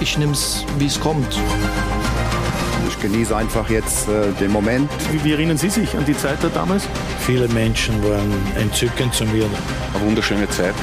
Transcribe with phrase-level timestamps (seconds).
[0.00, 1.26] Ich nehme es, wie es kommt.
[2.88, 4.90] Ich genieße einfach jetzt äh, den Moment.
[5.10, 6.84] Wie, wie, erinnern Sie sich an die Zeit da damals?
[7.20, 9.46] Viele Menschen waren entzückend zu mir.
[9.94, 10.74] Eine wunderschöne Zeit.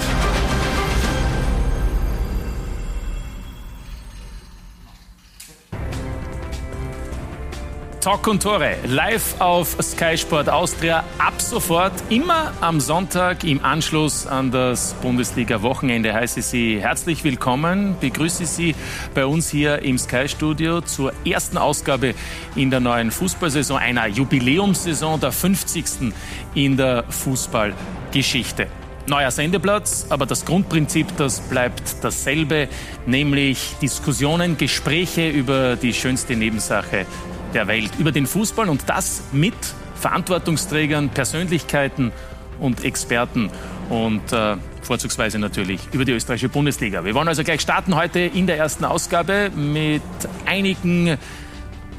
[8.06, 14.28] Talk und Tore live auf Sky Sport Austria ab sofort immer am Sonntag im Anschluss
[14.28, 18.76] an das Bundesliga Wochenende heiße Sie herzlich willkommen begrüße Sie
[19.16, 22.14] bei uns hier im Sky Studio zur ersten Ausgabe
[22.56, 26.14] in der neuen Fußballsaison einer Jubiläumssaison der 50.
[26.54, 28.68] in der Fußballgeschichte.
[29.08, 32.68] Neuer Sendeplatz, aber das Grundprinzip, das bleibt dasselbe,
[33.08, 37.08] nämlich Diskussionen, Gespräche über die schönste Nebensache
[37.56, 39.56] der Welt, über den Fußball und das mit
[39.96, 42.12] Verantwortungsträgern, Persönlichkeiten
[42.60, 43.50] und Experten
[43.90, 47.04] und äh, vorzugsweise natürlich über die österreichische Bundesliga.
[47.04, 50.02] Wir wollen also gleich starten heute in der ersten Ausgabe mit
[50.46, 51.18] einigen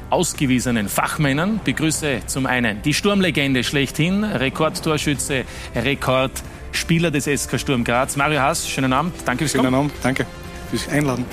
[0.09, 1.59] ausgewiesenen Fachmännern.
[1.63, 5.43] Begrüße zum einen die Sturmlegende schlechthin, Rekordtorschütze,
[5.75, 8.69] Rekordspieler des SK Sturm Graz, Mario Haas.
[8.69, 10.25] Schönen Abend, danke fürs Schönen Abend, danke
[10.69, 11.25] fürs Einladen.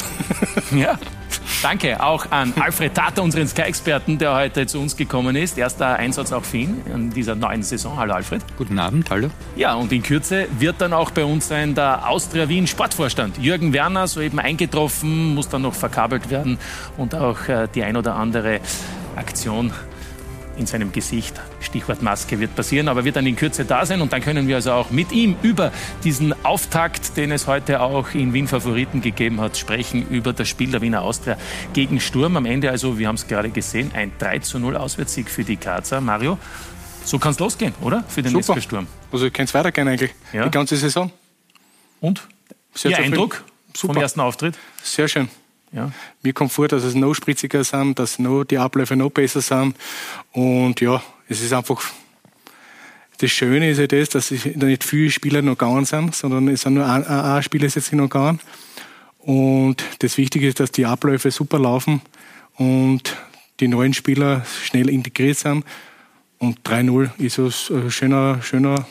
[0.73, 0.99] ja,
[1.63, 5.59] Danke auch an Alfred Tata, unseren Sky-Experten, der heute zu uns gekommen ist.
[5.59, 7.97] Erster Einsatz auch für ihn in dieser neuen Saison.
[7.97, 8.43] Hallo Alfred.
[8.57, 9.31] Guten Abend, hallo.
[9.57, 13.39] Ja, und in Kürze wird dann auch bei uns sein der Austria Wien Sportvorstand.
[13.39, 16.59] Jürgen Werner, soeben eingetroffen, muss dann noch verkabelt werden
[16.97, 18.61] und auch äh, die ein oder andere
[19.17, 19.73] Aktion
[20.57, 21.41] in seinem Gesicht.
[21.61, 24.57] Stichwort Maske wird passieren, aber wird dann in Kürze da sein und dann können wir
[24.57, 25.73] also auch mit ihm über
[26.03, 30.71] diesen Auftakt, den es heute auch in Wien Favoriten gegeben hat, sprechen über das Spiel
[30.71, 31.37] der Wiener Austria
[31.73, 32.37] gegen Sturm.
[32.37, 35.59] Am Ende also, wir haben es gerade gesehen, ein 3 zu 0 Auswärtssieg für die
[35.59, 36.01] Grazer.
[36.01, 36.39] Mario,
[37.05, 38.05] so kann es losgehen, oder?
[38.09, 38.61] Für den Super.
[38.61, 38.87] Sturm.
[39.13, 40.45] Also kann es weitergehen eigentlich, ja.
[40.45, 41.11] die ganze Saison.
[42.01, 42.27] Und?
[42.75, 43.45] Sehr Ihr Eindruck
[43.75, 44.59] vom ersten Auftritt?
[44.83, 45.29] Sehr schön.
[45.75, 45.91] Ja.
[46.23, 49.77] Mir kommt vor, dass es noch spritziger sind, dass noch die Abläufe noch besser sind.
[50.33, 51.83] Und ja, es ist einfach
[53.19, 56.75] das Schöne ist ja das, dass nicht viele Spieler noch gegangen sind, sondern es sind
[56.75, 58.41] nur ein, ein Spieler jetzt noch gegangen.
[59.19, 62.03] Und das Wichtige ist, dass die Abläufe super laufen
[62.57, 63.17] und
[63.61, 65.65] die neuen Spieler schnell integriert sind.
[66.39, 67.39] Und 3-0 ist
[67.71, 68.87] ein schöner, schöner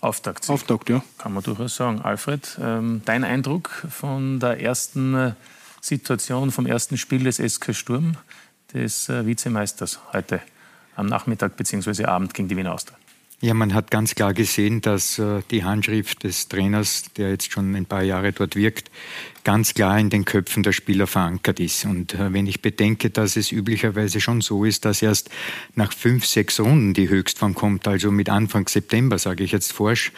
[0.00, 0.48] Auftakt.
[0.48, 1.02] Auftakt, ja.
[1.18, 2.00] Kann man durchaus sagen.
[2.00, 5.32] Alfred, ähm, dein Eindruck von der ersten äh,
[5.88, 8.16] Situation vom ersten Spiel des SK Sturm,
[8.72, 10.40] des äh, Vizemeisters heute
[10.94, 12.04] am Nachmittag bzw.
[12.04, 12.98] Abend gegen die Wiener Austria?
[13.40, 17.76] Ja, man hat ganz klar gesehen, dass äh, die Handschrift des Trainers, der jetzt schon
[17.76, 18.90] ein paar Jahre dort wirkt,
[19.44, 21.84] ganz klar in den Köpfen der Spieler verankert ist.
[21.84, 25.30] Und äh, wenn ich bedenke, dass es üblicherweise schon so ist, dass erst
[25.76, 30.10] nach fünf, sechs Runden die Höchstform kommt, also mit Anfang September, sage ich jetzt forsch,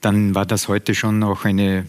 [0.00, 1.86] dann war das heute schon noch eine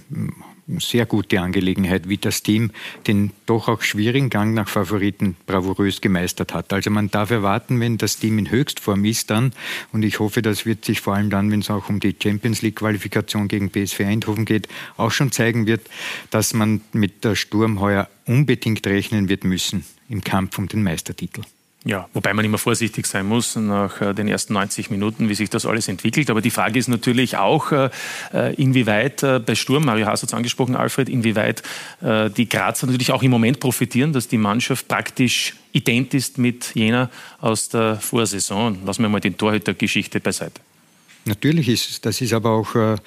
[0.79, 2.71] sehr gute Angelegenheit, wie das Team
[3.07, 6.73] den doch auch schwierigen Gang nach Favoriten bravourös gemeistert hat.
[6.73, 9.53] Also man darf erwarten, wenn das Team in Höchstform ist dann,
[9.91, 12.61] und ich hoffe, das wird sich vor allem dann, wenn es auch um die Champions
[12.61, 14.67] League Qualifikation gegen PSV Eindhoven geht,
[14.97, 15.87] auch schon zeigen wird,
[16.31, 21.41] dass man mit der Sturm heuer unbedingt rechnen wird müssen im Kampf um den Meistertitel.
[21.87, 25.51] Ja, wobei man immer vorsichtig sein muss nach äh, den ersten 90 Minuten, wie sich
[25.51, 26.31] das alles entwickelt.
[26.31, 27.91] Aber die Frage ist natürlich auch, äh,
[28.33, 31.61] äh, inwieweit bei Sturm, Mario Haas hat es angesprochen, Alfred, inwieweit
[32.01, 37.09] die Grazer natürlich auch im Moment profitieren, dass die Mannschaft praktisch ident ist mit jener
[37.39, 38.79] aus der Vorsaison.
[38.85, 40.61] Lassen wir mal die Torhütergeschichte beiseite.
[41.25, 42.97] Natürlich ist das ist aber auch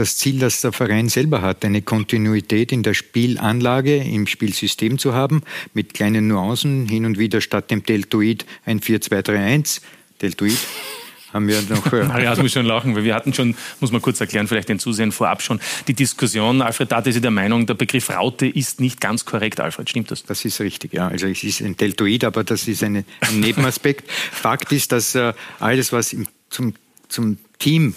[0.00, 5.12] das Ziel, das der Verein selber hat, eine Kontinuität in der Spielanlage, im Spielsystem zu
[5.12, 5.42] haben,
[5.74, 9.82] mit kleinen Nuancen, hin und wieder statt dem Deltoid ein 4-2-3-1.
[10.22, 10.56] Deltoid
[11.34, 11.92] haben wir noch.
[11.92, 14.78] Äh Maria, muss schon lachen, weil wir hatten schon, muss man kurz erklären, vielleicht den
[14.78, 16.62] Zusehen vorab schon, die Diskussion.
[16.62, 19.60] Alfred Date ist der Meinung, der Begriff Raute ist nicht ganz korrekt.
[19.60, 20.24] Alfred, stimmt das?
[20.24, 21.08] Das ist richtig, ja.
[21.08, 24.10] Also es ist ein Deltoid, aber das ist eine, ein Nebenaspekt.
[24.32, 26.72] Fakt ist, dass äh, alles, was im, zum,
[27.08, 27.92] zum Team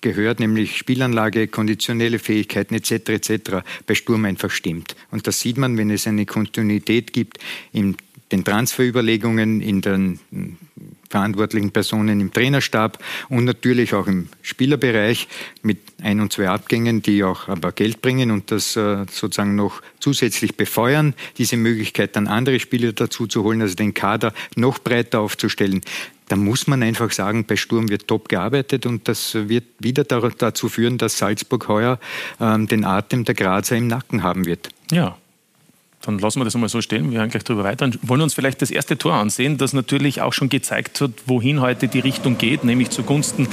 [0.00, 2.90] gehört, nämlich Spielanlage, konditionelle Fähigkeiten etc.
[3.08, 3.40] etc.
[3.86, 4.96] bei Sturm einfach stimmt.
[5.10, 7.38] Und das sieht man, wenn es eine Kontinuität gibt
[7.72, 7.96] in
[8.32, 10.18] den Transferüberlegungen, in den
[11.08, 15.28] verantwortlichen Personen im Trainerstab und natürlich auch im Spielerbereich
[15.62, 19.80] mit ein und zwei Abgängen, die auch aber Geld bringen und das äh, sozusagen noch
[20.00, 25.20] zusätzlich befeuern, diese Möglichkeit dann andere Spieler dazu zu holen, also den Kader noch breiter
[25.20, 25.80] aufzustellen.
[26.28, 30.68] Da muss man einfach sagen, bei Sturm wird top gearbeitet und das wird wieder dazu
[30.68, 31.98] führen, dass Salzburg heuer
[32.40, 34.68] ähm, den Atem der Grazer im Nacken haben wird.
[34.90, 35.16] Ja,
[36.02, 37.10] dann lassen wir das einmal so stehen.
[37.10, 40.20] Wir hören gleich darüber weiter und wollen uns vielleicht das erste Tor ansehen, das natürlich
[40.20, 43.48] auch schon gezeigt hat, wohin heute die Richtung geht, nämlich zugunsten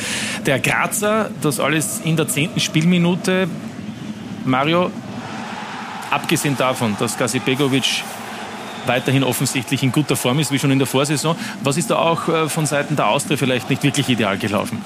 [0.45, 1.31] der Grazer.
[1.41, 3.49] Das alles in der zehnten Spielminute.
[4.45, 4.91] Mario,
[6.11, 8.03] abgesehen davon, dass Gazi Begovic
[8.87, 12.27] weiterhin offensichtlich in guter Form ist, wie schon in der Vorsaison, was ist da auch
[12.27, 14.81] äh, von Seiten der Austria vielleicht nicht wirklich ideal gelaufen?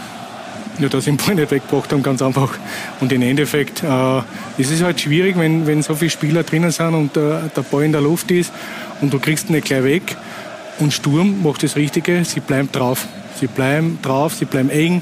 [0.80, 2.58] ja, da sind wir nicht weggebracht haben, ganz einfach.
[3.00, 4.22] Und im Endeffekt äh,
[4.58, 7.84] es ist halt schwierig, wenn, wenn so viele Spieler drinnen sind und äh, der Ball
[7.84, 8.52] in der Luft ist
[9.02, 10.16] und du kriegst ihn nicht gleich weg.
[10.80, 13.06] Und Sturm macht das Richtige, sie bleiben drauf.
[13.40, 15.02] Sie bleiben drauf, sie bleiben eng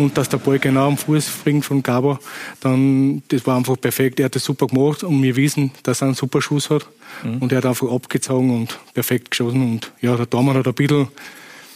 [0.00, 2.18] und dass der Ball genau am Fuß springt von Gabo,
[2.60, 4.20] dann das war einfach perfekt.
[4.20, 6.86] Er hat das super gemacht und wir wissen, dass er einen super Schuss hat
[7.22, 7.38] mhm.
[7.38, 11.08] und er hat einfach abgezogen und perfekt geschossen und ja, der Daumen hat ein bisschen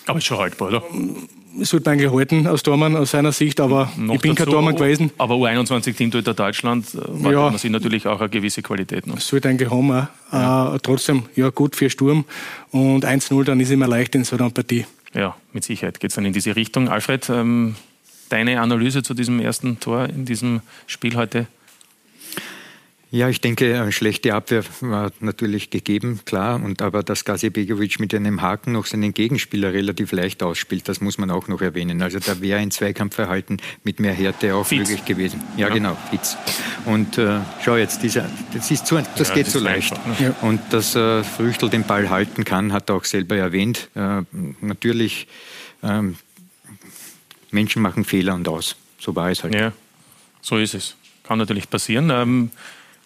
[0.09, 0.83] aber ist schon haltbar, oder?
[1.61, 4.77] sollte eigentlich halten aus Dormann aus seiner Sicht, aber Noch ich bin dazu, kein Dormann
[4.77, 5.11] gewesen.
[5.19, 9.21] Aber U21-Team Torhüter Deutschland äh, ja, man sich natürlich auch eine gewisse Qualität noch.
[9.21, 10.07] Sollte eigentlich haben, auch.
[10.33, 10.75] Ja.
[10.75, 12.25] Äh, trotzdem, ja gut für Sturm
[12.71, 14.85] und 1-0, dann ist immer leicht in so einer Partie.
[15.15, 16.89] Ja, mit Sicherheit geht es dann in diese Richtung.
[16.89, 17.77] Alfred, ähm,
[18.29, 21.47] deine Analyse zu diesem ersten Tor in diesem Spiel heute?
[23.13, 26.61] Ja, ich denke, eine schlechte Abwehr war natürlich gegeben, klar.
[26.63, 31.17] Und aber dass Gazibegovic mit einem Haken noch seinen Gegenspieler relativ leicht ausspielt, das muss
[31.17, 32.03] man auch noch erwähnen.
[32.03, 34.81] Also da wäre ein Zweikampfverhalten mit mehr Härte auch Fitz.
[34.81, 35.41] möglich gewesen.
[35.57, 35.75] Ja, ja.
[35.75, 36.37] genau, Fitz.
[36.85, 39.93] Und äh, schau jetzt, dieser, das, ist zu, das ja, geht das so leicht.
[39.93, 40.35] Einfach, ne?
[40.43, 43.89] Und dass äh, Früchtel den Ball halten kann, hat er auch selber erwähnt.
[43.95, 44.23] Äh,
[44.61, 45.29] natürlich,
[45.85, 46.17] ähm,
[47.51, 48.77] Menschen machen Fehler und aus.
[48.99, 49.55] So war es halt.
[49.55, 49.73] Ja,
[50.41, 50.97] so ist es.
[51.25, 52.11] Kann natürlich passieren.
[52.11, 52.51] Ähm,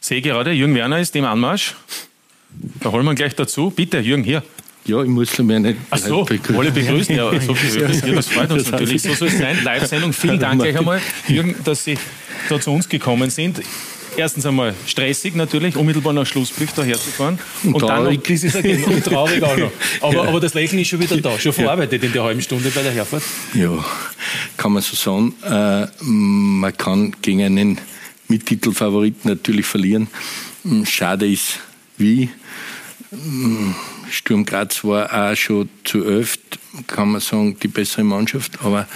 [0.00, 1.74] sehe gerade, Jürgen Werner ist im Anmarsch.
[2.80, 3.70] Da holen wir ihn gleich dazu.
[3.70, 4.42] Bitte, Jürgen, hier.
[4.84, 5.78] Ja, ich muss mir nicht.
[5.90, 6.26] Ach so,
[6.56, 7.14] alle begrüßen.
[7.14, 9.02] Ja, so viel, ja, das freut uns natürlich.
[9.02, 9.62] So soll es sein.
[9.62, 10.12] Live-Sendung.
[10.12, 11.98] Vielen Dank gleich einmal, Jürgen, dass Sie
[12.48, 13.60] da zu uns gekommen sind.
[14.16, 17.38] Erstens einmal stressig natürlich, unmittelbar nach Schlusspflicht daher zu fahren.
[17.62, 19.70] Und, und dann noch, das ist und traurig auch noch.
[20.00, 20.22] Aber, ja.
[20.24, 22.92] aber das Lächeln ist schon wieder da, schon verarbeitet in der halben Stunde bei der
[22.92, 23.22] Herfahrt.
[23.54, 23.84] Ja,
[24.60, 25.34] kann man so sagen.
[25.42, 27.78] Äh, man kann gegen einen
[28.28, 30.08] Mittitelfavoriten natürlich verlieren.
[30.64, 31.60] Hm, schade ist,
[31.96, 32.28] wie.
[33.10, 33.74] Hm,
[34.10, 36.58] Sturm Graz war auch schon zu öft,
[36.88, 38.62] kann man sagen, die bessere Mannschaft.
[38.62, 38.86] Aber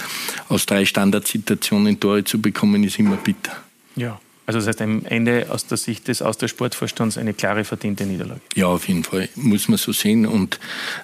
[0.49, 3.57] aus drei Standardsituationen Tore zu bekommen, ist immer bitter.
[3.95, 4.19] Ja.
[4.45, 8.05] Also das heißt am Ende aus der Sicht des aus der Sportvorstands eine klare verdiente
[8.05, 8.41] Niederlage.
[8.55, 9.29] Ja, auf jeden Fall.
[9.35, 10.25] Muss man so sehen.
[10.25, 10.59] Und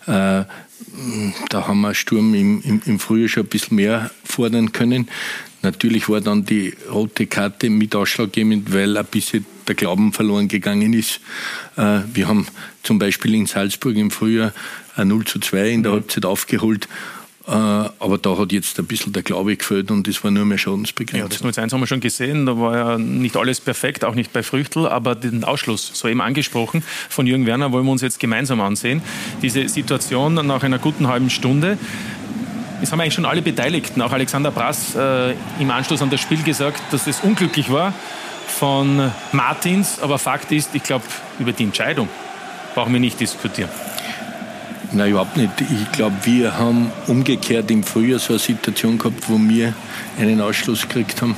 [0.06, 0.44] äh,
[1.50, 5.10] da haben wir Sturm im, im, im Frühjahr schon ein bisschen mehr fordern können.
[5.64, 10.94] Natürlich war dann die rote Karte mit ausschlaggebend, weil ein bisschen der Glauben verloren gegangen
[10.94, 11.20] ist.
[11.78, 12.48] Äh, wir haben
[12.84, 14.54] zum Beispiel in Salzburg im Frühjahr
[14.96, 16.88] ein 0 zu 2 in der Halbzeit aufgeholt
[17.46, 21.22] aber da hat jetzt ein bisschen der Glaube gefällt und es war nur mehr Schadensbegrenzung.
[21.22, 24.16] Ja, das 0 1 haben wir schon gesehen, da war ja nicht alles perfekt, auch
[24.16, 28.02] nicht bei Früchtel, aber den Ausschluss, so eben angesprochen, von Jürgen Werner wollen wir uns
[28.02, 29.02] jetzt gemeinsam ansehen.
[29.42, 31.78] Diese Situation nach einer guten halben Stunde.
[32.82, 36.42] Es haben eigentlich schon alle Beteiligten, auch Alexander Brass, äh, im Anschluss an das Spiel
[36.42, 37.94] gesagt, dass es unglücklich war
[38.48, 40.00] von Martins.
[40.02, 41.06] Aber Fakt ist, ich glaube,
[41.40, 42.10] über die Entscheidung
[42.74, 43.70] brauchen wir nicht diskutieren.
[44.94, 45.50] Nein, überhaupt nicht.
[45.62, 49.74] Ich glaube, wir haben umgekehrt im Frühjahr so eine Situation gehabt, wo wir
[50.20, 51.36] einen Ausschluss gekriegt haben.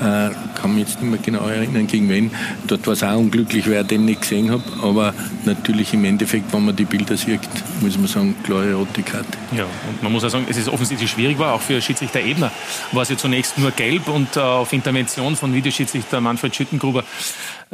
[0.00, 0.30] Äh,
[0.60, 2.30] kann mich jetzt nicht mehr genau erinnern, gegen wen.
[2.66, 4.64] Dort war es auch unglücklich, weil ich den nicht gesehen habe.
[4.82, 7.40] Aber natürlich im Endeffekt, wenn man die Bilder sieht,
[7.80, 9.38] muss man sagen, klare rote Karte.
[9.56, 12.50] Ja, und man muss auch sagen, es ist offensichtlich schwierig war, auch für Schiedsrichter Ebner
[12.92, 17.04] war es ja zunächst nur gelb und äh, auf Intervention von Videoschiedsrichter Manfred Schüttengruber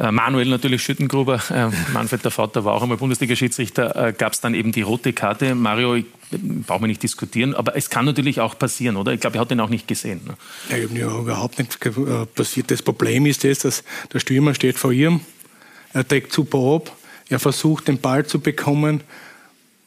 [0.09, 4.55] Manuel natürlich Schüttengruber, äh, Manfred der Vater war auch einmal Bundesliga-Schiedsrichter, äh, gab es dann
[4.55, 5.53] eben die rote Karte.
[5.53, 9.11] Mario, ich, brauchen wir nicht diskutieren, aber es kann natürlich auch passieren, oder?
[9.13, 10.21] Ich glaube, er hat den auch nicht gesehen.
[10.25, 10.33] Ne?
[10.69, 11.77] Ja, ich habe ja überhaupt nicht
[12.33, 12.71] passiert.
[12.71, 15.19] Das Problem ist das, dass der Stürmer steht vor ihm,
[15.93, 16.95] er deckt super ab,
[17.29, 19.01] er versucht den Ball zu bekommen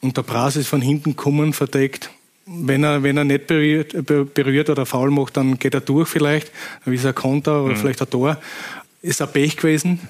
[0.00, 2.10] und der Bras ist von hinten kommen, verdeckt
[2.46, 3.94] wenn er, wenn er nicht berührt,
[4.34, 6.50] berührt, oder faul macht, dann geht er durch vielleicht,
[6.84, 7.78] dann ist er ein Konter oder mhm.
[7.78, 8.38] vielleicht ein Tor
[9.04, 10.00] ist ein Pech gewesen,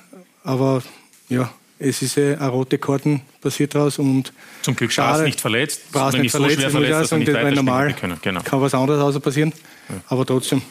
[0.45, 0.83] aber
[1.29, 4.33] ja, es ist ja eine rote Karten passiert daraus und
[4.63, 7.51] zum Glück schade, nicht verletzt, Bras nicht verletzt, so schwer verletzt, dass er nicht weiter
[7.51, 8.19] normal können.
[8.23, 8.41] Genau.
[8.43, 9.53] kann was anderes außer passieren,
[9.89, 9.97] ja.
[10.07, 10.63] aber trotzdem.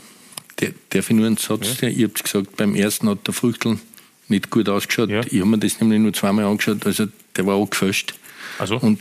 [0.59, 1.89] Der, darf ich nur einen Satz, ja.
[1.89, 3.79] ihr habt gesagt, beim ersten hat der Früchtel
[4.29, 5.09] nicht gut ausgeschaut.
[5.09, 5.21] Ja.
[5.25, 8.13] Ich habe mir das nämlich nur zweimal angeschaut, also der war auch gefälscht.
[8.57, 8.77] Also?
[8.77, 8.99] Und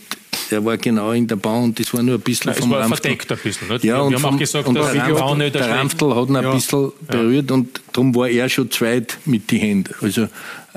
[0.53, 2.77] der war genau in der Bahn und das war nur ein bisschen Nein, vom es
[2.77, 3.03] war Ramftl.
[3.03, 3.69] verdeckt ein bisschen.
[3.69, 3.85] Nicht?
[3.85, 6.29] Ja, wir und haben vom, auch gesagt, und dass der Ramftl, nicht der Ramftl hat
[6.29, 6.55] ihn ein Ja.
[6.55, 9.93] bisschen berührt und darum war er schon zweit mit die Händen.
[10.01, 10.29] Also, äh,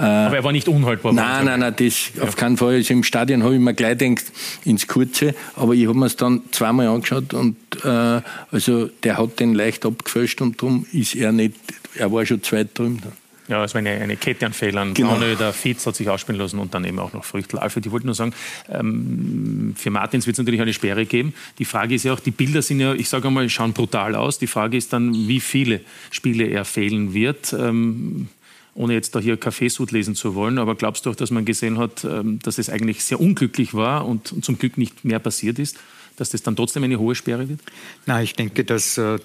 [0.02, 1.14] Aber er war nicht unhaltbar.
[1.14, 2.76] Nein, nein, nein, das auf keinen Fall.
[2.76, 4.26] Also im Stadion habe ich mir gleich gedacht,
[4.64, 9.40] ins Kurze, aber ich habe mir es dann zweimal angeschaut und äh, also der hat
[9.40, 11.56] den leicht abgefälscht und darum ist er nicht,
[11.96, 13.02] er war schon zweit drüben.
[13.48, 14.94] Ja, es war eine, eine Kette an Fehlern.
[14.94, 15.12] Genau.
[15.12, 17.60] Braune, der Fitz hat sich ausspielen lassen und dann eben auch noch Früchtel.
[17.60, 18.34] Alfred, ich wollte nur sagen,
[18.70, 21.34] ähm, für Martins wird es natürlich eine Sperre geben.
[21.60, 24.40] Die Frage ist ja auch, die Bilder sind ja, ich sage einmal, schauen brutal aus.
[24.40, 27.54] Die Frage ist dann, wie viele Spiele er fehlen wird.
[27.54, 28.30] Ähm,
[28.76, 31.78] ohne jetzt da hier Kaffeesud lesen zu wollen, aber glaubst du auch, dass man gesehen
[31.78, 35.78] hat, ähm, dass es eigentlich sehr unglücklich war und, zum Glück nicht mehr passiert ist,
[36.18, 37.62] dass das dann trotzdem eine hohe Sperre wird?
[38.06, 39.20] Na, ich denke, dass äh,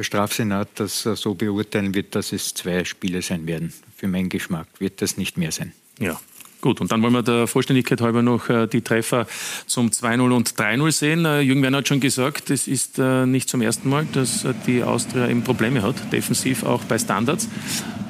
[0.00, 3.70] der Strafsenat das äh, so beurteilen wird, dass es zwei Spiele sein werden.
[3.96, 5.72] Für meinen Geschmack wird das nicht mehr sein.
[5.98, 6.18] Ja.
[6.62, 9.26] Gut, und dann wollen wir der Vollständigkeit halber noch äh, die Treffer
[9.66, 11.24] zum 2-0 und 3-0 sehen.
[11.26, 15.28] Äh, Jürgen Werner hat schon gesagt, es ist nicht zum ersten Mal, dass die Austria
[15.28, 17.48] eben Probleme hat, defensiv auch bei Standards.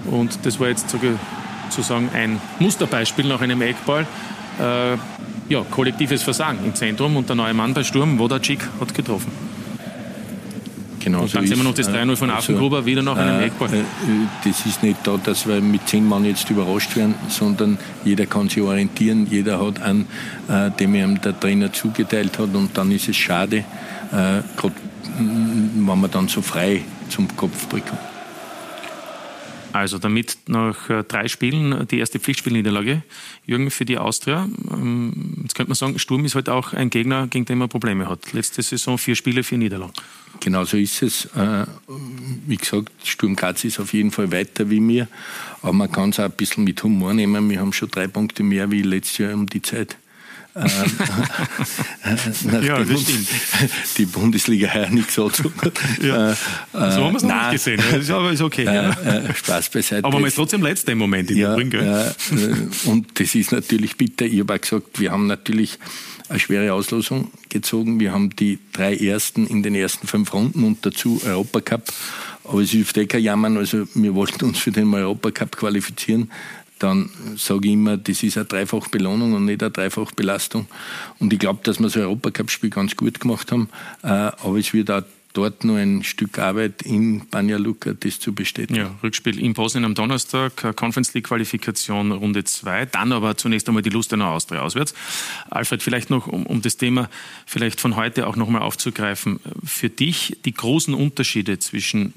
[0.08, 0.94] Und das war jetzt
[1.70, 4.06] sozusagen ein Musterbeispiel nach einem Eckball.
[4.58, 9.49] Ja, kollektives Versagen im Zentrum und der neue Mann bei Sturm, Wodacik, hat getroffen.
[11.00, 13.72] Genau Und dann sehen wir noch das 3-0 von Affengruber, wieder nach einem Eckball.
[13.72, 13.82] Äh,
[14.44, 18.48] das ist nicht da, dass wir mit zehn Mann jetzt überrascht werden, sondern jeder kann
[18.48, 20.06] sich orientieren, jeder hat einen,
[20.48, 24.74] äh, dem ihm der Trainer zugeteilt hat und dann ist es schade, äh, gerade
[25.18, 28.09] wenn man dann so frei zum Kopfball kommt.
[29.72, 33.02] Also damit nach äh, drei Spielen die erste Pflichtspielniederlage.
[33.46, 34.48] Jürgen für die Austria.
[34.70, 38.08] Ähm, Jetzt könnte man sagen, Sturm ist halt auch ein Gegner, gegen den man Probleme
[38.08, 38.32] hat.
[38.32, 39.92] Letzte Saison vier Spiele, vier Niederlagen.
[40.40, 41.26] Genau so ist es.
[41.36, 41.66] Äh,
[42.46, 45.08] Wie gesagt, Sturm Graz ist auf jeden Fall weiter wie mir,
[45.62, 47.48] aber man kann es auch ein bisschen mit Humor nehmen.
[47.50, 49.96] Wir haben schon drei Punkte mehr wie letztes Jahr um die Zeit.
[50.56, 50.64] Ähm,
[52.62, 53.28] Ja, nachdem das stimmt.
[53.98, 55.40] Die Bundesliga heuer nichts hat.
[56.02, 56.32] Ja.
[56.32, 56.34] Äh,
[56.72, 57.52] So haben wir es noch nein.
[57.52, 57.82] nicht gesehen.
[57.90, 58.62] Ja, ist aber ist okay.
[58.64, 58.90] Äh, ja.
[58.90, 60.04] äh, Spaß beiseite.
[60.04, 61.84] Aber man ist trotzdem letzter im Moment in ja, Übrigen.
[61.84, 62.14] Ja, äh,
[62.84, 64.26] und das ist natürlich bitter.
[64.26, 65.78] Ich habe auch gesagt, wir haben natürlich
[66.28, 68.00] eine schwere Auslosung gezogen.
[68.00, 71.92] Wir haben die drei ersten in den ersten fünf Runden und dazu Europacup.
[72.44, 73.56] Aber es hilft eh kein Jammern.
[73.56, 76.30] Also wir wollten uns für den Europacup qualifizieren.
[76.80, 80.66] Dann sage ich immer, das ist eine Dreifachbelohnung und nicht eine Dreifachbelastung.
[81.18, 83.68] Und ich glaube, dass wir das Europacup-Spiel ganz gut gemacht haben.
[84.02, 88.34] Äh, Aber es wird auch dort noch ein Stück Arbeit in Banja Luka, das zu
[88.34, 88.80] bestätigen.
[88.80, 93.68] Ja, Rückspiel in Bosnien am Donnerstag, äh, Conference League Qualifikation Runde 2, dann aber zunächst
[93.68, 94.94] einmal die Lustenau Austria auswärts.
[95.50, 97.08] Alfred, vielleicht noch, um, um das Thema
[97.46, 102.14] vielleicht von heute auch nochmal aufzugreifen, für dich die großen Unterschiede zwischen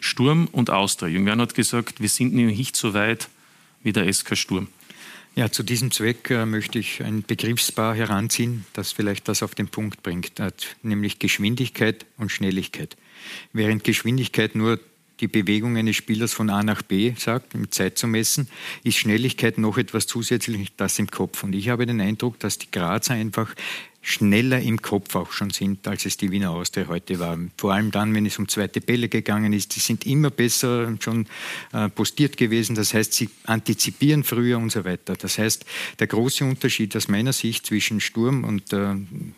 [0.00, 1.08] Sturm und Austria.
[1.08, 3.28] Jürgen Werner hat gesagt, wir sind nicht so weit
[3.82, 4.68] wie der SK Sturm.
[5.38, 9.68] Ja, zu diesem Zweck äh, möchte ich ein Begriffspaar heranziehen, das vielleicht das auf den
[9.68, 10.50] Punkt bringt, äh,
[10.82, 12.96] nämlich Geschwindigkeit und Schnelligkeit.
[13.52, 14.80] Während Geschwindigkeit nur
[15.20, 18.48] die Bewegung eines Spielers von A nach B sagt, mit Zeit zu messen,
[18.84, 21.42] ist Schnelligkeit noch etwas zusätzlich, das im Kopf.
[21.42, 23.54] Und ich habe den Eindruck, dass die Grazer einfach
[24.08, 27.38] schneller im Kopf auch schon sind, als es die Wiener Austria heute war.
[27.58, 29.76] Vor allem dann, wenn es um zweite Bälle gegangen ist.
[29.76, 31.26] Die sind immer besser schon
[31.72, 32.74] äh, postiert gewesen.
[32.74, 35.14] Das heißt, sie antizipieren früher und so weiter.
[35.14, 35.66] Das heißt,
[35.98, 38.94] der große Unterschied aus meiner Sicht zwischen Sturm und äh,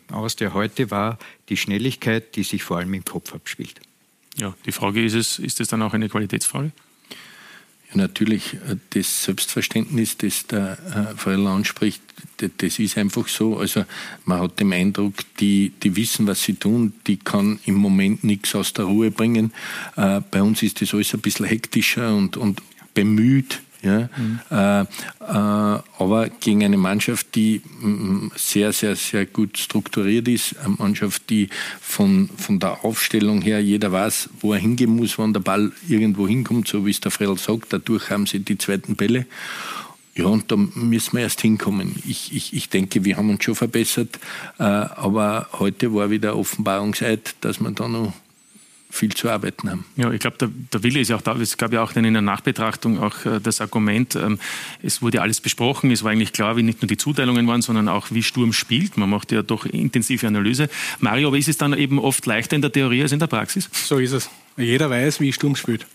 [0.09, 3.81] Austria heute war die Schnelligkeit, die sich vor allem im Kopf abspielt.
[4.37, 6.71] Ja, die Frage ist es, ist es dann auch eine Qualitätsfrage?
[7.93, 10.77] Natürlich, äh, das Selbstverständnis, das der
[11.13, 12.01] äh, Freuler anspricht,
[12.57, 13.57] das ist einfach so.
[13.57, 13.85] Also
[14.25, 18.55] man hat den Eindruck, die, die wissen, was sie tun, die kann im Moment nichts
[18.55, 19.53] aus der Ruhe bringen.
[19.95, 22.61] Äh, bei uns ist das alles ein bisschen hektischer und, und
[22.93, 23.61] bemüht.
[23.83, 24.39] Ja, mhm.
[24.51, 24.85] äh, äh,
[25.97, 27.61] aber gegen eine Mannschaft, die
[28.35, 33.91] sehr, sehr, sehr gut strukturiert ist, eine Mannschaft, die von, von der Aufstellung her jeder
[33.91, 37.39] weiß, wo er hingehen muss, wann der Ball irgendwo hinkommt, so wie es der Fredel
[37.39, 39.25] sagt, dadurch haben sie die zweiten Bälle.
[40.13, 41.95] Ja, und da müssen wir erst hinkommen.
[42.05, 44.19] Ich, ich, ich denke, wir haben uns schon verbessert,
[44.59, 48.13] äh, aber heute war wieder Offenbarungseid, dass wir da noch
[48.91, 49.85] viel zu arbeiten haben.
[49.95, 51.35] Ja, ich glaube, der, der, Wille ist ja auch da.
[51.35, 54.37] Es gab ja auch dann in der Nachbetrachtung auch äh, das Argument, ähm,
[54.83, 55.89] es wurde alles besprochen.
[55.91, 58.97] Es war eigentlich klar, wie nicht nur die Zuteilungen waren, sondern auch wie Sturm spielt.
[58.97, 60.69] Man macht ja doch intensive Analyse.
[60.99, 63.69] Mario, aber ist es dann eben oft leichter in der Theorie als in der Praxis?
[63.71, 64.29] So ist es.
[64.57, 65.87] Jeder weiß, wie Sturm spielt.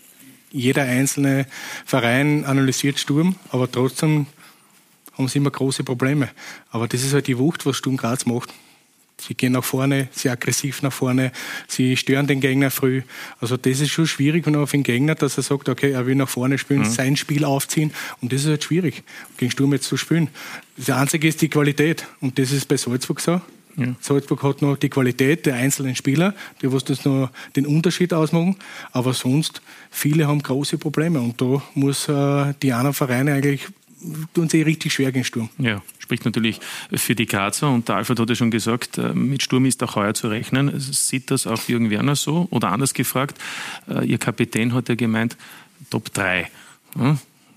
[0.51, 1.45] Jeder einzelne
[1.85, 4.25] Verein analysiert Sturm, aber trotzdem
[5.17, 6.29] haben sie immer große Probleme.
[6.71, 8.53] Aber das ist halt die Wucht, was Sturm Graz macht.
[9.19, 11.31] Sie gehen nach vorne, sehr aggressiv nach vorne,
[11.67, 13.01] sie stören den Gegner früh.
[13.41, 16.05] Also das ist schon schwierig, wenn man auf den Gegner, dass er sagt, okay, er
[16.05, 16.85] will nach vorne spielen, mhm.
[16.85, 17.91] sein Spiel aufziehen.
[18.21, 19.03] Und das ist halt schwierig,
[19.37, 20.29] gegen Sturm jetzt zu spielen.
[20.77, 22.05] Das Einzige ist die Qualität.
[22.21, 23.41] Und das ist bei Salzburg so.
[23.75, 23.95] Ja.
[24.01, 28.55] Salzburg hat noch die Qualität der einzelnen Spieler, die was das noch den Unterschied ausmachen.
[28.91, 31.19] Aber sonst, viele haben große Probleme.
[31.19, 33.67] Und da muss äh, die anderen Vereine eigentlich
[34.33, 35.49] tun sie richtig schwer gegen Sturm.
[35.57, 36.59] Ja, spricht natürlich
[36.93, 37.69] für die Grazer.
[37.69, 40.79] Und der Alfred hat ja schon gesagt, äh, mit Sturm ist auch heuer zu rechnen.
[40.79, 42.47] Sieht das auch Jürgen Werner so?
[42.51, 43.37] Oder anders gefragt,
[43.89, 45.37] äh, Ihr Kapitän hat ja gemeint,
[45.89, 46.49] Top 3.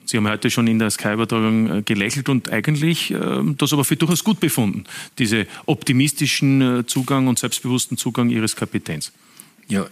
[0.04, 3.14] Sie haben heute schon in der Sky-Übertragung äh, gelächelt und eigentlich
[3.56, 4.84] das aber für durchaus gut befunden,
[5.18, 9.12] diese optimistischen Zugang und selbstbewussten Zugang Ihres Kapitäns.
[9.68, 9.86] Ja,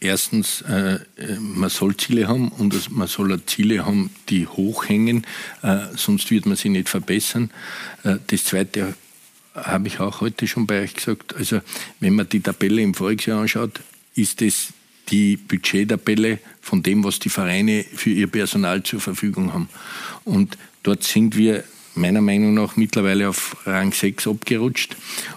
[0.00, 0.98] erstens, äh,
[1.38, 5.26] man soll Ziele haben und man soll Ziele haben, die hoch hängen,
[5.62, 7.50] äh, sonst wird man sie nicht verbessern.
[8.04, 8.94] Äh, das Zweite
[9.54, 11.34] habe ich auch heute schon bei euch gesagt.
[11.36, 11.60] Also,
[12.00, 13.80] wenn man die Tabelle im Volksjahr anschaut,
[14.14, 14.68] ist es
[15.08, 19.68] die Budgettabelle von dem, was die Vereine für ihr Personal zur Verfügung haben.
[20.24, 21.64] Und dort sind wir
[21.96, 24.96] meiner Meinung nach mittlerweile auf Rang 6 abgerutscht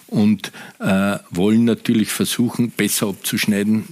[0.10, 3.84] und äh, wollen natürlich versuchen, besser abzuschneiden,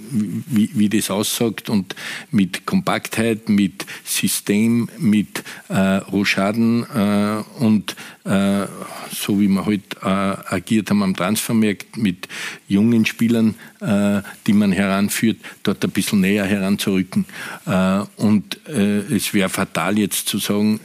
[0.48, 1.96] wie, wie das aussagt und
[2.32, 8.66] mit Kompaktheit, mit System, mit äh, Rochaden äh, und äh,
[9.12, 12.28] so wie wir heute halt, agiert haben am Transfermarkt mit
[12.68, 17.26] jungen Spielern, äh, die man heranführt, dort ein bisschen näher heranzurücken.
[17.66, 20.80] Äh, und es wäre fatal jetzt zu sagen,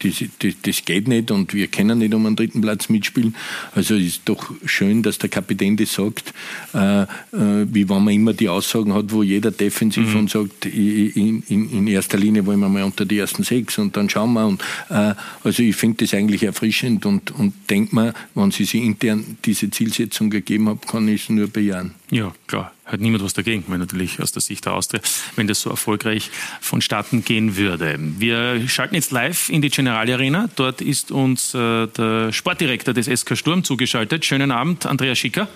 [0.00, 3.34] das, das, das, geht nicht und wir können nicht um einen dritten Platz mitspielen.
[3.74, 6.32] Also es ist doch schön, dass der Kapitän das sagt,
[6.74, 10.20] äh, äh, wie wenn man immer die Aussagen hat, wo jeder defensiv mhm.
[10.20, 13.96] und sagt, in, in, in, erster Linie wollen wir mal unter die ersten sechs und
[13.96, 14.46] dann schauen wir.
[14.46, 15.14] Und, äh,
[15.44, 19.70] also ich finde das eigentlich erfrischend und, und denke mir, wenn sie sich intern diese
[19.70, 21.92] Zielsetzung gegeben haben, kann ich es nur bejahen.
[22.10, 25.00] Ja, klar hat niemand was dagegen, wenn natürlich aus der Sicht der Austria,
[25.36, 26.30] wenn das so erfolgreich
[26.60, 27.96] vonstatten gehen würde.
[27.98, 30.48] Wir schalten jetzt live in die General Arena.
[30.56, 34.24] Dort ist uns äh, der Sportdirektor des SK Sturm zugeschaltet.
[34.24, 35.48] Schönen Abend, Andreas Schicker.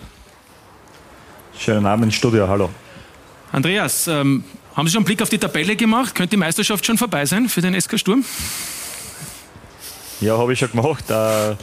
[1.59, 2.71] Schönen Abend ins Studio, hallo.
[3.53, 6.15] Andreas, ähm, haben Sie schon einen Blick auf die Tabelle gemacht?
[6.15, 8.25] Könnte die Meisterschaft schon vorbei sein für den SK Sturm?
[10.21, 11.11] Ja, habe ich schon gemacht.
[11.11, 11.57] Äh,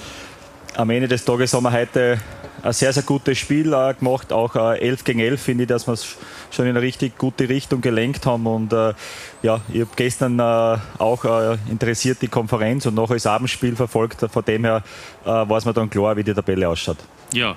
[0.76, 2.20] am Ende des Tages haben wir heute
[2.64, 4.32] ein sehr, sehr gutes Spiel äh, gemacht.
[4.32, 6.18] Auch äh, 11 gegen 11 finde ich, dass wir es
[6.52, 8.46] schon in eine richtig gute Richtung gelenkt haben.
[8.48, 8.94] Und äh,
[9.42, 14.26] ja, ich habe gestern äh, auch äh, interessiert die Konferenz und nachher das Abendspiel verfolgt.
[14.32, 14.84] Von dem her
[15.26, 16.98] äh, weiß man dann klar, wie die Tabelle ausschaut.
[17.34, 17.56] Ja,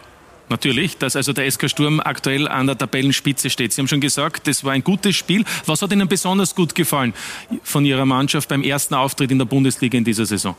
[0.50, 3.72] Natürlich, dass also der SK Sturm aktuell an der Tabellenspitze steht.
[3.72, 5.44] Sie haben schon gesagt, das war ein gutes Spiel.
[5.64, 7.14] Was hat Ihnen besonders gut gefallen
[7.62, 10.54] von Ihrer Mannschaft beim ersten Auftritt in der Bundesliga in dieser Saison?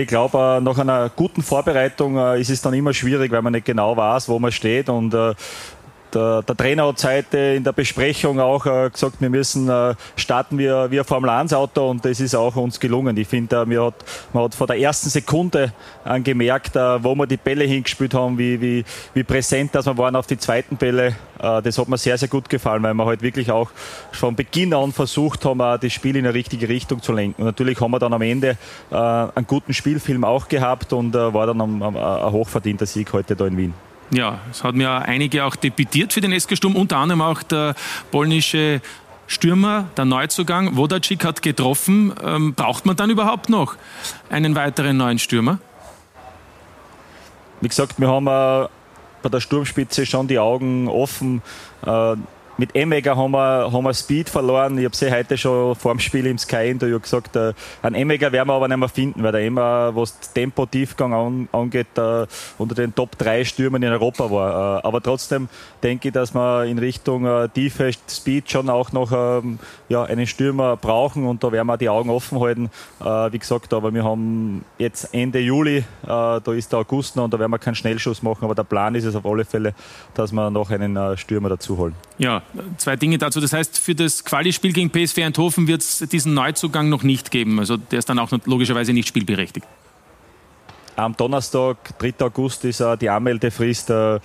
[0.00, 3.52] Ich glaube, äh, nach einer guten Vorbereitung äh, ist es dann immer schwierig, weil man
[3.52, 4.88] nicht genau weiß, wo man steht.
[4.88, 5.34] Und äh,
[6.14, 10.58] der, der, Trainer hat heute in der Besprechung auch äh, gesagt, wir müssen äh, starten
[10.58, 13.16] wie, wie ein Formel 1 Auto und das ist auch uns gelungen.
[13.16, 13.94] Ich finde, äh, hat,
[14.32, 15.72] man hat von der ersten Sekunde
[16.04, 19.96] an gemerkt, äh, wo wir die Bälle hingespielt haben, wie, wie, wie präsent dass wir
[19.96, 21.16] waren auf die zweiten Bälle.
[21.38, 23.70] Äh, das hat mir sehr, sehr gut gefallen, weil wir halt wirklich auch
[24.12, 27.42] von Beginn an versucht haben, äh, das Spiel in eine richtige Richtung zu lenken.
[27.42, 28.56] Und natürlich haben wir dann am Ende
[28.90, 33.46] einen guten Spielfilm auch gehabt und war dann ein, ein, ein hochverdienter Sieg heute da
[33.46, 33.91] in Wien.
[34.12, 37.74] Ja, es haben ja einige auch debütiert für den SK Sturm, unter anderem auch der
[38.10, 38.82] polnische
[39.26, 42.12] Stürmer, der Neuzugang, Wodacik hat getroffen.
[42.22, 43.76] Ähm, braucht man dann überhaupt noch
[44.28, 45.58] einen weiteren neuen Stürmer?
[47.62, 48.68] Wie gesagt, wir haben äh,
[49.22, 51.40] bei der Sturmspitze schon die Augen offen.
[51.86, 52.16] Äh,
[52.62, 54.78] mit Emmeger haben wir, haben wir Speed verloren.
[54.78, 58.46] Ich habe sie heute schon vor dem Spiel im Sky-Interview gesagt, äh, einen Emmeger werden
[58.46, 62.24] wir aber nicht mehr finden, weil der Emmer, was Tempo-Tiefgang an, angeht, äh,
[62.58, 64.78] unter den Top 3 Stürmern in Europa war.
[64.78, 65.48] Äh, aber trotzdem
[65.82, 70.28] denke ich, dass wir in Richtung äh, Tiefe, Speed schon auch noch ähm, ja, einen
[70.28, 72.70] Stürmer brauchen und da werden wir die Augen offen halten.
[73.00, 77.24] Äh, wie gesagt, aber wir haben jetzt Ende Juli, äh, da ist der August noch
[77.24, 79.74] und da werden wir keinen Schnellschuss machen, aber der Plan ist es auf alle Fälle,
[80.14, 81.96] dass wir noch einen äh, Stürmer dazu holen.
[82.18, 82.42] Ja,
[82.76, 83.40] zwei Dinge dazu.
[83.40, 87.58] Das heißt, für das Quali-Spiel gegen PSV Eindhoven wird es diesen Neuzugang noch nicht geben.
[87.58, 89.66] Also der ist dann auch logischerweise nicht spielberechtigt.
[90.96, 92.14] Am Donnerstag, 3.
[92.20, 93.90] August, ist die Anmeldefrist.
[93.90, 94.20] Äh,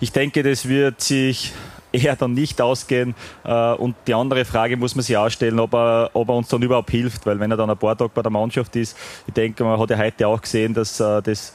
[0.00, 1.52] ich denke, das wird sich
[1.92, 3.14] eher dann nicht ausgehen.
[3.44, 6.48] Äh, und die andere Frage muss man sich auch stellen, ob er, ob er uns
[6.48, 9.34] dann überhaupt hilft, weil wenn er dann ein paar Tage bei der Mannschaft ist, ich
[9.34, 11.52] denke, man hat ja heute auch gesehen, dass äh, das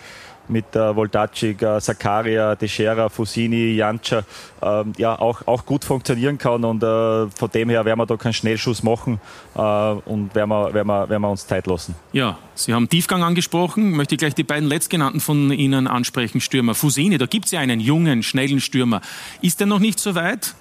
[0.49, 4.23] mit äh, Voltacic, äh, Sakaria, Teixeira, Fusini, Janca
[4.61, 6.63] ähm, ja, auch, auch gut funktionieren kann.
[6.63, 9.19] Und äh, von dem her werden wir da keinen Schnellschuss machen
[9.55, 11.95] äh, und werden wir, werden, wir, werden wir uns Zeit lassen.
[12.13, 13.91] Ja, Sie haben Tiefgang angesprochen.
[13.91, 16.75] Möchte ich gleich die beiden letztgenannten von Ihnen ansprechen, Stürmer.
[16.75, 19.01] Fusini, da gibt es ja einen jungen, schnellen Stürmer.
[19.41, 20.55] Ist der noch nicht so weit?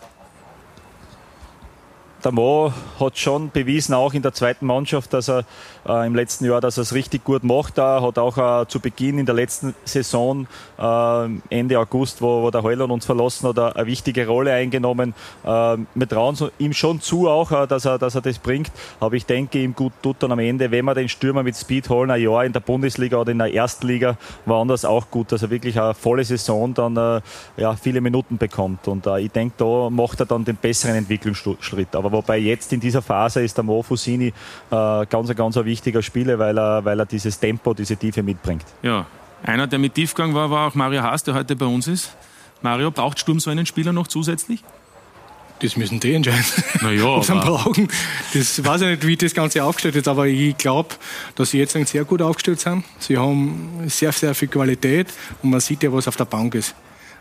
[2.25, 5.45] Der Mo hat schon bewiesen, auch in der zweiten Mannschaft, dass er
[5.87, 7.79] äh, im letzten Jahr, dass er es richtig gut macht.
[7.79, 10.47] Er hat auch äh, zu Beginn in der letzten Saison,
[10.79, 15.15] äh, Ende August, wo, wo der Heuland uns verlassen hat, eine wichtige Rolle eingenommen.
[15.45, 18.73] Äh, wir trauen ihm schon zu, auch, äh, dass, er, dass er das bringt.
[19.01, 21.89] Aber ich denke, ihm gut tut dann am Ende, wenn wir den Stürmer mit Speed
[21.91, 25.43] holen, ein Jahr in der Bundesliga oder in der Erstliga, war anders auch gut, dass
[25.43, 27.21] er wirklich eine volle Saison dann äh,
[27.59, 28.89] ja, viele Minuten bekommt.
[28.89, 31.95] Und ich denke, da macht er dann den besseren Entwicklungsschritt.
[31.95, 34.33] Aber wobei jetzt in dieser Phase ist der Mo Fusini
[34.71, 38.65] äh, ganz, ganz ein wichtiger Spieler, weil er, weil er dieses Tempo, diese Tiefe mitbringt.
[38.83, 39.07] Ja,
[39.43, 42.17] einer, der mit Tiefgang war, war auch Mario Haas, der heute bei uns ist.
[42.63, 44.65] Mario, braucht Sturm so einen Spieler noch zusätzlich?
[45.61, 46.45] Das müssen die entscheiden.
[46.81, 47.89] Naja, was sie brauchen.
[48.33, 50.95] Das weiß ich nicht, wie das Ganze aufgestellt ist, aber ich glaube,
[51.37, 52.85] dass sie jetzt sehr gut aufgestellt sind.
[52.99, 55.09] Sie haben sehr, sehr viel Qualität
[55.43, 56.75] und man sieht ja, was auf der Bank ist.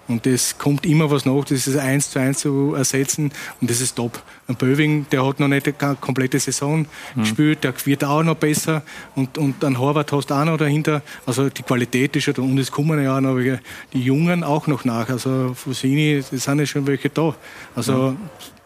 [0.08, 3.80] Und das kommt immer was nach, das ist eins zu eins zu ersetzen und das
[3.80, 4.22] ist top.
[4.48, 6.86] Ein Böving, der hat noch nicht eine komplette Saison
[7.16, 7.22] mhm.
[7.22, 8.84] gespielt, der wird auch noch besser
[9.16, 11.02] und, und ein Horvath hast du auch noch dahinter.
[11.26, 14.68] Also die Qualität ist ja da und es kommen ja auch noch die Jungen auch
[14.68, 15.10] noch nach.
[15.10, 17.34] Also Fusini, das sind ja schon welche da.
[17.74, 18.18] Also mhm.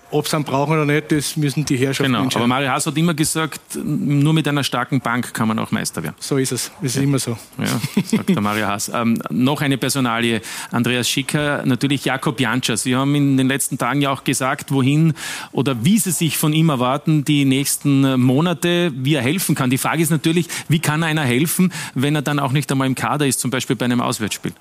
[0.09, 2.23] Ob sie ihn brauchen oder nicht, das müssen die Herrschaften genau.
[2.23, 2.43] entscheiden.
[2.43, 6.01] Aber Mario Haas hat immer gesagt, nur mit einer starken Bank kann man auch Meister
[6.01, 6.15] werden.
[6.19, 6.71] So ist es.
[6.81, 7.01] Das ist ja.
[7.01, 7.37] immer so.
[7.57, 7.65] Ja,
[8.05, 8.89] sagt der Mario Haas.
[8.93, 10.41] Ähm, noch eine Personalie,
[10.71, 12.77] Andreas Schicker, natürlich Jakob Janscher.
[12.77, 15.13] Sie haben in den letzten Tagen ja auch gesagt, wohin
[15.51, 19.69] oder wie Sie sich von ihm erwarten, die nächsten Monate, wie er helfen kann.
[19.69, 22.95] Die Frage ist natürlich, wie kann einer helfen, wenn er dann auch nicht einmal im
[22.95, 24.53] Kader ist, zum Beispiel bei einem Auswärtsspiel?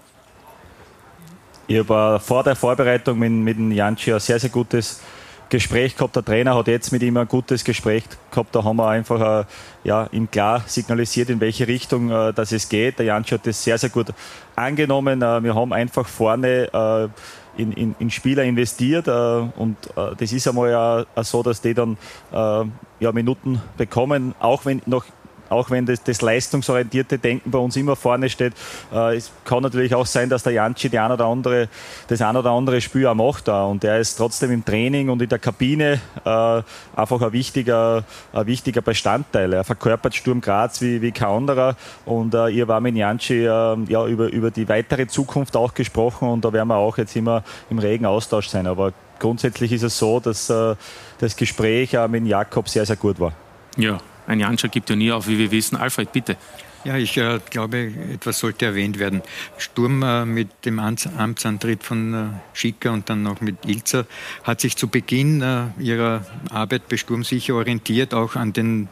[1.69, 5.01] Ich habe vor der Vorbereitung mit, mit Janschi ein sehr, sehr gutes
[5.49, 6.17] Gespräch gehabt.
[6.17, 8.55] Der Trainer hat jetzt mit ihm ein gutes Gespräch gehabt.
[8.55, 9.45] Da haben wir einfach äh,
[9.85, 12.99] ja, ihm klar signalisiert, in welche Richtung äh, dass es geht.
[12.99, 14.09] Der Jansch hat das sehr, sehr gut
[14.55, 15.23] angenommen.
[15.23, 20.33] Äh, wir haben einfach vorne äh, in, in, in, Spieler investiert äh, und äh, das
[20.33, 21.97] ist einmal ja so, dass die dann
[22.33, 25.05] ja, Minuten bekommen, auch wenn noch
[25.49, 28.55] auch wenn das, das, leistungsorientierte Denken bei uns immer vorne steht.
[28.93, 31.69] Äh, es kann natürlich auch sein, dass der Janci die ein oder andere,
[32.09, 33.49] das ein oder andere Spiel auch macht.
[33.49, 33.65] Da.
[33.65, 36.63] Und er ist trotzdem im Training und in der Kabine äh,
[36.99, 39.53] einfach ein wichtiger, ein wichtiger Bestandteil.
[39.53, 41.77] Er verkörpert Sturm Graz wie, wie kein anderer.
[42.05, 46.29] Und äh, ihr war mit Janci äh, ja, über, über die weitere Zukunft auch gesprochen
[46.29, 48.67] und da werden wir auch jetzt immer im regen Austausch sein.
[48.67, 50.75] Aber grundsätzlich ist es so, dass äh,
[51.19, 53.33] das Gespräch äh, mit Jakob sehr, sehr gut war.
[53.77, 55.77] Ja, ein Janscher gibt ja nie auf, wie wir wissen.
[55.77, 56.37] Alfred, bitte.
[56.85, 59.23] Ja, ich äh, glaube, etwas sollte erwähnt werden.
[59.59, 64.07] Sturm äh, mit dem Amtsantritt von äh, Schicker und dann noch mit Ilzer
[64.45, 68.89] hat sich zu Beginn äh, ihrer Arbeit bei Sturm sicher orientiert, auch an den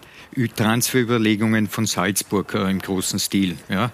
[0.57, 3.57] Transferüberlegungen von Salzburg äh, im großen Stil.
[3.69, 3.93] Ja.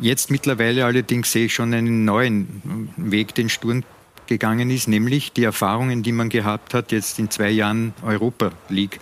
[0.00, 3.84] Jetzt mittlerweile allerdings sehe ich schon einen neuen Weg, den Sturm
[4.28, 9.00] gegangen ist, nämlich die Erfahrungen, die man gehabt hat, jetzt in zwei Jahren Europa League,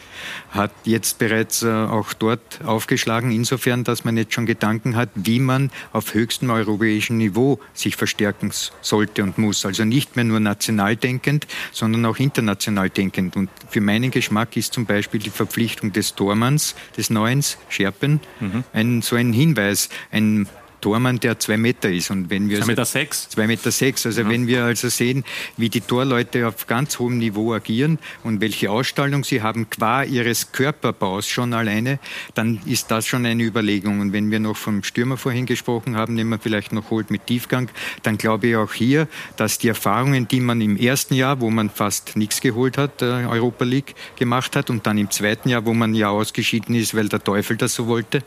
[0.50, 5.38] hat jetzt bereits äh, auch dort aufgeschlagen, insofern, dass man jetzt schon Gedanken hat, wie
[5.38, 9.66] man auf höchstem europäischen Niveau sich verstärken sollte und muss.
[9.66, 13.36] Also nicht mehr nur national denkend, sondern auch international denkend.
[13.36, 18.64] Und für meinen Geschmack ist zum Beispiel die Verpflichtung des Tormanns, des Neuens, Scherpen, mhm.
[18.72, 20.48] ein, so ein Hinweis, ein
[20.86, 22.12] Tormann, der zwei Meter ist.
[22.12, 23.28] Und wenn wir zwei Meter sechs?
[23.28, 24.06] Zwei Meter sechs.
[24.06, 24.28] Also ja.
[24.28, 25.24] wenn wir also sehen,
[25.56, 30.52] wie die Torleute auf ganz hohem Niveau agieren und welche Ausstrahlung sie haben qua ihres
[30.52, 31.98] Körperbaus schon alleine,
[32.34, 33.98] dann ist das schon eine Überlegung.
[33.98, 37.26] Und wenn wir noch vom Stürmer vorhin gesprochen haben, den man vielleicht noch holt mit
[37.26, 37.68] Tiefgang,
[38.04, 41.68] dann glaube ich auch hier, dass die Erfahrungen, die man im ersten Jahr, wo man
[41.68, 45.74] fast nichts geholt hat, äh, Europa League gemacht hat und dann im zweiten Jahr, wo
[45.74, 48.22] man ja ausgeschieden ist, weil der Teufel das so wollte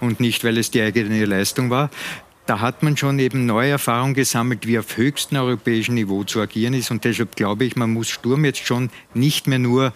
[0.00, 1.90] und nicht, weil es die eigene Leistung war,
[2.46, 6.74] da hat man schon eben neue Erfahrungen gesammelt, wie auf höchstem europäischen Niveau zu agieren
[6.74, 6.90] ist.
[6.90, 9.92] Und deshalb glaube ich, man muss Sturm jetzt schon nicht mehr nur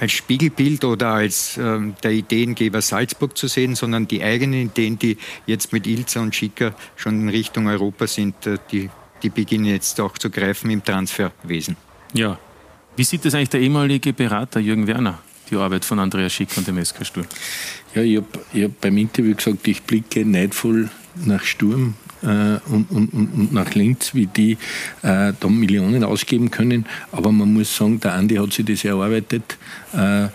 [0.00, 5.16] als Spiegelbild oder als äh, der Ideengeber Salzburg zu sehen, sondern die eigenen Ideen, die
[5.46, 8.90] jetzt mit Ilza und Schicker schon in Richtung Europa sind, äh, die,
[9.22, 11.76] die beginnen jetzt auch zu greifen im Transferwesen.
[12.14, 12.38] Ja.
[12.96, 15.18] Wie sieht das eigentlich der ehemalige Berater Jürgen Werner?
[15.52, 17.26] die Arbeit von Andreas Schick und dem SK Sturm?
[17.94, 20.88] Ja, ich habe hab beim Interview gesagt, ich blicke neidvoll
[21.24, 24.52] nach Sturm äh, und, und, und, nach Linz, wie die
[25.02, 26.86] äh, da Millionen ausgeben können.
[27.10, 29.58] Aber man muss sagen, der Andi hat sich das erarbeitet,
[29.94, 30.28] äh, äh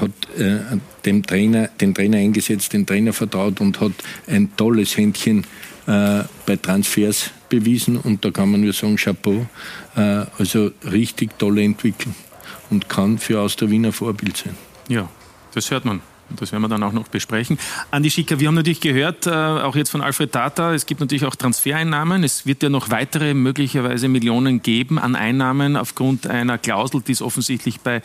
[0.00, 0.58] hat äh,
[1.04, 3.92] dem Trainer, den Trainer eingesetzt, den Trainer vertraut und hat
[4.26, 5.44] ein tolles Händchen
[5.86, 9.46] äh, bei Transfers bewiesen und da kann man nur sagen, Chapeau.
[10.38, 12.14] Also richtig tolle Entwicklung
[12.70, 14.54] und kann für aus der Wiener Vorbild sein.
[14.88, 15.08] Ja,
[15.52, 16.00] das hört man.
[16.38, 17.58] Das werden wir dann auch noch besprechen.
[17.90, 21.24] Andi Schicker, wir haben natürlich gehört, äh, auch jetzt von Alfred Tata, es gibt natürlich
[21.24, 22.24] auch Transfereinnahmen.
[22.24, 27.22] Es wird ja noch weitere möglicherweise Millionen geben an Einnahmen aufgrund einer Klausel, die es
[27.22, 28.02] offensichtlich bei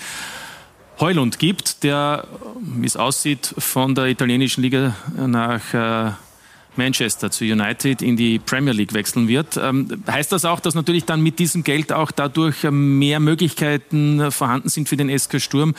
[0.99, 2.25] Heulund gibt, der,
[2.61, 6.11] wie es aussieht, von der italienischen Liga nach äh,
[6.77, 9.57] Manchester zu United in die Premier League wechseln wird.
[9.57, 14.69] Ähm, heißt das auch, dass natürlich dann mit diesem Geld auch dadurch mehr Möglichkeiten vorhanden
[14.69, 15.75] sind für den SK Sturm,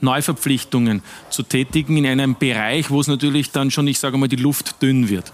[0.00, 4.36] Neuverpflichtungen zu tätigen in einem Bereich, wo es natürlich dann schon, ich sage mal, die
[4.36, 5.32] Luft dünn wird?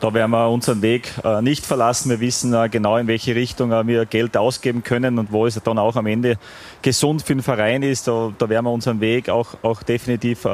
[0.00, 2.10] Da werden wir unseren Weg äh, nicht verlassen.
[2.10, 5.60] Wir wissen äh, genau, in welche Richtung äh, wir Geld ausgeben können und wo es
[5.62, 6.38] dann auch am Ende
[6.82, 8.06] gesund für den Verein ist.
[8.06, 10.46] Da, werden wir unseren Weg auch, auch definitiv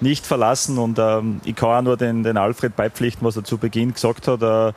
[0.00, 0.78] nicht verlassen.
[0.78, 4.28] Und ähm, ich kann auch nur den, den Alfred beipflichten, was er zu Beginn gesagt
[4.28, 4.42] hat.
[4.42, 4.72] Äh,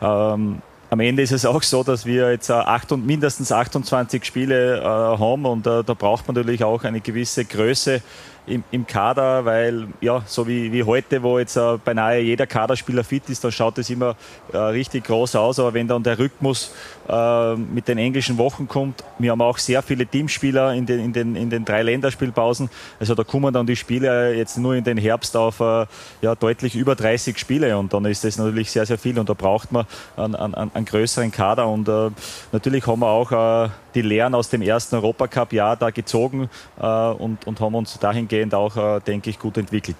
[0.00, 4.24] ähm, am Ende ist es auch so, dass wir jetzt äh, acht und, mindestens 28
[4.24, 8.00] Spiele äh, haben und äh, da braucht man natürlich auch eine gewisse Größe
[8.48, 13.04] im, im Kader, weil ja, so wie, wie heute, wo jetzt äh, beinahe jeder Kaderspieler
[13.04, 14.16] fit ist, dann schaut es immer
[14.52, 15.58] äh, richtig groß aus.
[15.58, 16.72] Aber wenn dann der Rhythmus
[17.08, 21.12] äh, mit den englischen Wochen kommt, wir haben auch sehr viele Teamspieler in den, in
[21.12, 22.70] den, in den drei Länderspielpausen.
[22.98, 25.86] Also da kommen dann die Spiele jetzt nur in den Herbst auf äh,
[26.22, 29.34] ja, deutlich über 30 Spiele und dann ist das natürlich sehr, sehr viel und da
[29.34, 32.10] braucht man einen, einen, einen größeren Kader und äh,
[32.52, 33.68] natürlich haben wir auch äh,
[34.02, 36.48] die Lehren aus dem ersten Europacup-Jahr da gezogen
[36.80, 39.96] äh, und, und haben uns dahingehend auch, äh, denke ich, gut entwickelt.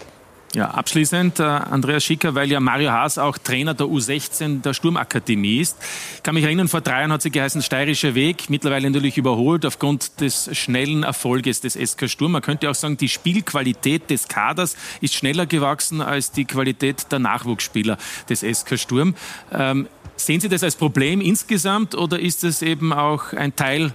[0.55, 5.61] Ja, abschließend, äh, Andreas Schicker, weil ja Mario Haas auch Trainer der U16 der Sturmakademie
[5.61, 5.77] ist.
[6.17, 9.67] Ich kann mich erinnern, vor drei Jahren hat sie geheißen Steirischer Weg, mittlerweile natürlich überholt
[9.67, 12.33] aufgrund des schnellen Erfolges des SK Sturm.
[12.33, 17.19] Man könnte auch sagen, die Spielqualität des Kaders ist schneller gewachsen als die Qualität der
[17.19, 17.99] Nachwuchsspieler
[18.31, 19.17] des SK Sturm.
[19.53, 19.87] Ähm,
[20.19, 23.95] Sehen Sie das als Problem insgesamt oder ist es eben auch ein Teil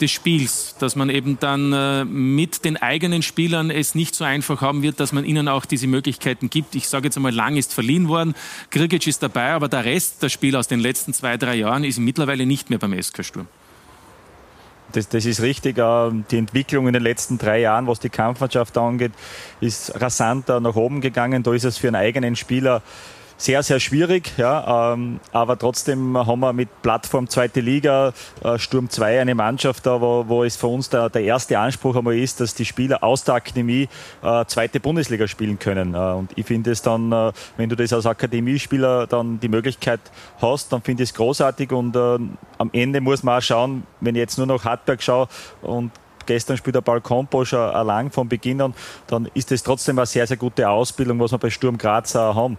[0.00, 4.60] des Spiels, dass man eben dann äh, mit den eigenen Spielern es nicht so einfach
[4.60, 6.74] haben wird, dass man ihnen auch diese Möglichkeiten gibt.
[6.74, 8.34] Ich sage jetzt einmal, Lang ist verliehen worden,
[8.70, 12.00] Krigic ist dabei, aber der Rest der Spieler aus den letzten zwei, drei Jahren ist
[12.00, 13.46] mittlerweile nicht mehr beim SK Sturm.
[14.90, 15.78] Das, das, ist richtig.
[15.78, 19.12] Äh, die Entwicklung in den letzten drei Jahren, was die Kampfmannschaft angeht,
[19.60, 21.44] ist rasant nach oben gegangen.
[21.44, 22.82] Da ist es für einen eigenen Spieler
[23.36, 24.32] sehr, sehr schwierig.
[24.36, 29.86] Ja, ähm, aber trotzdem haben wir mit Plattform Zweite Liga, äh, Sturm 2 eine Mannschaft
[29.86, 33.02] da, wo, wo es für uns der, der erste Anspruch einmal ist, dass die Spieler
[33.02, 33.88] aus der Akademie
[34.22, 35.94] äh, zweite Bundesliga spielen können.
[35.94, 40.00] Äh, und ich finde es dann, äh, wenn du das als Akademiespieler dann die Möglichkeit
[40.40, 42.18] hast, dann finde ich es großartig und äh,
[42.58, 45.28] am Ende muss man auch schauen, wenn ich jetzt nur noch Hartberg schaue
[45.62, 45.90] und
[46.26, 47.28] gestern spielt der schon
[47.86, 48.74] lang von Beginn an,
[49.06, 52.56] dann ist es trotzdem eine sehr, sehr gute Ausbildung, was wir bei Sturm Graz haben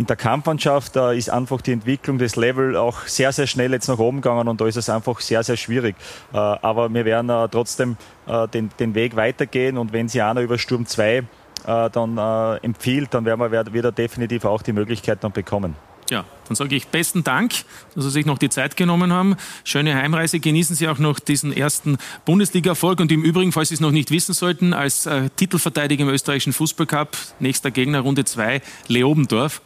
[0.00, 3.86] in der Kampfmannschaft da ist einfach die Entwicklung des Level auch sehr, sehr schnell jetzt
[3.86, 5.94] nach oben gegangen und da ist es einfach sehr, sehr schwierig.
[6.32, 10.40] Äh, aber wir werden äh, trotzdem äh, den, den Weg weitergehen und wenn sie einer
[10.40, 11.24] über Sturm 2
[11.62, 12.16] dann
[12.62, 15.76] empfiehlt, dann werden wir wieder definitiv auch die Möglichkeit dann bekommen.
[16.08, 17.52] Ja, dann sage ich besten Dank,
[17.94, 19.36] dass Sie sich noch die Zeit genommen haben.
[19.62, 20.40] Schöne Heimreise.
[20.40, 22.98] Genießen Sie auch noch diesen ersten Bundesliga-Erfolg.
[23.00, 26.54] Und im Übrigen, falls Sie es noch nicht wissen sollten, als äh, Titelverteidiger im österreichischen
[26.54, 29.60] Fußballcup, nächster Gegner Runde 2, Leobendorf.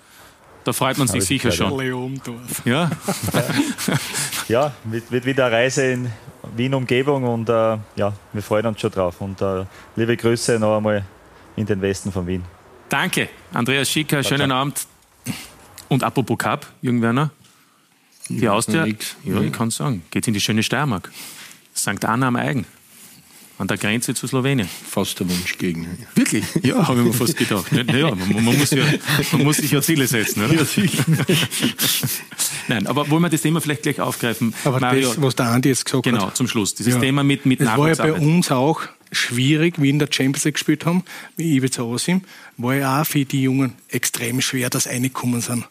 [0.64, 1.78] Da freut man sich sicher schon.
[1.78, 2.64] Leomdorf.
[2.64, 2.90] Ja,
[4.48, 6.10] ja wird, wird wieder eine Reise in
[6.56, 9.20] Wien-Umgebung und äh, ja, wir freuen uns schon drauf.
[9.20, 9.64] Und äh,
[9.96, 11.04] liebe Grüße noch einmal
[11.56, 12.42] in den Westen von Wien.
[12.88, 14.86] Danke, Andreas Schicker, schönen Abend.
[15.88, 17.30] Und apropos Cup, Jürgen Werner,
[18.28, 21.10] die Austria, ja, ich kann sagen, geht in die schöne Steiermark.
[21.76, 22.04] St.
[22.04, 22.66] Anna am Eigen
[23.56, 24.68] an der Grenze zu Slowenien.
[24.68, 25.88] Fast der Wunschgegner.
[26.14, 26.44] Wirklich?
[26.62, 27.70] Ja, habe ich mir fast gedacht.
[27.72, 28.84] Naja, man, man, muss ja,
[29.32, 30.54] man muss sich ja Ziele setzen, oder?
[30.54, 31.04] Ja, sicher.
[32.68, 34.54] Nein, aber wollen wir das Thema vielleicht gleich aufgreifen?
[34.64, 36.24] Aber Mario, das, was der Andi jetzt gesagt genau, hat.
[36.24, 36.74] Genau, zum Schluss.
[36.74, 37.00] Dieses ja.
[37.00, 40.54] Thema mit, mit Es war ja bei uns auch schwierig, wie in der Champions League
[40.54, 41.04] gespielt haben,
[41.36, 42.22] wie Ibiza Osim,
[42.56, 45.64] war ja auch für die Jungen extrem schwer, dass reingekommen sind.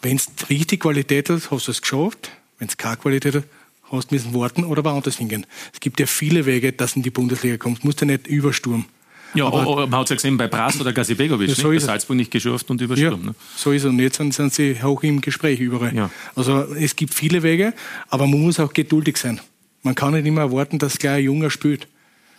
[0.00, 2.30] Wenn es richtig Qualität hat, hast du es geschafft.
[2.58, 3.44] Wenn es keine Qualität hat,
[3.96, 5.46] hast müssen warten oder woanders hingehen.
[5.72, 7.82] Es gibt ja viele Wege, dass du in die Bundesliga kommst.
[7.82, 8.86] Du musst ja nicht übersturm.
[9.34, 11.68] Ja, aber, oh, oh, man hat es ja gesehen bei Bras oder Gazibegovic, ja, so
[11.68, 13.20] bei Salzburg nicht geschafft und übersturm.
[13.20, 13.34] Ja, ne?
[13.56, 13.90] so ist es.
[13.90, 15.94] Und jetzt sind, sind sie hoch im Gespräch überall.
[15.94, 16.10] Ja.
[16.36, 17.74] Also es gibt viele Wege,
[18.08, 19.40] aber man muss auch geduldig sein.
[19.82, 21.88] Man kann nicht immer erwarten, dass gleich ein Junger spielt.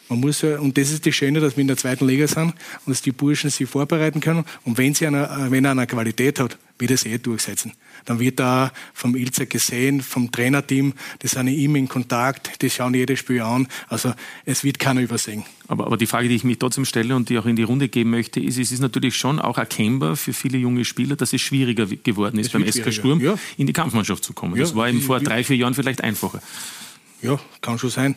[0.09, 2.53] Man muss ja, und das ist das Schöne, dass wir in der zweiten Liga sind
[2.85, 4.45] und dass die Burschen sich vorbereiten können.
[4.63, 7.73] Und wenn, sie eine, wenn er eine Qualität hat, wird er es eh durchsetzen.
[8.03, 12.93] Dann wird er vom Ilzer gesehen, vom Trainerteam, die sind immer in Kontakt, die schauen
[12.93, 13.67] jedes Spiel an.
[13.87, 14.13] Also
[14.45, 15.43] es wird keiner übersehen.
[15.67, 17.87] Aber, aber die Frage, die ich mich trotzdem stelle und die auch in die Runde
[17.87, 21.41] geben möchte, ist, es ist natürlich schon auch erkennbar für viele junge Spieler, dass es
[21.41, 23.39] schwieriger geworden ist, beim SK Sturm ja.
[23.57, 24.55] in die Kampfmannschaft zu kommen.
[24.55, 26.41] Ja, das war eben vor drei, vier Jahren vielleicht einfacher.
[27.21, 28.15] Ja, kann schon sein.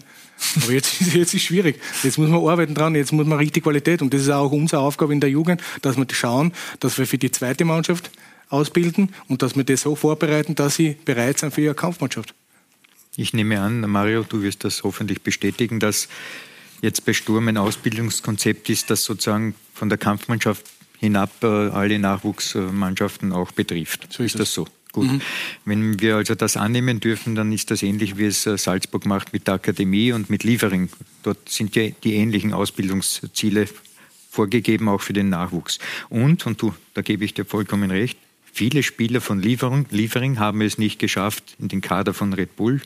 [0.62, 1.81] Aber jetzt, jetzt ist es schwierig.
[2.03, 4.03] Jetzt muss man arbeiten dran, jetzt muss man richtig Qualität.
[4.03, 7.18] Und das ist auch unsere Aufgabe in der Jugend, dass wir schauen, dass wir für
[7.18, 8.11] die zweite Mannschaft
[8.48, 12.35] ausbilden und dass wir das so vorbereiten, dass sie bereit sind für ihre Kampfmannschaft.
[13.16, 16.09] Ich nehme an, Mario, du wirst das hoffentlich bestätigen, dass
[16.81, 20.64] jetzt bei Sturm ein Ausbildungskonzept ist, das sozusagen von der Kampfmannschaft
[20.98, 24.12] hinab äh, alle Nachwuchsmannschaften auch betrifft.
[24.12, 24.66] So ist, ist das so?
[24.92, 25.07] Gut.
[25.07, 25.20] Mhm.
[25.64, 29.33] Wenn wir also das annehmen dürfen, dann ist das ähnlich, wie es äh, Salzburg macht
[29.33, 30.88] mit der Akademie und mit Liefering.
[31.22, 33.68] Dort sind ja die ähnlichen Ausbildungsziele
[34.31, 35.79] vorgegeben, auch für den Nachwuchs.
[36.09, 38.18] Und, und du, da gebe ich dir vollkommen recht,
[38.53, 42.81] viele Spieler von Liefering, Liefering haben es nicht geschafft in den Kader von Red Bull,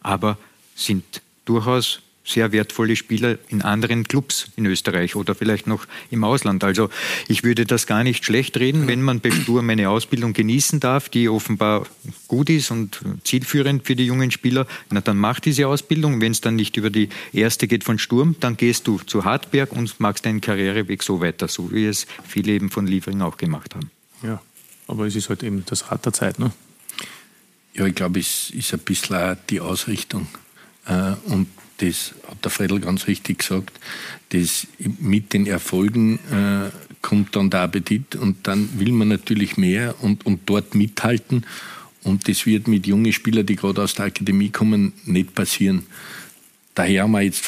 [0.00, 0.38] aber
[0.74, 6.62] sind durchaus sehr wertvolle Spieler in anderen Clubs in Österreich oder vielleicht noch im Ausland.
[6.62, 6.90] Also
[7.26, 11.08] ich würde das gar nicht schlecht reden, wenn man bei Sturm eine Ausbildung genießen darf,
[11.08, 11.86] die offenbar
[12.26, 14.66] gut ist und zielführend für die jungen Spieler.
[14.90, 16.20] Na, dann mach diese Ausbildung.
[16.20, 19.72] Wenn es dann nicht über die erste geht von Sturm, dann gehst du zu Hartberg
[19.72, 23.74] und machst deinen Karriereweg so weiter, so wie es viele eben von Liefering auch gemacht
[23.74, 23.90] haben.
[24.22, 24.42] Ja,
[24.86, 26.52] aber es ist halt eben das Rad der Zeit, ne?
[27.74, 30.26] Ja, ich glaube, es ist ein bisschen auch die Ausrichtung.
[30.86, 31.46] Äh, und
[31.78, 33.78] das hat der Fredel ganz richtig gesagt,
[34.30, 36.70] das mit den Erfolgen äh,
[37.02, 41.46] kommt dann der Appetit und dann will man natürlich mehr und, und dort mithalten.
[42.02, 45.86] Und das wird mit jungen Spielern, die gerade aus der Akademie kommen, nicht passieren.
[46.74, 47.44] Daher haben wir jetzt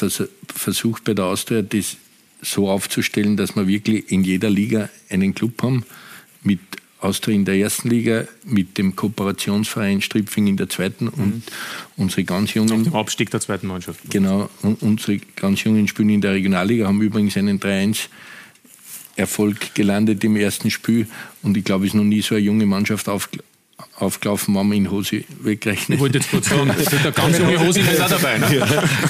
[0.53, 1.97] versucht bei der Austria, das
[2.41, 5.85] so aufzustellen, dass wir wirklich in jeder Liga einen Club haben
[6.43, 6.59] mit
[7.01, 11.11] Austria in der ersten Liga mit dem Kooperationsverein Stripfing in der zweiten mhm.
[11.17, 11.43] und
[11.97, 12.83] unsere ganz jungen.
[12.83, 13.99] Nach dem Abstieg der zweiten Mannschaft.
[14.09, 18.07] Genau, und unsere ganz jungen spielen in der Regionalliga, haben übrigens einen 3-1
[19.15, 21.07] Erfolg gelandet im ersten Spiel
[21.41, 23.29] und ich glaube, es ist noch nie so eine junge Mannschaft auf,
[23.97, 25.97] aufgelaufen, wenn man in Hose wegrechnet.
[25.97, 26.71] Ich wollte jetzt kurz sagen,
[27.03, 28.37] der ganz junge Hose ist auch dabei.
[28.37, 28.57] Ne?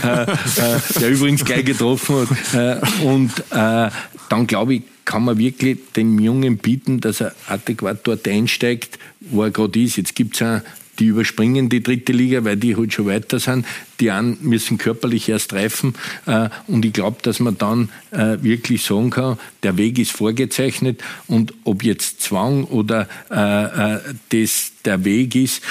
[0.03, 2.53] Ja, äh, äh, der übrigens gleich getroffen hat.
[2.53, 3.89] Äh, und äh,
[4.29, 9.43] dann glaube ich, kann man wirklich dem Jungen bieten, dass er adäquat dort einsteigt, wo
[9.43, 9.97] er gerade ist.
[9.97, 10.61] Jetzt gibt es
[11.01, 13.65] die überspringen die dritte Liga, weil die halt schon weiter sind.
[13.99, 15.95] Die einen müssen körperlich erst reifen.
[16.27, 21.01] Äh, und ich glaube, dass man dann äh, wirklich sagen kann, der Weg ist vorgezeichnet
[21.27, 23.97] und ob jetzt Zwang oder äh,
[24.29, 25.61] das der Weg ist,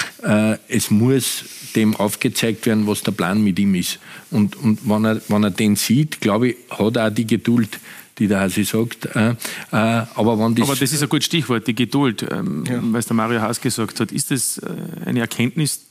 [0.69, 1.43] es muss
[1.75, 3.99] dem aufgezeigt werden, was der Plan mit ihm ist.
[4.29, 7.77] Und, und wenn, er, wenn er den sieht, glaube ich, hat er auch die Geduld,
[8.21, 9.07] die der Hasi sagt.
[9.15, 9.35] Äh, äh,
[9.71, 12.79] aber, wenn das aber das ist ein gutes Stichwort, die Geduld, ähm, ja.
[12.81, 14.11] weil es der Mario Haas gesagt hat.
[14.11, 14.67] Ist das äh,
[15.05, 15.81] eine Erkenntnis,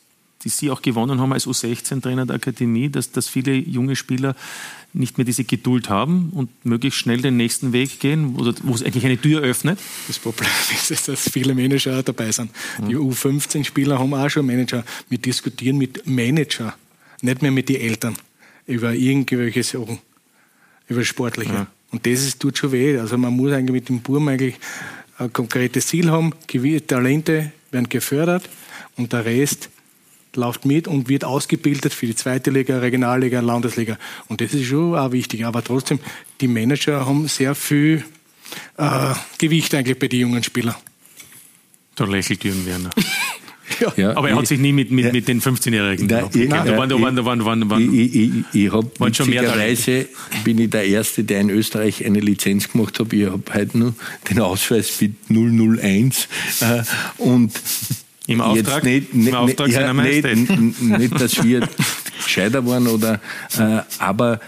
[0.44, 4.36] die Sie auch gewonnen haben als U16-Trainer der Akademie, dass, dass viele junge Spieler
[4.92, 8.82] nicht mehr diese Geduld haben und möglichst schnell den nächsten Weg gehen, wo, wo es
[8.82, 9.80] eigentlich eine Tür öffnet?
[10.06, 10.48] Das Problem
[10.88, 12.52] ist, dass viele Manager dabei sind.
[12.88, 14.84] Die U15-Spieler haben auch schon Manager.
[15.08, 16.74] Wir diskutieren mit Manager,
[17.22, 18.14] nicht mehr mit den Eltern
[18.66, 19.98] über irgendwelche Sachen,
[20.86, 21.52] über Sportliche.
[21.52, 21.66] Ja.
[21.90, 22.98] Und das ist, tut schon weh.
[22.98, 24.56] Also man muss eigentlich mit dem Burm eigentlich
[25.18, 26.32] ein konkretes Ziel haben.
[26.86, 28.48] Talente werden gefördert
[28.96, 29.70] und der Rest
[30.36, 33.98] läuft mit und wird ausgebildet für die zweite Liga, Regionalliga, Landesliga.
[34.28, 35.44] Und das ist schon auch wichtig.
[35.44, 35.98] Aber trotzdem,
[36.40, 38.04] die Manager haben sehr viel
[38.76, 40.76] äh, Gewicht eigentlich bei den jungen Spielern.
[41.96, 42.90] Da lächelt Jürgen Werner.
[43.78, 43.92] Ja.
[43.96, 44.16] ja.
[44.16, 45.12] Aber er hat sich nie mit, mit, ja.
[45.12, 46.28] mit den 15-Jährigen da
[47.80, 50.08] Ich, ich, ich habe witzigerweise
[50.44, 53.12] bin ich der Erste, der in Österreich eine Lizenz gemacht hat.
[53.12, 53.94] Ich habe heute nur
[54.28, 56.28] den Ausweis mit 001
[56.60, 56.82] äh,
[57.18, 57.52] und
[58.26, 60.36] im Auftrag, nicht, nicht, im Auftrag ja, seiner Majestät.
[60.36, 61.68] Nicht, nicht, dass wir
[62.24, 63.20] gescheiter waren, oder,
[63.58, 64.40] äh, aber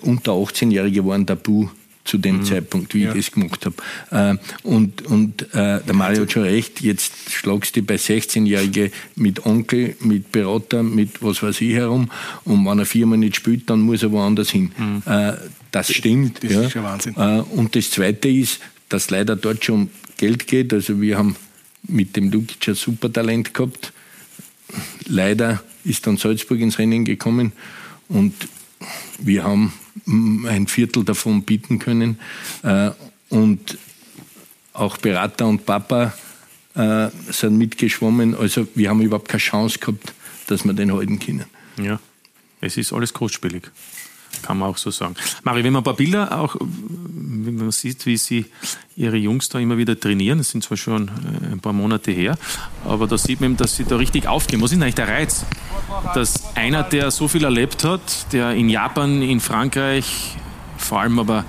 [0.00, 1.68] unter 18-Jährige waren tabu
[2.04, 2.44] zu dem mhm.
[2.44, 3.14] Zeitpunkt, wie ja.
[3.14, 3.76] ich das gemacht habe.
[4.10, 9.44] Äh, und und äh, der Mario hat schon recht, jetzt schlagst du bei 16-Jährigen mit
[9.46, 12.10] Onkel, mit Berater, mit was weiß ich herum
[12.44, 14.72] und wenn eine Firma nicht spielt, dann muss er woanders hin.
[14.76, 15.02] Mhm.
[15.06, 15.32] Äh,
[15.70, 16.44] das stimmt.
[16.44, 16.62] Das ja.
[16.62, 17.14] ist schon Wahnsinn.
[17.16, 20.72] Äh, und das Zweite ist, dass leider dort schon Geld geht.
[20.72, 21.36] Also wir haben
[21.82, 23.92] mit dem Lukic ein super Talent gehabt.
[25.06, 27.52] Leider ist dann Salzburg ins Rennen gekommen
[28.08, 28.34] und
[29.18, 29.72] wir haben
[30.06, 32.18] ein Viertel davon bieten können.
[32.62, 32.90] Äh,
[33.30, 33.78] und
[34.72, 36.12] auch Berater und Papa
[36.74, 38.34] äh, sind mitgeschwommen.
[38.34, 40.12] Also wir haben überhaupt keine Chance gehabt,
[40.48, 41.44] dass wir den halten können.
[41.76, 42.00] Ja,
[42.60, 43.70] es ist alles kostspielig.
[44.42, 45.14] Kann man auch so sagen.
[45.42, 48.46] Mari, wenn man ein paar Bilder auch, wenn man sieht, wie sie
[48.96, 52.38] ihre Jungs da immer wieder trainieren, das sind zwar schon äh, ein paar Monate her,
[52.84, 54.60] aber da sieht man, dass sie da richtig aufgehen.
[54.62, 55.44] Was ist eigentlich der Reiz?
[56.14, 60.36] Dass einer, der so viel erlebt hat, der in Japan, in Frankreich,
[60.76, 61.44] vor allem aber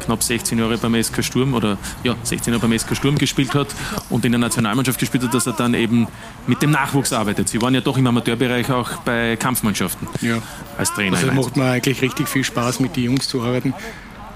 [0.00, 3.68] knapp 16 Jahre beim SK Sturm oder ja, 16 Jahre beim SK Sturm gespielt hat
[4.08, 6.08] und in der Nationalmannschaft gespielt hat, dass er dann eben
[6.46, 7.48] mit dem Nachwuchs arbeitet.
[7.48, 10.42] Sie waren ja doch im Amateurbereich auch bei Kampfmannschaften ja.
[10.76, 11.16] als Trainer.
[11.16, 13.74] Also macht mir eigentlich richtig viel Spaß, mit den Jungs zu arbeiten.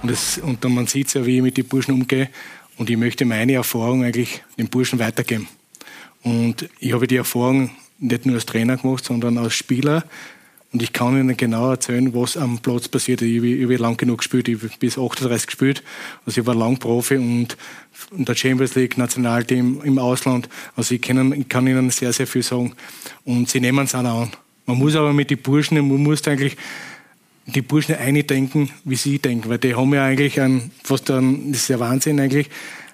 [0.02, 2.28] Und, das, und dann, man sieht ja, wie ich mit den Burschen umgehe.
[2.76, 5.48] Und ich möchte meine Erfahrung eigentlich den Burschen weitergeben.
[6.22, 10.04] Und ich habe die Erfahrung nicht nur als Trainer gemacht, sondern als Spieler
[10.74, 13.22] und ich kann Ihnen genau erzählen, was am Platz passiert.
[13.22, 15.84] Ich habe, ich habe lang genug gespielt, ich habe bis 38 gespielt.
[16.26, 17.56] Also ich war lang Profi und
[18.10, 20.48] in der Champions League, Nationalteam im Ausland.
[20.74, 22.74] Also ich kann, ich kann Ihnen sehr, sehr viel sagen.
[23.24, 24.32] Und sie nehmen es auch an.
[24.66, 26.56] Man muss aber mit den Burschen, man muss eigentlich
[27.46, 31.62] die Burschen eindenken, wie sie denken, weil die haben ja eigentlich ein, fast ein, das
[31.62, 32.50] ist ja Wahnsinn eigentlich,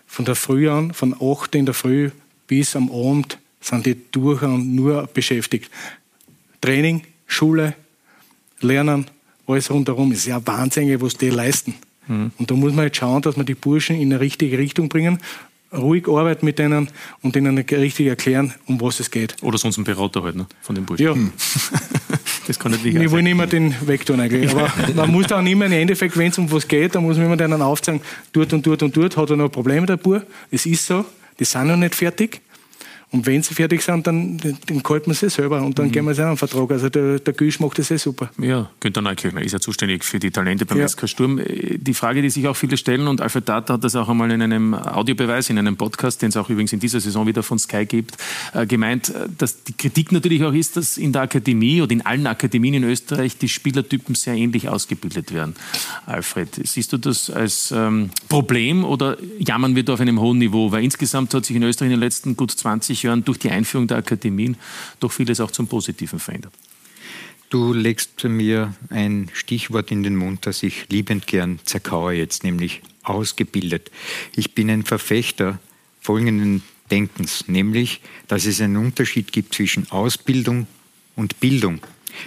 [0.07, 2.11] von der Früh an, von 8 in der Früh
[2.47, 5.71] bis am Abend sind die durch und nur beschäftigt.
[6.61, 7.75] Training, Schule,
[8.61, 9.07] Lernen,
[9.47, 10.13] alles rundherum.
[10.13, 11.75] Es ist ja Wahnsinn, was die leisten.
[12.09, 12.33] Mhm.
[12.39, 15.21] Und da muss man jetzt schauen, dass wir die Burschen in eine richtige Richtung bringen,
[15.73, 16.89] ruhig arbeiten mit denen
[17.23, 19.37] und ihnen richtig erklären, um was es geht.
[19.43, 20.47] Oder sonst ein Berater halt, ne?
[20.61, 21.07] von den Burschen.
[21.07, 21.15] Ja.
[21.15, 21.33] Hm.
[22.49, 24.51] das kann nicht Ich will nicht mehr den weg tun eigentlich.
[24.51, 27.27] Aber man muss dann immer im Endeffekt, wenn es um was geht, dann muss man
[27.27, 28.01] immer denen aufzeigen,
[28.33, 30.27] dort und dort und dort hat er noch Probleme, der Bur.
[30.51, 31.05] Es ist so,
[31.39, 32.41] die sind noch nicht fertig.
[33.13, 35.93] Und wenn sie fertig sind, dann, dann kalt man sie selber und dann mhm.
[35.93, 36.71] gehen wir sie einen Vertrag.
[36.71, 38.31] Also der, der Güsch macht das eh super.
[38.39, 40.87] Ja, Günter Neukirchner ist ja zuständig für die Talente beim ja.
[40.87, 41.41] SK Sturm.
[41.45, 44.41] Die Frage, die sich auch viele stellen, und Alfred Data hat das auch einmal in
[44.41, 47.85] einem Audiobeweis, in einem Podcast, den es auch übrigens in dieser Saison wieder von Sky
[47.85, 48.17] gibt,
[48.55, 52.07] äh, gemeint, äh, dass die Kritik natürlich auch ist, dass in der Akademie oder in
[52.07, 55.57] allen Akademien in Österreich die Spielertypen sehr ähnlich ausgebildet werden.
[56.07, 60.71] Alfred, siehst du das als ähm, Problem oder jammern wir da auf einem hohen Niveau?
[60.71, 63.51] Weil insgesamt hat sich in Österreich in den letzten gut 20 20 Jahren durch die
[63.51, 64.57] Einführung der Akademien
[65.01, 66.53] doch vieles auch zum Positiven verändert.
[67.49, 72.81] Du legst mir ein Stichwort in den Mund, das ich liebend gern zerkaue jetzt, nämlich
[73.03, 73.91] ausgebildet.
[74.37, 75.59] Ich bin ein Verfechter
[76.01, 80.67] folgenden Denkens, nämlich, dass es einen Unterschied gibt zwischen Ausbildung
[81.17, 81.81] und Bildung.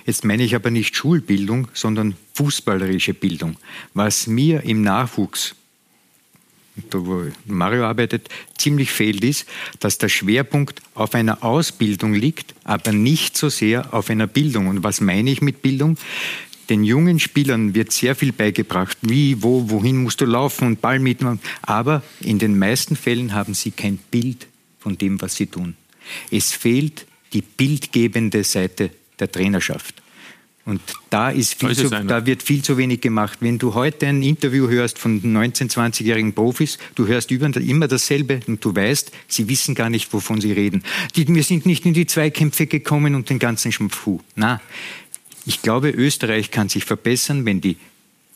[0.06, 3.58] Jetzt meine ich aber nicht Schulbildung, sondern fußballerische Bildung.
[3.94, 5.56] Was mir im Nachwuchs
[6.76, 9.46] da wo Mario arbeitet, ziemlich fehlt, ist,
[9.80, 14.68] dass der Schwerpunkt auf einer Ausbildung liegt, aber nicht so sehr auf einer Bildung.
[14.68, 15.98] Und was meine ich mit Bildung?
[16.70, 20.98] Den jungen Spielern wird sehr viel beigebracht, wie, wo, wohin musst du laufen und Ball
[20.98, 21.40] mitmachen.
[21.62, 24.48] Aber in den meisten Fällen haben sie kein Bild
[24.80, 25.76] von dem, was sie tun.
[26.32, 30.03] Es fehlt die bildgebende Seite der Trainerschaft.
[30.66, 33.39] Und da, ist viel zu, da wird viel zu wenig gemacht.
[33.41, 38.64] Wenn du heute ein Interview hörst von 19-, 20-jährigen Profis, du hörst immer dasselbe und
[38.64, 40.84] du weißt, sie wissen gar nicht, wovon sie reden.
[41.18, 44.22] Die, wir sind nicht in die Zweikämpfe gekommen und den ganzen Schmufu.
[44.36, 44.61] Na,
[45.45, 47.76] ich glaube, Österreich kann sich verbessern, wenn die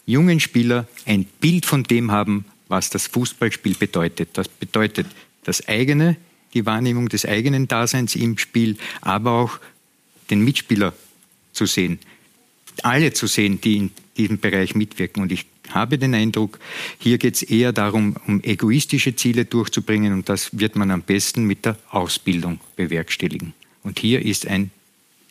[0.05, 4.31] jungen Spieler ein Bild von dem haben, was das Fußballspiel bedeutet.
[4.33, 5.07] Das bedeutet
[5.45, 6.17] das eigene,
[6.53, 9.59] die Wahrnehmung des eigenen Daseins im Spiel, aber auch
[10.29, 10.93] den Mitspieler
[11.53, 11.99] zu sehen
[12.85, 15.21] alle zu sehen, die in diesem Bereich mitwirken.
[15.21, 16.59] Und ich habe den Eindruck,
[16.99, 21.45] hier geht es eher darum, um egoistische Ziele durchzubringen und das wird man am besten
[21.45, 23.53] mit der Ausbildung bewerkstelligen.
[23.83, 24.69] Und hier ist eine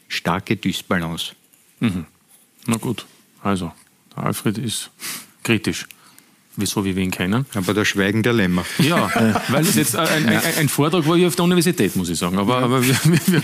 [0.09, 1.35] starke Dysbalance.
[1.81, 2.07] Mhm.
[2.67, 3.07] Na gut,
[3.43, 3.73] also
[4.15, 4.91] Alfred ist
[5.43, 5.87] kritisch
[6.57, 7.47] wieso wir ihn kennen.
[7.55, 8.65] Aber der Schweigen der Lämmer.
[8.79, 9.11] Ja,
[9.49, 12.39] weil es jetzt ein, ein, ein, Vortrag war hier auf der Universität, muss ich sagen.
[12.39, 12.97] Aber, aber wir,
[13.27, 13.43] wir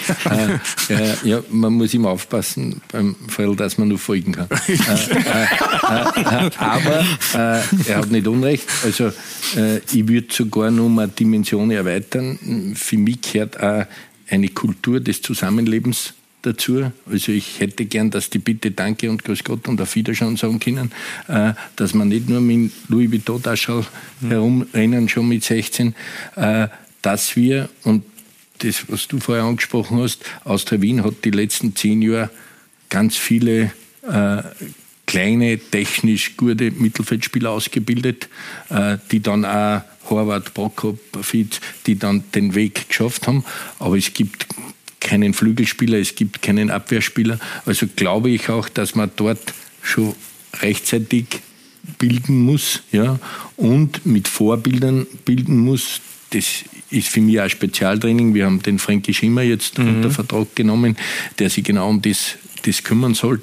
[0.88, 4.48] äh, ja, man muss immer aufpassen beim Fall, dass man nur folgen kann.
[4.68, 7.00] äh, äh, äh aber
[7.34, 8.68] äh, er hat nicht Unrecht.
[8.84, 9.12] Also
[9.56, 12.74] äh, ich würde sogar noch mal Dimension erweitern.
[12.74, 13.86] Für mich gehört auch
[14.28, 16.92] eine Kultur des Zusammenlebens dazu.
[17.10, 20.60] Also ich hätte gern, dass die Bitte Danke und Grüß Gott und auf Wiederschauen sagen
[20.60, 20.92] können,
[21.28, 23.84] äh, dass man nicht nur mit Louis Vuitton-Taschel
[24.20, 24.28] mhm.
[24.28, 25.94] herumrennen, schon mit 16,
[26.36, 26.68] äh,
[27.00, 28.04] dass wir, und
[28.58, 32.30] das, was du vorher angesprochen hast, Austria Wien hat die letzten zehn Jahre
[32.88, 33.72] ganz viele
[34.08, 34.42] äh,
[35.06, 38.28] kleine, technisch gute Mittelfeldspieler ausgebildet,
[38.70, 43.44] äh, die dann auch Horvath, Prokop, Fitz, die dann den Weg geschafft haben.
[43.78, 44.46] Aber es gibt
[45.02, 47.38] keinen Flügelspieler, es gibt keinen Abwehrspieler.
[47.66, 50.14] Also glaube ich auch, dass man dort schon
[50.60, 51.26] rechtzeitig
[51.98, 53.18] bilden muss ja,
[53.56, 56.00] und mit Vorbildern bilden muss.
[56.30, 58.34] Das ist für mich auch Spezialtraining.
[58.34, 59.96] Wir haben den Frankie Schimmer jetzt mhm.
[59.96, 60.96] unter Vertrag genommen,
[61.38, 63.42] der sich genau um das, das kümmern soll.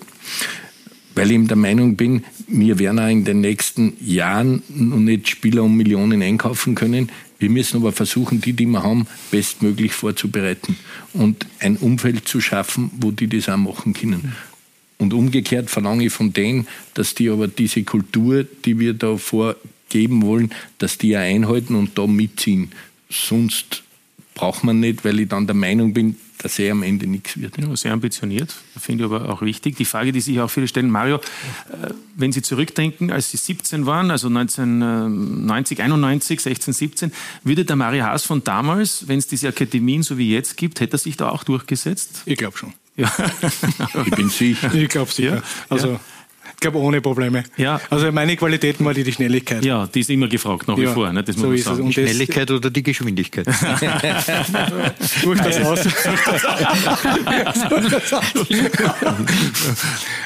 [1.16, 5.30] weil ich eben der Meinung bin, wir werden auch in den nächsten Jahren noch nicht
[5.30, 7.12] Spieler um Millionen einkaufen können.
[7.40, 10.78] Wir müssen aber versuchen, die, die wir haben, bestmöglich vorzubereiten
[11.14, 14.36] und ein Umfeld zu schaffen, wo die das auch machen können.
[14.98, 20.22] Und umgekehrt verlange ich von denen, dass die aber diese Kultur, die wir da vorgeben
[20.22, 22.72] wollen, dass die ja einhalten und da mitziehen.
[23.10, 23.84] Sonst
[24.40, 27.58] braucht man nicht, weil ich dann der Meinung bin, dass er am Ende nichts wird.
[27.58, 29.76] Ja, sehr ambitioniert, finde ich aber auch wichtig.
[29.76, 33.86] Die Frage, die sich auch viele stellen, Mario, äh, wenn Sie zurückdenken, als Sie 17
[33.86, 37.12] waren, also 1990, 91, 16, 17,
[37.44, 40.96] würde der Mario Haas von damals, wenn es diese Akademien so wie jetzt gibt, hätte
[40.96, 42.22] er sich da auch durchgesetzt?
[42.26, 42.74] Ich glaube schon.
[42.96, 43.12] Ja.
[44.06, 44.74] ich bin sicher.
[44.74, 45.36] Ich glaube sicher.
[45.36, 45.44] Ja.
[45.68, 46.00] Also, ja.
[46.60, 47.46] Ich glaube, ohne Probleme.
[47.56, 47.80] Ja.
[47.90, 49.64] Also meine Qualitäten war die, die Schnelligkeit.
[49.64, 51.10] Ja, die ist immer gefragt, nach wie ja, vor.
[51.14, 51.24] Ne?
[51.24, 51.88] Das muss so man sagen.
[51.88, 53.48] Die Schnelligkeit oder die Geschwindigkeit?
[55.24, 55.80] Durch das aus.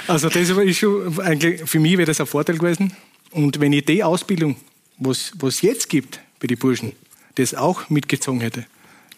[0.08, 2.94] also das ist schon eigentlich, für mich wäre das ein Vorteil gewesen.
[3.30, 4.56] Und wenn ich die Ausbildung,
[4.98, 6.94] was es jetzt gibt bei den Burschen,
[7.36, 8.66] das auch mitgezogen hätte,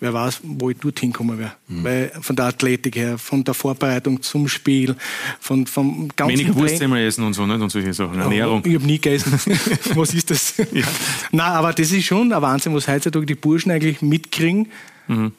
[0.06, 1.54] wer weiß, wo ich dorthin kommen wäre.
[1.68, 1.84] Mhm.
[1.84, 4.96] Weil von der Athletik her, von der Vorbereitung zum Spiel,
[5.40, 7.60] von, vom ganzen Wenig Wurst immer essen und so, nicht?
[7.60, 8.20] Und solche Sachen.
[8.20, 8.62] Ernährung.
[8.64, 9.34] Ich habe nie gegessen.
[9.96, 10.58] was ist das?
[10.58, 10.86] Ja.
[11.32, 14.68] Nein, aber das ist schon ein Wahnsinn, was heutzutage die Burschen eigentlich mitkriegen
[15.08, 15.32] mhm.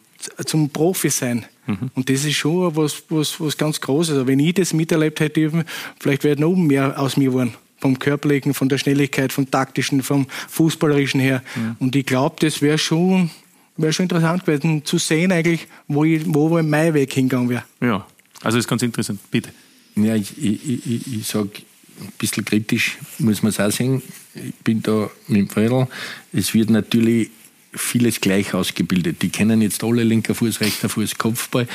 [0.44, 1.46] zum Profi sein.
[1.66, 1.90] Mhm.
[1.94, 4.14] Und das ist schon was, was, was ganz Großes.
[4.14, 5.64] Also wenn ich das miterlebt hätte,
[6.00, 10.26] vielleicht wäre noch mehr aus mir geworden vom Körperlichen, von der Schnelligkeit, vom taktischen, vom
[10.48, 11.42] fußballerischen her.
[11.54, 11.76] Mhm.
[11.78, 13.30] Und ich glaube, das wäre schon
[13.76, 17.64] wäre schon interessant gewesen zu sehen eigentlich, wo, ich, wo mein Weg hingegangen wäre.
[17.80, 18.06] Ja,
[18.42, 19.20] also ist ganz interessant.
[19.30, 19.50] Bitte.
[19.96, 21.50] Ja, ich, ich, ich, ich sage
[22.00, 24.02] ein bisschen kritisch, muss man es auch sehen.
[24.34, 25.86] Ich bin da mit dem Fredel.
[26.32, 27.30] Es wird natürlich
[27.72, 29.22] vieles gleich ausgebildet.
[29.22, 31.66] Die kennen jetzt alle linker Fuß, rechter Fuß, Kopfball.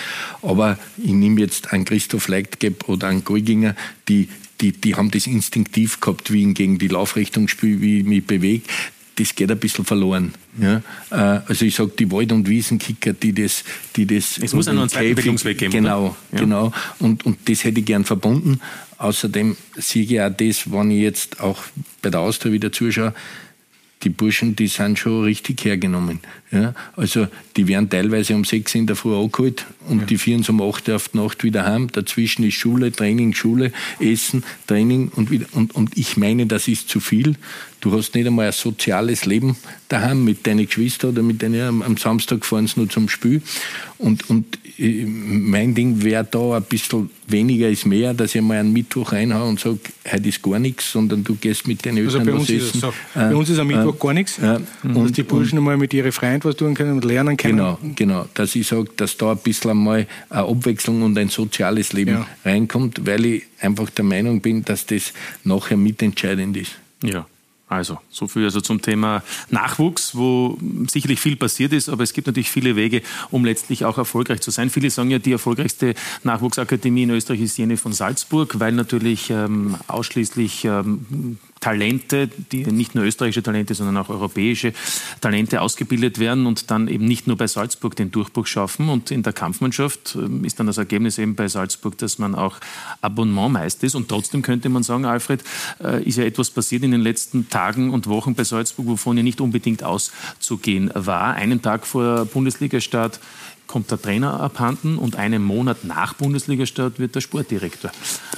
[0.42, 3.76] Aber ich nehme jetzt einen Christoph Leitgeb oder einen Golginger,
[4.08, 4.30] die,
[4.62, 8.26] die, die haben das instinktiv gehabt, wie ich gegen die Laufrichtung spiele, wie ich mich
[8.26, 8.64] bewege
[9.16, 10.34] das geht ein bisschen verloren.
[10.60, 10.82] Ja?
[11.10, 13.64] Äh, also ich sage, die Wald- und Wiesenkicker, die das...
[13.96, 15.72] Die das es muss einen zweiten Bildungsweg geben.
[15.72, 16.40] Genau, ja.
[16.40, 16.74] genau.
[17.00, 18.60] Und, und das hätte ich gern verbunden.
[18.98, 21.64] Außerdem sehe ich auch das, wenn ich jetzt auch
[22.02, 23.14] bei der Austria wieder zuschaue,
[24.04, 26.20] die Burschen, die sind schon richtig hergenommen.
[26.52, 26.74] Ja?
[26.96, 30.06] Also die werden teilweise um sechs in der Früh angeholt und ja.
[30.06, 31.92] die vieren um acht auf die Nacht wieder heim.
[31.92, 35.48] Dazwischen ist Schule, Training, Schule, Essen, Training und wieder.
[35.54, 37.36] Und, und ich meine, das ist zu viel.
[37.82, 39.58] Du hast nicht einmal ein soziales Leben
[39.90, 43.42] daheim mit deinen Geschwistern oder mit deinen, am Samstag fahren sie nur zum Spiel.
[43.98, 48.58] Und, und äh, mein Ding wäre da ein bisschen weniger ist mehr, dass ich mal
[48.58, 49.80] einen Mittwoch reinhaue und sage,
[50.12, 52.80] heute ist gar nichts, sondern du gehst mit den Eltern also bei uns essen.
[52.82, 52.88] So.
[52.90, 54.38] Äh, bei uns ist am Mittwoch äh, gar nichts.
[54.38, 57.38] Äh, und, dass die Burschen und, mal mit ihren Freunden was tun können und lernen
[57.38, 57.58] können.
[57.58, 58.26] Genau, genau.
[58.34, 62.28] Dass ich sage, dass da ein bisschen einmal eine Abwechslung und ein soziales Leben ja.
[62.46, 65.14] reinkommt, weil ich einfach der Meinung bin, dass das
[65.44, 66.74] nachher mitentscheidend ist.
[67.04, 67.26] Ja.
[67.72, 70.58] Also, so viel also zum Thema Nachwuchs, wo
[70.90, 74.52] sicherlich viel passiert ist, aber es gibt natürlich viele Wege, um letztlich auch erfolgreich zu
[74.52, 74.70] sein.
[74.70, 79.78] Viele sagen ja, die erfolgreichste Nachwuchsakademie in Österreich ist jene von Salzburg, weil natürlich ähm,
[79.88, 84.74] ausschließlich ähm, Talente, die nicht nur österreichische Talente, sondern auch europäische
[85.22, 88.90] Talente ausgebildet werden und dann eben nicht nur bei Salzburg den Durchbruch schaffen.
[88.90, 92.58] Und in der Kampfmannschaft ähm, ist dann das Ergebnis eben bei Salzburg, dass man auch
[93.02, 93.96] Abonnementmeister ist.
[93.96, 95.44] Und trotzdem könnte man sagen, Alfred,
[95.84, 99.24] äh, ist ja etwas passiert in den letzten Tagen und Wochen bei Salzburg, wovon ja
[99.24, 101.36] nicht unbedingt auszugehen war.
[101.36, 103.20] Einen Tag vor Bundesligastart
[103.68, 107.92] kommt der Trainer abhanden und einen Monat nach Bundesligastart wird der Sportdirektor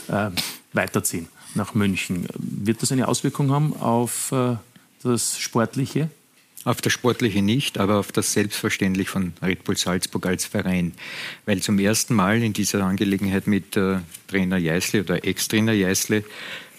[0.10, 0.30] äh,
[0.74, 2.28] weiterziehen nach München.
[2.38, 4.56] Wird das eine Auswirkung haben auf äh,
[5.04, 6.10] das Sportliche?
[6.66, 10.94] Auf das Sportliche nicht, aber auf das Selbstverständlich von Red Bull Salzburg als Verein.
[11.46, 13.98] Weil zum ersten Mal in dieser Angelegenheit mit äh,
[14.28, 16.24] Trainer Jeißle oder Ex-Trainer Jeißle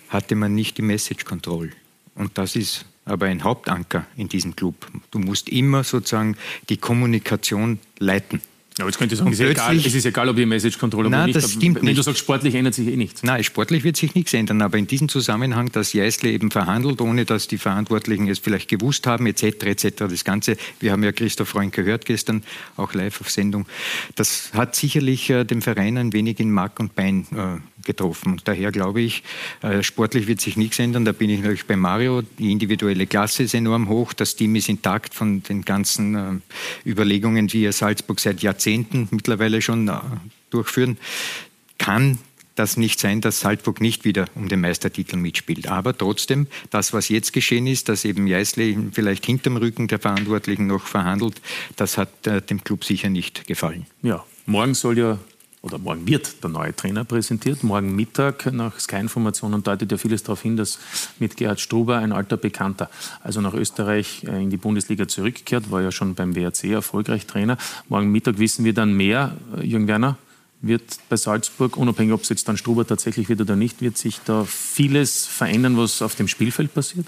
[0.08, 1.70] hatte man nicht die Message Control.
[2.14, 4.86] Und das ist aber ein Hauptanker in diesem Club.
[5.10, 6.36] Du musst immer sozusagen
[6.68, 8.40] die Kommunikation leiten.
[8.76, 11.06] Ja, jetzt könnte ich sagen, es ist, egal, es ist egal, ob ihr Message Controller
[11.06, 11.36] oder nicht.
[11.36, 11.98] Das stimmt wenn nicht.
[11.98, 13.22] du sagst, sportlich ändert sich eh nichts.
[13.22, 17.24] Nein, sportlich wird sich nichts ändern, aber in diesem Zusammenhang, dass Jeißle eben verhandelt, ohne
[17.24, 21.50] dass die Verantwortlichen es vielleicht gewusst haben, etc., etc., das Ganze, wir haben ja Christoph
[21.50, 22.42] Freund gehört gestern,
[22.76, 23.66] auch live auf Sendung,
[24.16, 28.40] das hat sicherlich äh, dem Verein ein wenig in Mark und Bein äh, getroffen.
[28.44, 29.22] Daher glaube ich,
[29.62, 31.04] äh, sportlich wird sich nichts ändern.
[31.04, 32.22] Da bin ich natürlich bei Mario.
[32.38, 34.12] Die individuelle Klasse ist enorm hoch.
[34.12, 39.88] Das Team ist intakt von den ganzen äh, Überlegungen, die Salzburg seit Jahrzehnten mittlerweile schon
[39.88, 39.98] äh,
[40.50, 40.98] durchführen.
[41.78, 42.18] Kann
[42.54, 45.66] das nicht sein, dass Salzburg nicht wieder um den Meistertitel mitspielt.
[45.66, 50.68] Aber trotzdem, das, was jetzt geschehen ist, dass eben Jeißle vielleicht hinterm Rücken der Verantwortlichen
[50.68, 51.40] noch verhandelt,
[51.74, 52.10] das hat
[52.48, 53.86] dem Club sicher nicht gefallen.
[54.02, 55.18] Ja, morgen soll ja
[55.64, 57.64] oder morgen wird der neue Trainer präsentiert.
[57.64, 60.78] Morgen Mittag nach Sky-Informationen deutet ja vieles darauf hin, dass
[61.18, 62.90] mit Gerhard Struber ein alter Bekannter,
[63.22, 67.56] also nach Österreich äh, in die Bundesliga zurückkehrt, war ja schon beim WRC erfolgreich Trainer.
[67.88, 69.36] Morgen Mittag wissen wir dann mehr.
[69.56, 70.18] Äh, Jürgen Werner,
[70.60, 74.20] wird bei Salzburg, unabhängig ob es jetzt dann Struber tatsächlich wird oder nicht, wird sich
[74.24, 77.06] da vieles verändern, was auf dem Spielfeld passiert?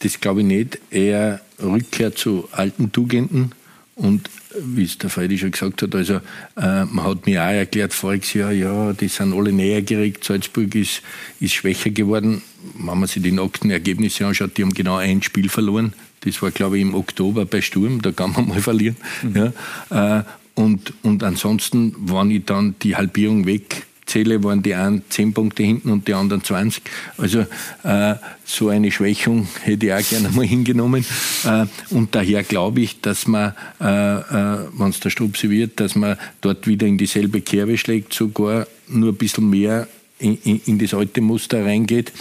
[0.00, 0.80] Das glaube ich nicht.
[0.90, 3.52] Eher Rückkehr zu alten Tugenden
[4.00, 6.14] und wie es der Freddy schon gesagt hat, also
[6.56, 10.74] äh, man hat mir auch erklärt voriges Jahr, ja, die sind alle näher geregt, Salzburg
[10.74, 11.02] ist,
[11.38, 12.40] ist schwächer geworden.
[12.76, 15.92] Wenn man sich die nackten Ergebnisse anschaut, die haben genau ein Spiel verloren.
[16.22, 18.96] Das war, glaube ich, im Oktober bei Sturm, da kann man mal verlieren.
[19.22, 19.52] Mhm.
[19.90, 20.18] Ja.
[20.18, 20.24] Äh,
[20.54, 25.62] und, und ansonsten, wenn ich dann die Halbierung weg zähle, waren die einen 10 Punkte
[25.62, 26.82] hinten und die anderen 20.
[27.16, 27.46] Also
[27.84, 31.04] äh, so eine Schwächung hätte ich auch gerne mal hingenommen.
[31.44, 35.94] Äh, und daher glaube ich, dass man, äh, äh, wenn es der Strupsi wird, dass
[35.94, 39.86] man dort wieder in dieselbe Kerbe schlägt, sogar nur ein bisschen mehr
[40.18, 42.12] in, in, in das alte Muster reingeht.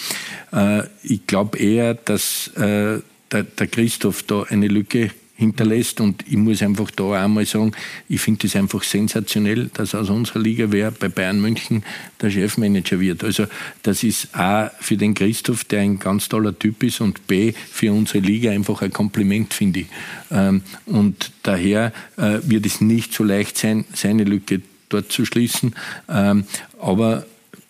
[0.53, 6.01] Äh, ich glaube eher, dass äh, der, der Christoph da eine Lücke hinterlässt.
[6.01, 7.71] Und ich muss einfach da auch mal sagen,
[8.09, 11.83] ich finde es einfach sensationell, dass aus unserer Liga wer bei Bayern München
[12.21, 13.23] der Chefmanager wird.
[13.23, 13.45] Also
[13.81, 17.93] das ist A für den Christoph, der ein ganz toller Typ ist und B für
[17.93, 19.87] unsere Liga einfach ein Kompliment, finde ich.
[20.29, 25.73] Ähm, und daher äh, wird es nicht so leicht sein, seine Lücke dort zu schließen.
[26.09, 26.43] Ähm,
[26.81, 27.25] aber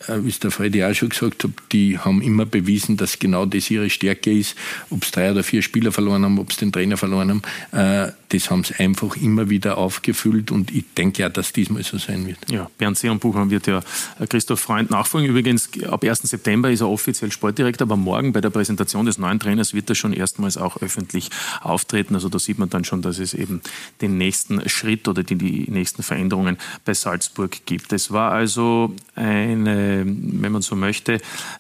[0.08, 3.70] wie es der Freddy auch schon gesagt hat, die haben immer bewiesen, dass genau das
[3.70, 4.56] ihre Stärke ist.
[4.89, 8.12] Ob es drei oder vier Spieler verloren haben, ob es den Trainer verloren haben, äh,
[8.30, 12.28] das haben sie einfach immer wieder aufgefüllt und ich denke ja, dass diesmal so sein
[12.28, 12.38] wird.
[12.50, 13.82] Ja, Bernd Seerenbucher wird ja
[14.20, 15.30] äh, Christoph Freund nachfolgen.
[15.30, 16.22] Übrigens, ab 1.
[16.22, 19.95] September ist er offiziell Sportdirektor, aber morgen bei der Präsentation des neuen Trainers wird er
[19.95, 21.30] schon erstmals auch öffentlich
[21.62, 22.14] auftreten.
[22.16, 23.62] Also da sieht man dann schon, dass es eben
[24.02, 27.91] den nächsten Schritt oder die, die nächsten Veränderungen bei Salzburg gibt.
[27.91, 31.20] Es war also eine wenn man so möchte,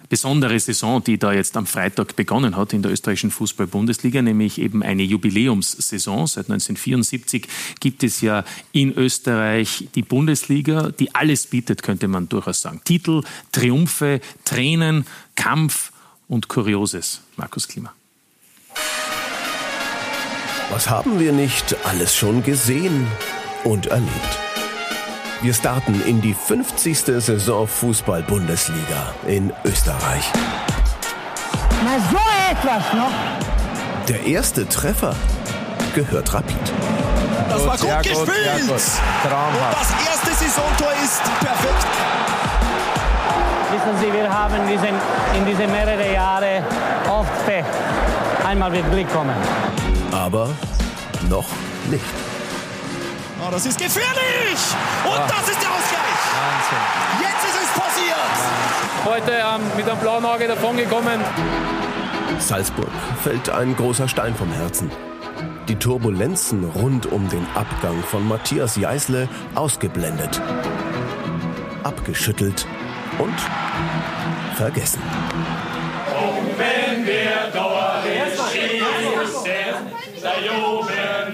[0.09, 4.83] besondere Saison, die da jetzt am Freitag begonnen hat in der österreichischen Fußball-Bundesliga, nämlich eben
[4.83, 6.27] eine Jubiläumssaison.
[6.27, 7.47] Seit 1974
[7.79, 12.81] gibt es ja in Österreich die Bundesliga, die alles bietet, könnte man durchaus sagen.
[12.83, 15.05] Titel, Triumphe, Tränen,
[15.35, 15.91] Kampf
[16.27, 17.21] und Kurioses.
[17.37, 17.93] Markus Klima.
[20.71, 23.07] Was haben wir nicht alles schon gesehen
[23.63, 24.48] und erlebt?
[25.41, 26.99] Wir starten in die 50.
[26.99, 30.29] Saison Fußball-Bundesliga in Österreich.
[31.81, 32.17] Na so
[32.51, 33.11] etwas noch.
[34.09, 35.15] Der erste Treffer
[35.95, 36.57] gehört Rapid.
[37.49, 38.67] Das war gut, gut gespielt.
[38.67, 38.71] Gut.
[38.71, 38.81] Und
[39.71, 41.87] das erste Saisontor ist perfekt.
[43.71, 44.95] Wissen Sie, wir haben diesen,
[45.37, 46.63] in diese mehrere Jahre
[47.09, 47.63] oft Pech.
[48.45, 49.35] Einmal wird Glück kommen.
[50.11, 50.49] Aber
[51.29, 51.47] noch
[51.89, 52.28] nicht.
[53.41, 54.59] Oh, das ist gefährlich!
[55.05, 55.27] Und oh.
[55.27, 56.19] das ist der Ausgleich!
[56.35, 56.83] Wahnsinn.
[57.21, 58.39] Jetzt ist es passiert!
[59.05, 61.21] Heute ähm, mit einem blauen Auge davongekommen.
[62.39, 62.89] Salzburg
[63.23, 64.91] fällt ein großer Stein vom Herzen.
[65.69, 70.41] Die Turbulenzen rund um den Abgang von Matthias Jeißle ausgeblendet.
[71.83, 72.67] Abgeschüttelt
[73.19, 73.35] und
[74.55, 75.01] vergessen.
[76.09, 78.03] Und wenn wir dort
[78.51, 79.53] schießen,
[80.21, 81.28] da jubeln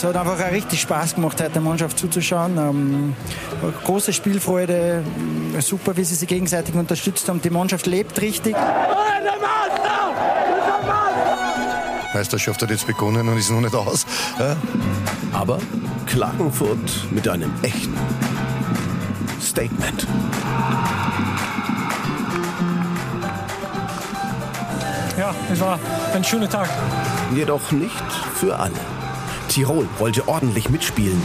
[0.00, 2.56] es hat einfach auch richtig Spaß gemacht, heute der Mannschaft zuzuschauen.
[2.56, 3.14] Ähm,
[3.84, 5.04] große Spielfreude,
[5.60, 7.42] super, wie sie sich gegenseitig unterstützt haben.
[7.42, 8.56] Die Mannschaft lebt richtig.
[12.14, 14.06] Meisterschaft hat jetzt begonnen und ist noch nicht aus.
[14.38, 14.56] Ja?
[15.34, 15.58] Aber
[16.06, 16.78] Klagenfurt
[17.10, 17.94] mit einem echten
[19.38, 20.06] Statement.
[25.18, 25.78] Ja, es war
[26.14, 26.70] ein schöner Tag.
[27.34, 27.92] Jedoch nicht
[28.34, 28.99] für alle.
[29.50, 31.20] Tirol wollte ordentlich mitspielen.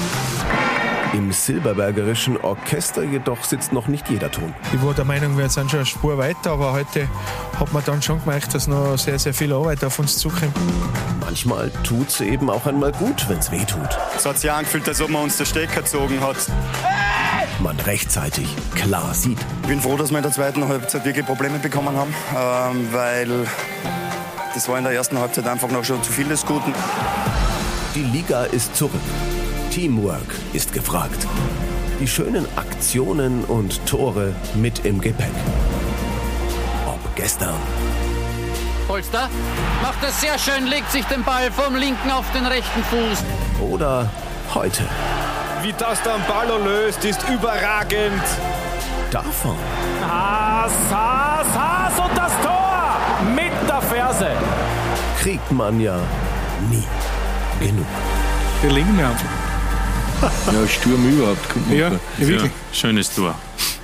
[1.13, 4.51] Im Silberbergerischen Orchester jedoch sitzt noch nicht jeder Ton.
[4.73, 7.07] Ich war der Meinung, wir sind schon eine Spur weiter, aber heute
[7.59, 10.55] hat man dann schon gemerkt, dass noch sehr, sehr viel Arbeit auf uns zukommt.
[11.19, 13.87] Manchmal tut es eben auch einmal gut, wenn es weh tut.
[14.17, 16.37] Es hat sich angefühlt, als ob man uns der Stecker gezogen hat.
[17.59, 19.37] Man rechtzeitig klar sieht.
[19.61, 23.45] Ich bin froh, dass wir in der zweiten Halbzeit wirklich Probleme bekommen haben, ähm, weil
[24.55, 26.73] das war in der ersten Halbzeit einfach noch schon zu viel des Guten.
[27.95, 28.91] Die Liga ist zurück.
[29.71, 31.25] Teamwork ist gefragt.
[31.97, 35.31] Die schönen Aktionen und Tore mit im Gepäck.
[36.85, 37.55] Ob gestern.
[38.85, 39.29] Polster
[39.81, 43.23] macht es sehr schön, legt sich den Ball vom linken auf den rechten Fuß.
[43.71, 44.09] Oder
[44.53, 44.83] heute.
[45.61, 48.23] Wie das dann Ballo löst, ist überragend.
[49.09, 49.55] Davon.
[50.05, 52.97] Haas, Haas, Haas und das Tor
[53.33, 54.31] mit der Ferse.
[55.21, 55.97] Kriegt man ja
[56.69, 56.83] nie
[57.59, 57.85] genug.
[58.61, 59.29] Wir legen mir einfach.
[60.53, 61.49] ja, Sturm überhaupt.
[61.49, 62.43] Kommt ja, ja, wirklich.
[62.43, 63.35] Ja, schönes Tor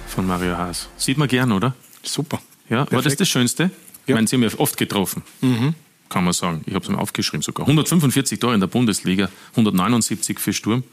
[0.07, 0.88] von Mario Haas.
[0.97, 1.74] Sieht man gern, oder?
[2.03, 2.39] Super.
[2.69, 2.93] Ja, Perfekt.
[2.93, 3.63] war das das Schönste?
[3.63, 3.69] Ja.
[4.07, 5.24] Ich meine, Sie haben ja oft getroffen.
[5.41, 5.76] Mhm.
[6.09, 6.61] Kann man sagen.
[6.65, 7.65] Ich habe es mir aufgeschrieben sogar.
[7.67, 10.84] 145 Tore in der Bundesliga, 179 für Sturm.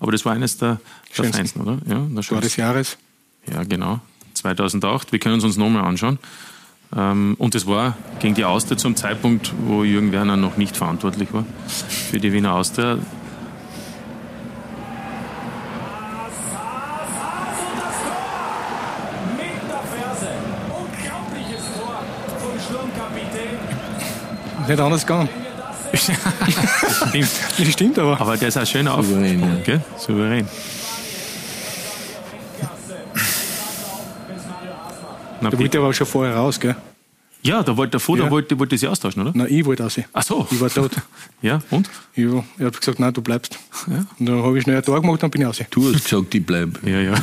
[0.00, 0.80] Aber das war eines der,
[1.16, 1.78] der feinsten, oder?
[1.86, 2.98] Ja, der Tor des Jahres.
[3.50, 4.00] Ja, genau.
[4.34, 5.12] 2008.
[5.12, 6.18] Wir können es uns nochmal anschauen.
[6.94, 11.32] Ähm, und es war gegen die Austria zum Zeitpunkt, wo Jürgen Werner noch nicht verantwortlich
[11.32, 12.98] war für die Wiener Austria.
[24.68, 25.28] Nicht anders gegangen.
[25.96, 27.28] stimmt.
[27.58, 28.20] Das stimmt aber.
[28.20, 29.06] Aber der ist auch schön auf.
[29.06, 29.46] Souverän, ja.
[29.64, 29.80] Gell?
[29.96, 30.46] Souverän.
[35.46, 36.76] Na, der wollte aber schon vorher raus, gell?
[37.46, 38.24] Ja, da wollte davor, ja.
[38.24, 39.30] da wollte, wollte sie austauschen, oder?
[39.32, 40.48] Nein, ich wollte auch Ach so.
[40.50, 40.90] Ich war tot.
[41.42, 41.88] ja, und?
[42.14, 43.56] Ich, ich habe gesagt, nein, du bleibst.
[43.88, 44.04] Ja.
[44.18, 45.60] Und dann habe ich schnell ein Tor gemacht, dann bin ich raus.
[45.70, 46.80] Du hast gesagt, ich bleibe.
[46.84, 47.14] Ja, ja.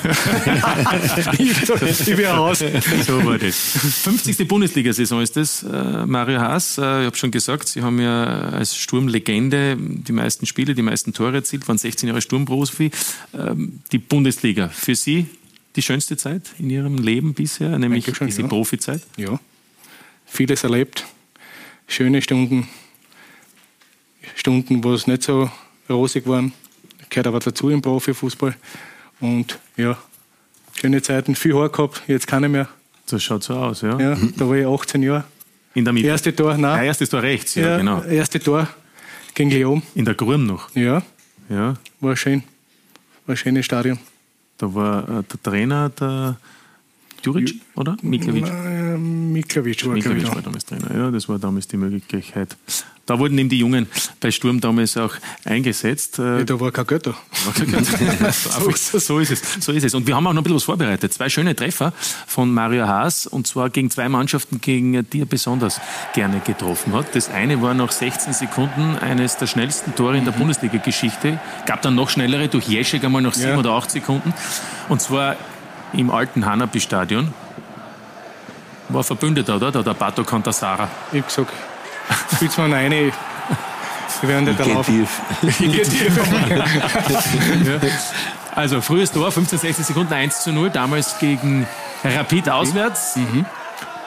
[1.38, 2.64] ich, ich bin raus.
[3.06, 3.56] So war das.
[3.56, 4.48] 50.
[4.48, 6.78] Bundesliga-Saison ist das, äh, Mario Haas.
[6.78, 11.12] Äh, ich habe schon gesagt, Sie haben ja als Sturmlegende die meisten Spiele, die meisten
[11.12, 12.92] Tore erzielt, waren 16 Jahre Sturmprofi.
[13.34, 15.28] Ähm, die Bundesliga, für Sie
[15.76, 18.48] die schönste Zeit in Ihrem Leben bisher, nämlich schon, diese ja.
[18.48, 19.02] Profizeit?
[19.18, 19.40] Ja,
[20.26, 21.06] vieles erlebt,
[21.88, 22.68] schöne Stunden,
[24.36, 25.50] Stunden, wo es nicht so
[25.90, 26.54] rosig waren,
[27.10, 28.56] gehört aber dazu im Profifußball.
[29.20, 29.98] Und ja,
[30.80, 32.68] schöne Zeiten, viel Haar gehabt, jetzt keine mehr.
[33.08, 34.00] Das schaut so aus, ja.
[34.00, 35.26] Ja, da war ich 18 Jahre.
[35.76, 36.08] In der Mitte?
[36.08, 36.78] Erste Tor, nein.
[36.78, 38.04] Ja, erstes Tor rechts, ja, ja genau.
[38.04, 38.68] Erste Tor
[39.34, 39.82] gegen Leon.
[39.96, 40.74] In der Grün noch?
[40.76, 41.02] Ja.
[41.50, 41.76] Ja.
[42.00, 42.44] War schön.
[43.26, 44.00] War ein schönes Stadion.
[44.58, 46.38] Da war äh, der Trainer, der
[47.24, 47.98] Juric, oder?
[48.02, 48.46] Mikljevic?
[48.46, 52.56] Äh, Mikljevic war, Mikljevic war damals Trainer, ja, das war damals die Möglichkeit.
[53.06, 53.88] Da wurden eben die Jungen
[54.22, 55.14] bei Sturm damals auch
[55.44, 56.20] eingesetzt.
[56.20, 57.14] Äh, ja, da war kein Götter.
[57.44, 58.32] War kein Götter.
[58.32, 59.42] so, ist so, ist es.
[59.60, 59.94] so ist es.
[59.94, 61.14] Und wir haben auch noch ein bisschen was vorbereitet.
[61.14, 61.92] Zwei schöne Treffer
[62.28, 65.82] von Mario Haas und zwar gegen zwei Mannschaften, gegen die er besonders
[66.14, 67.14] gerne getroffen hat.
[67.14, 70.40] Das eine war nach 16 Sekunden eines der schnellsten Tore in der mhm.
[70.40, 71.42] Bundesliga-Geschichte.
[71.66, 73.58] Gab dann noch schnellere durch Jeschek einmal nach sieben ja.
[73.58, 74.34] oder acht Sekunden.
[74.88, 75.36] Und zwar
[75.94, 77.34] im alten Hanapi-Stadion.
[78.90, 79.72] War Verbündeter, oder?
[79.72, 80.90] Da der Pato Contasara.
[81.12, 81.54] Ich hab gesagt,
[82.36, 83.12] spielst mal eine.
[84.22, 85.08] Wir werden nicht erlauben.
[87.66, 87.80] ja.
[88.56, 91.68] Also frühes Tor, 15, 16 Sekunden, 1 zu 0, damals gegen
[92.04, 93.16] Rapid auswärts.
[93.16, 93.46] Mhm.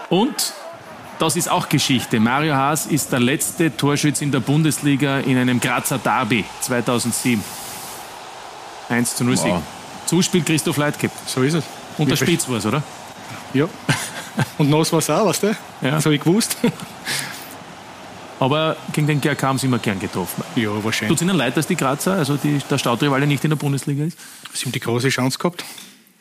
[0.08, 0.52] Und
[1.18, 2.20] das ist auch Geschichte.
[2.20, 7.42] Mario Haas ist der letzte Torschütz in der Bundesliga in einem Grazer Derby 2007.
[8.88, 9.54] 1 zu 0 Sieg.
[10.06, 10.10] Wow.
[10.10, 11.10] Zuspiel Christoph Leitgeb.
[11.26, 11.64] So ist es.
[11.98, 12.82] Und der Spitz war es, oder?
[13.52, 13.68] Ja.
[14.58, 15.46] Und nass war es auch, weißt du?
[15.82, 15.90] Ja.
[15.92, 16.56] Das habe ich gewusst.
[18.38, 20.44] Aber gegen den GRK haben sie immer gern getroffen.
[20.56, 21.08] Ja, wahrscheinlich.
[21.08, 24.04] Tut es Ihnen leid, dass die Grazer, also die, der Stautrivale nicht in der Bundesliga
[24.04, 24.18] ist?
[24.52, 25.64] Sie haben die große Chance gehabt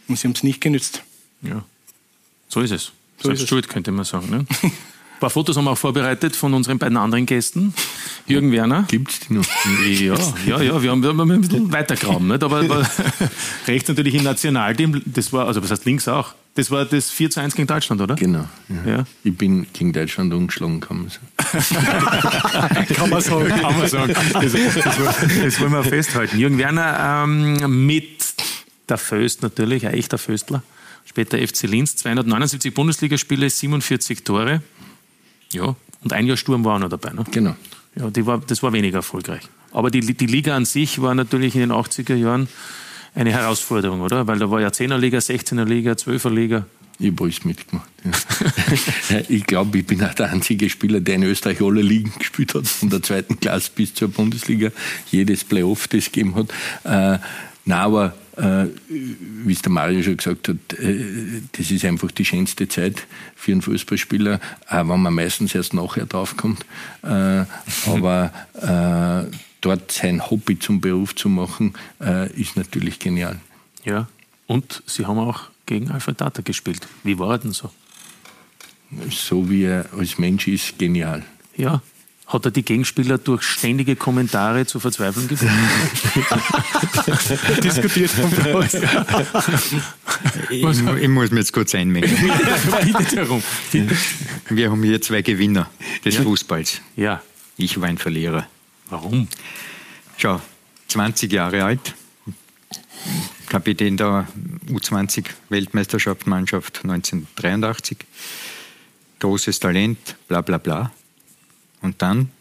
[0.08, 1.04] und sie haben es nicht genützt.
[1.42, 1.64] Ja,
[2.48, 2.92] so ist es.
[3.18, 4.30] So Selbst ist schuld, könnte man sagen.
[4.30, 4.46] Ne?
[5.16, 7.74] Ein paar Fotos haben wir auch vorbereitet von unseren beiden anderen Gästen.
[8.28, 8.84] Jürgen Werner.
[8.90, 9.46] Gibt es die noch?
[9.88, 12.28] Ja, ja, ja, wir haben, wir haben ein bisschen weitergraben.
[12.28, 12.44] Nicht?
[12.44, 12.86] Aber, aber
[13.68, 16.34] rechts natürlich im Nationalteam, das war, also was heißt links auch?
[16.56, 18.16] Das war das 4 zu 1 gegen Deutschland, oder?
[18.16, 18.46] Genau.
[18.68, 18.92] Ja.
[18.92, 19.04] ja.
[19.24, 22.86] Ich bin gegen Deutschland umgeschlagen, kann man sagen.
[22.96, 23.48] kann man sagen.
[23.48, 24.14] Kann man sagen.
[24.34, 26.38] Das, das, das wollen wir festhalten.
[26.38, 28.26] Jürgen Werner ähm, mit
[28.90, 30.62] der Föst natürlich, ein echter Föstler.
[31.06, 34.62] Später FC Linz, 279 Bundesligaspiele, 47 Tore.
[35.52, 37.12] Ja, und ein Jahr Sturm war auch noch dabei.
[37.12, 37.24] Ne?
[37.32, 37.56] Genau.
[37.96, 39.44] Ja, die war, das war weniger erfolgreich.
[39.72, 42.48] Aber die, die Liga an sich war natürlich in den 80er Jahren
[43.14, 44.28] eine Herausforderung, oder?
[44.28, 46.66] Weil da war ja 10er Liga, 16er Liga, 12er Liga.
[47.00, 47.90] Ich habe alles mitgemacht.
[48.04, 49.22] Ja.
[49.30, 52.68] ich glaube, ich bin auch der einzige Spieler, der in Österreich alle Ligen gespielt hat,
[52.68, 54.70] von der zweiten Klasse bis zur Bundesliga,
[55.12, 56.50] jedes Playoff, das gegeben hat.
[56.84, 57.20] Äh,
[57.66, 62.68] nein, aber wie es der Mario schon gesagt hat, äh, das ist einfach die schönste
[62.68, 66.66] Zeit für einen Fußballspieler, auch wenn man meistens erst nachher draufkommt.
[67.04, 67.46] Äh,
[67.88, 68.32] aber
[68.62, 69.32] äh,
[69.62, 73.40] dort sein Hobby zum Beruf zu machen, äh, ist natürlich genial.
[73.84, 74.08] Ja,
[74.48, 76.88] und Sie haben auch gegen Alfred Data gespielt.
[77.04, 77.72] Wie war er denn so?
[79.10, 81.24] So wie er als Mensch ist, genial.
[81.58, 81.82] Ja,
[82.28, 85.50] hat er die Gegenspieler durch ständige Kommentare zur Verzweiflung gebracht?
[87.64, 88.12] Diskutiert
[88.54, 88.74] uns.
[90.50, 92.10] Ich, ich, muss mir jetzt kurz einmengen.
[94.50, 95.70] Wir haben hier zwei Gewinner
[96.04, 96.24] des ja?
[96.24, 96.82] Fußballs.
[96.96, 97.22] Ja.
[97.58, 98.48] Ich war ein Verlierer.
[98.90, 99.28] Warum?
[100.18, 100.42] Schau,
[100.88, 101.94] 20 Jahre alt,
[103.48, 104.28] Kapitän der
[104.70, 107.98] U20-Weltmeisterschaftsmannschaft 1983,
[109.20, 110.92] großes Talent, bla bla bla.
[111.86, 112.32] Und dann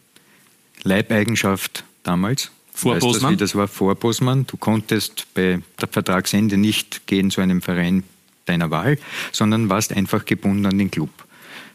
[0.83, 3.37] Leibeigenschaft damals, Vor weißt Bosman?
[3.37, 4.47] Das, das war vor Bosman.
[4.47, 8.05] Du konntest bei der Vertragsende nicht gehen zu einem Verein
[8.47, 8.99] deiner Wahl,
[9.33, 11.11] sondern warst einfach gebunden an den Club.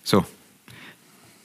[0.04, 0.26] So.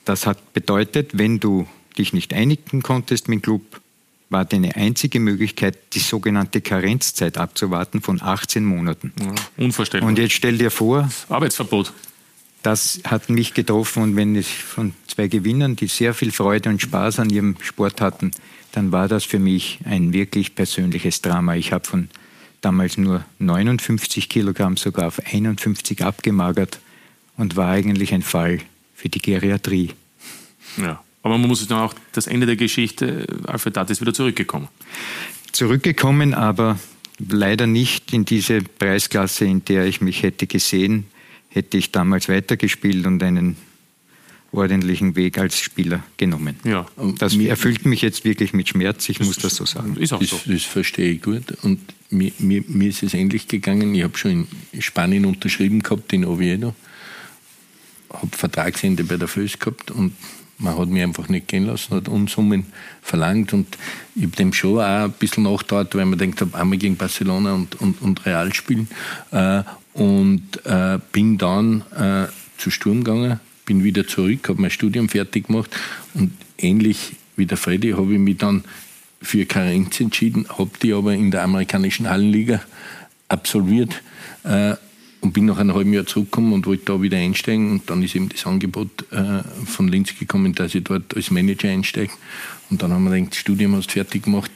[0.03, 1.67] Das hat bedeutet, wenn du
[1.97, 3.81] dich nicht einigen konntest mit dem Club,
[4.29, 9.13] war deine einzige Möglichkeit, die sogenannte Karenzzeit abzuwarten von 18 Monaten.
[9.19, 10.09] Ja, unvorstellbar.
[10.09, 11.09] Und jetzt stell dir vor.
[11.29, 11.93] Arbeitsverbot.
[12.65, 16.81] Das hat mich getroffen und wenn ich von zwei Gewinnern, die sehr viel Freude und
[16.81, 18.31] Spaß an ihrem Sport hatten,
[18.71, 21.53] dann war das für mich ein wirklich persönliches Drama.
[21.53, 22.09] Ich habe von
[22.61, 26.79] damals nur 59 Kilogramm sogar auf 51 abgemagert
[27.37, 28.61] und war eigentlich ein Fall
[28.95, 29.91] für die Geriatrie.
[30.77, 31.03] Ja.
[31.21, 34.69] Aber man muss sich dann auch das Ende der Geschichte, Alfred Datt ist wieder zurückgekommen.
[35.51, 36.79] Zurückgekommen, aber
[37.19, 41.05] leider nicht in diese Preisklasse, in der ich mich hätte gesehen,
[41.55, 43.55] hätte ich damals weitergespielt und einen
[44.51, 46.57] ordentlichen Weg als Spieler genommen.
[46.63, 46.85] Ja.
[47.17, 49.95] Das erfüllt mich jetzt wirklich mit Schmerz, ich das muss das so sagen.
[49.97, 50.37] Ist auch so.
[50.37, 51.51] Das, das verstehe ich gut.
[51.63, 51.79] Und
[52.09, 53.95] mir, mir, mir ist es ähnlich gegangen.
[53.95, 56.75] Ich habe schon in Spanien unterschrieben gehabt, in Oviedo.
[58.11, 60.13] Habe Vertragsende bei der Föß gehabt und
[60.57, 62.65] man hat mich einfach nicht gehen lassen, hat Unsummen
[63.01, 63.77] verlangt und
[64.15, 67.75] ich habe dem schon auch ein bisschen nachgedacht, weil man denkt, einmal gegen Barcelona und,
[67.81, 68.87] und, und Real spielen
[69.31, 69.63] äh,
[69.95, 72.27] und äh, bin dann äh,
[72.57, 75.71] zu Sturm gegangen, bin wieder zurück, habe mein Studium fertig gemacht
[76.13, 78.63] und ähnlich wie der Freddy habe ich mich dann
[79.21, 82.61] für Karenz entschieden, habe die aber in der amerikanischen Hallenliga
[83.29, 84.01] absolviert
[84.43, 84.75] äh,
[85.21, 87.71] und bin nach einem halben Jahr zurückgekommen und wollte da wieder einsteigen.
[87.71, 91.69] Und dann ist eben das Angebot äh, von Linz gekommen, dass ich dort als Manager
[91.69, 92.11] einsteige.
[92.69, 94.51] Und dann haben wir gedacht, das Studium hast du fertig gemacht,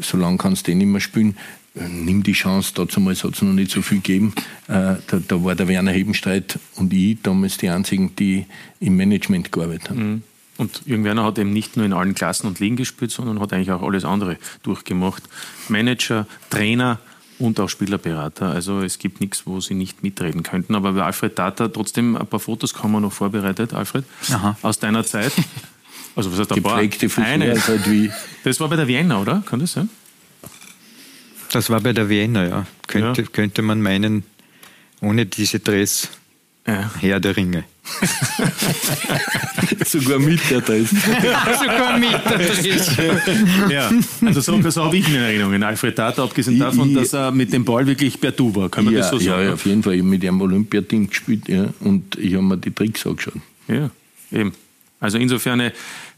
[0.00, 1.36] so lange kannst du eh nicht mehr spielen.
[1.76, 4.32] Äh, nimm die Chance, dazu hat es noch nicht so viel gegeben.
[4.68, 8.46] Äh, da, da, war der Werner Hebenstreit und ich damals die einzigen, die
[8.80, 10.10] im Management gearbeitet haben.
[10.10, 10.22] Mhm.
[10.58, 13.52] Und Jürgen Werner hat eben nicht nur in allen Klassen und Ligen gespielt, sondern hat
[13.52, 15.22] eigentlich auch alles andere durchgemacht.
[15.68, 16.98] Manager, Trainer,
[17.38, 18.50] und auch Spielerberater.
[18.50, 20.74] Also es gibt nichts, wo sie nicht mitreden könnten.
[20.74, 24.56] Aber bei Alfred Data trotzdem ein paar Fotos haben wir noch vorbereitet, Alfred, Aha.
[24.62, 25.32] aus deiner Zeit.
[26.14, 26.78] Also was heißt ein paar?
[26.78, 27.60] Eine.
[27.60, 28.10] Halt wie
[28.42, 29.42] das war bei der Vienna, oder?
[29.44, 29.90] Kann das sein?
[31.52, 32.66] Das war bei der Vienna, ja.
[32.86, 33.28] Könnte, ja.
[33.32, 34.24] könnte man meinen,
[35.00, 36.10] ohne diese Dress
[36.66, 36.90] ja.
[37.00, 37.64] Herr der Ringe.
[39.86, 40.90] Sogar mit der Dress.
[40.90, 42.90] Sogar mit der Dress.
[43.70, 43.90] ja,
[44.22, 45.62] also so, so habe ich in Erinnerungen.
[45.62, 48.68] Alfred Tata, abgesehen davon, dass er mit dem Ball wirklich per Du war.
[48.68, 49.44] Kann man ja, das so sagen?
[49.44, 49.94] Ja, auf jeden Fall.
[49.94, 53.34] Ich habe mit dem Olympiateam gespielt ja, und ich habe mir die Tricks angeschaut.
[53.68, 53.90] Ja,
[54.32, 54.52] eben.
[54.98, 55.70] Also insofern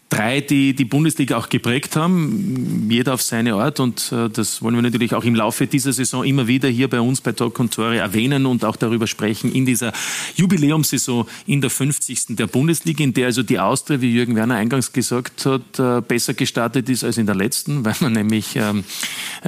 [0.08, 3.78] drei, die die Bundesliga auch geprägt haben, jeder auf seine Art.
[3.78, 7.00] Und äh, das wollen wir natürlich auch im Laufe dieser Saison immer wieder hier bei
[7.00, 9.92] uns bei Talk und Tore erwähnen und auch darüber sprechen in dieser
[10.36, 12.36] Jubiläumssaison in der 50.
[12.36, 16.32] der Bundesliga, in der also die Austria, wie Jürgen Werner eingangs gesagt hat, äh, besser
[16.32, 18.84] gestartet ist als in der letzten, weil man nämlich ähm,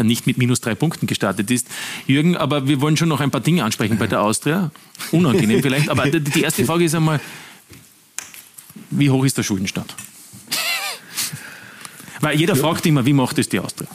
[0.02, 1.68] nicht mit minus drei Punkten gestartet ist.
[2.06, 4.70] Jürgen, aber wir wollen schon noch ein paar Dinge ansprechen bei der Austria.
[5.10, 7.20] Unangenehm vielleicht, aber die erste Frage ist einmal,
[8.90, 9.94] wie hoch ist der Schuldenstand?
[12.20, 12.60] Weil jeder ja.
[12.60, 13.88] fragt immer, wie macht es die Austria?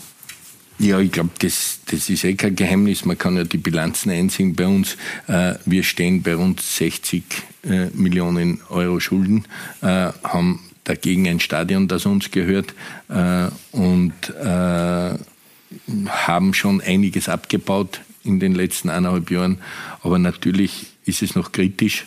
[0.78, 3.06] Ja, ich glaube, das, das ist eh kein Geheimnis.
[3.06, 4.98] Man kann ja die Bilanzen einsehen bei uns.
[5.28, 7.24] Äh, wir stehen bei rund 60
[7.64, 9.46] äh, Millionen Euro Schulden,
[9.82, 12.76] äh, haben dagegen ein Stadion, das uns gehört
[13.72, 14.14] und
[16.08, 19.58] haben schon einiges abgebaut in den letzten eineinhalb Jahren.
[20.04, 22.06] Aber natürlich ist es noch kritisch.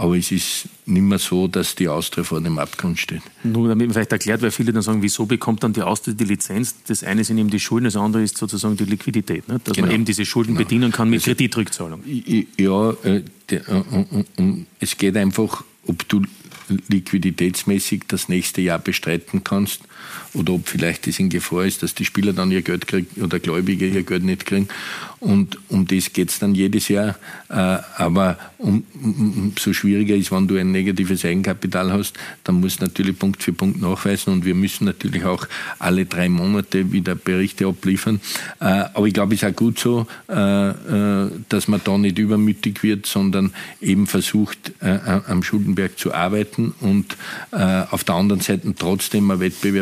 [0.00, 3.20] Aber es ist nicht mehr so, dass die Austria vor dem Abgrund steht.
[3.42, 6.24] Nur damit man vielleicht erklärt, weil viele dann sagen, wieso bekommt dann die Austria die
[6.24, 6.74] Lizenz?
[6.86, 9.60] Das eine sind eben die Schulden, das andere ist sozusagen die Liquidität, ne?
[9.62, 9.88] dass genau.
[9.88, 10.64] man eben diese Schulden genau.
[10.64, 12.02] bedienen kann mit also, Kreditrückzahlung.
[12.56, 16.22] Ja, äh, der, äh, äh, es geht einfach, ob du
[16.88, 19.82] liquiditätsmäßig das nächste Jahr bestreiten kannst
[20.34, 23.38] oder ob vielleicht das in Gefahr ist, dass die Spieler dann ihr Geld kriegen oder
[23.38, 24.68] Gläubige ihr Geld nicht kriegen.
[25.20, 27.16] Und um das geht es dann jedes Jahr.
[27.50, 32.80] Äh, aber um, um, so schwieriger ist, wenn du ein negatives Eigenkapital hast, dann musst
[32.80, 35.46] du natürlich Punkt für Punkt nachweisen und wir müssen natürlich auch
[35.78, 38.20] alle drei Monate wieder Berichte abliefern.
[38.60, 40.72] Äh, aber ich glaube, es ist auch gut so, äh,
[41.50, 47.16] dass man da nicht übermütig wird, sondern eben versucht, am Schuldenberg zu arbeiten und
[47.50, 49.40] auf der anderen Seite trotzdem eine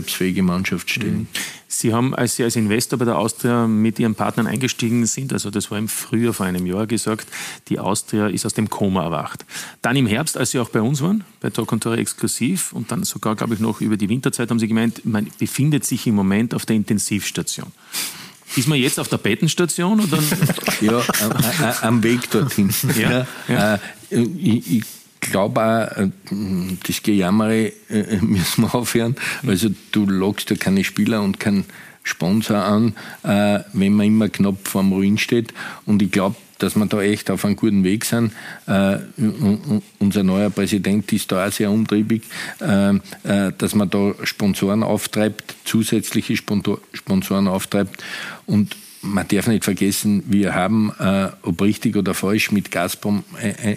[0.08, 1.20] wettbewerbsfähige Mannschaft stellen.
[1.20, 1.26] Mhm.
[1.68, 5.50] Sie haben, als Sie als Investor bei der Austria mit Ihren Partnern eingestiegen sind, also
[5.50, 7.28] das war im Frühjahr vor einem Jahr gesagt,
[7.68, 9.44] die Austria ist aus dem Koma erwacht.
[9.82, 12.90] Dann im Herbst, als Sie auch bei uns waren, bei Talk und Tore exklusiv und
[12.90, 16.14] dann sogar, glaube ich, noch über die Winterzeit haben Sie gemeint, man befindet sich im
[16.14, 17.66] Moment auf der Intensivstation.
[18.56, 20.00] Ist man jetzt auf der Bettenstation?
[20.00, 20.18] Oder?
[20.80, 21.02] ja,
[21.82, 22.70] am Weg dorthin.
[22.98, 23.74] Ja, ja.
[23.74, 23.78] Äh,
[24.10, 24.84] ich, ich
[25.30, 26.10] glaube auch, äh,
[26.86, 29.16] das Gejammere äh, müssen wir aufhören.
[29.46, 31.64] Also du lockst ja keine Spieler und keinen
[32.02, 35.52] Sponsor an, äh, wenn man immer knapp vorm Ruin steht.
[35.84, 38.32] Und ich glaube, dass wir da echt auf einem guten Weg sind.
[38.66, 38.98] Äh,
[39.98, 42.22] unser neuer Präsident ist da auch sehr umtriebig,
[42.60, 48.02] äh, äh, dass man da Sponsoren auftreibt, zusätzliche Sponsoren auftreibt.
[48.46, 53.24] Und man darf nicht vergessen, wir haben, äh, ob richtig oder falsch, mit Gazprom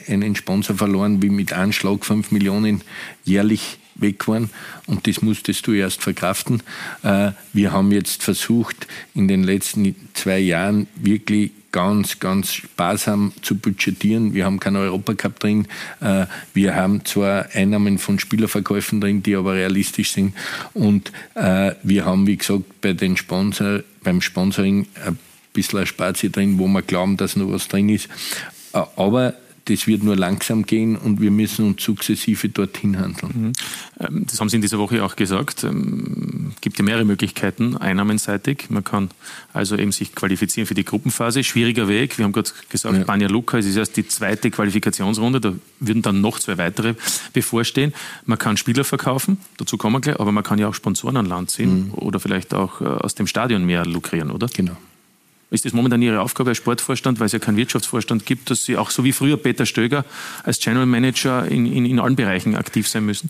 [0.08, 2.82] einen Sponsor verloren, wie mit Anschlag 5 Millionen
[3.24, 4.50] jährlich weg waren
[4.88, 6.64] und das musstest du erst verkraften.
[7.04, 13.56] Äh, wir haben jetzt versucht, in den letzten zwei Jahren wirklich ganz, ganz sparsam zu
[13.56, 14.34] budgetieren.
[14.34, 15.68] Wir haben keinen Europacup drin.
[16.02, 20.34] Äh, wir haben zwar Einnahmen von Spielerverkäufen drin, die aber realistisch sind.
[20.74, 25.18] Und äh, wir haben, wie gesagt, bei den Sponsor, beim Sponsoring ein
[25.54, 28.10] bisschen ein Spazi drin, wo wir glauben, dass noch was drin ist.
[28.72, 29.36] Aber
[29.66, 33.32] das wird nur langsam gehen und wir müssen uns sukzessive dorthin handeln.
[33.34, 33.54] Mhm.
[34.00, 35.60] Ähm, das haben Sie in dieser Woche auch gesagt.
[35.60, 38.70] Es ähm, gibt ja mehrere Möglichkeiten, einnahmenseitig.
[38.70, 39.10] Man kann
[39.54, 41.44] also eben sich qualifizieren für die Gruppenphase.
[41.44, 42.18] Schwieriger Weg.
[42.18, 43.04] Wir haben gerade gesagt, ja.
[43.04, 45.40] Banja Luka, es ist erst die zweite Qualifikationsrunde.
[45.40, 46.96] Da würden dann noch zwei weitere
[47.34, 47.94] bevorstehen.
[48.26, 51.26] Man kann Spieler verkaufen, dazu kommen wir gleich, aber man kann ja auch Sponsoren an
[51.26, 51.94] Land ziehen mhm.
[51.94, 54.48] oder vielleicht auch äh, aus dem Stadion mehr lukrieren, oder?
[54.48, 54.78] Genau.
[55.52, 58.78] Ist das momentan Ihre Aufgabe als Sportvorstand, weil es ja keinen Wirtschaftsvorstand gibt, dass Sie
[58.78, 60.06] auch so wie früher Peter Stöger
[60.44, 63.30] als General Manager in, in, in allen Bereichen aktiv sein müssen?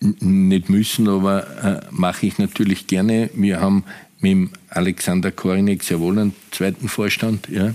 [0.00, 3.30] Nicht müssen, aber äh, mache ich natürlich gerne.
[3.34, 3.84] Wir haben
[4.20, 7.48] mit dem Alexander Korinek sehr wohl einen zweiten Vorstand.
[7.48, 7.68] Ja.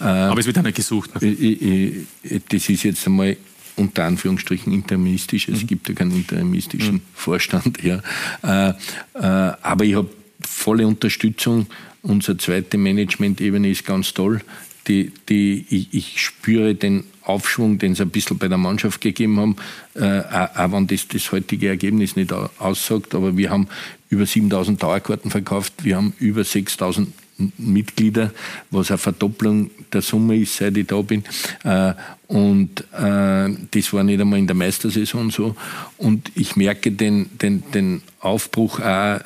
[0.00, 1.20] Äh, aber es wird einer gesucht.
[1.20, 2.06] Ne?
[2.48, 3.36] Das ist jetzt einmal
[3.76, 5.48] unter Anführungsstrichen interimistisch.
[5.48, 5.66] Es mhm.
[5.66, 7.02] gibt ja keinen interimistischen mhm.
[7.14, 7.82] Vorstand.
[7.82, 8.00] Ja.
[8.42, 8.70] Äh,
[9.14, 10.08] äh, aber ich habe
[10.46, 11.66] volle Unterstützung
[12.02, 14.40] Unsere zweite Management-Ebene ist ganz toll.
[14.88, 19.38] Die, die, ich, ich spüre den Aufschwung, den sie ein bisschen bei der Mannschaft gegeben
[19.38, 19.56] haben,
[19.94, 23.14] äh, auch wenn das das heutige Ergebnis nicht aussagt.
[23.14, 23.68] Aber wir haben
[24.08, 27.12] über 7000 Dauerkarten verkauft, wir haben über 6000
[27.58, 28.32] Mitglieder,
[28.70, 31.24] was eine Verdopplung der Summe ist, seit ich da bin.
[31.64, 31.94] Äh,
[32.30, 35.56] und äh, das war nicht einmal in der Meistersaison so.
[35.98, 39.20] Und ich merke den, den, den Aufbruch auch äh,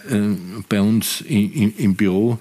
[0.71, 2.39] bei uns im, im Büro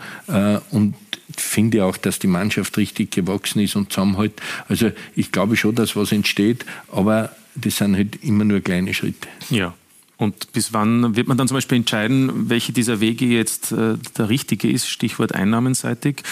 [0.71, 0.95] und
[1.35, 4.41] finde auch, dass die Mannschaft richtig gewachsen ist und zusammenhält.
[4.69, 9.27] Also ich glaube schon, dass was entsteht, aber das sind halt immer nur kleine Schritte.
[9.49, 9.73] Ja.
[10.15, 14.29] Und bis wann wird man dann zum Beispiel entscheiden, welche dieser Wege jetzt äh, der
[14.29, 14.87] richtige ist?
[14.87, 16.23] Stichwort einnahmenseitig.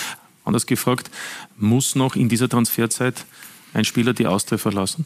[0.45, 1.11] Anders gefragt,
[1.57, 3.25] muss noch in dieser Transferzeit
[3.73, 5.05] ein Spieler die Austria verlassen?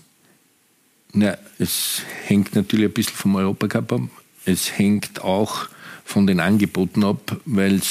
[1.13, 4.01] Na, es hängt natürlich ein bisschen vom Europacup ab.
[4.45, 5.67] Es hängt auch
[6.03, 7.81] von den Angeboten ab, weil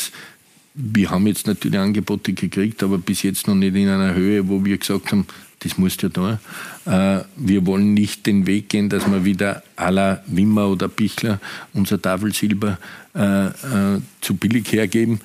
[0.74, 4.64] wir haben jetzt natürlich Angebote gekriegt, aber bis jetzt noch nicht in einer Höhe, wo
[4.64, 5.26] wir gesagt haben,
[5.60, 6.38] das musst du ja
[6.84, 7.20] da.
[7.20, 11.40] Äh, wir wollen nicht den Weg gehen, dass wir wieder à la Wimmer oder Bichler
[11.72, 12.78] unser Tafelsilber
[13.14, 15.20] äh, äh, zu billig hergeben.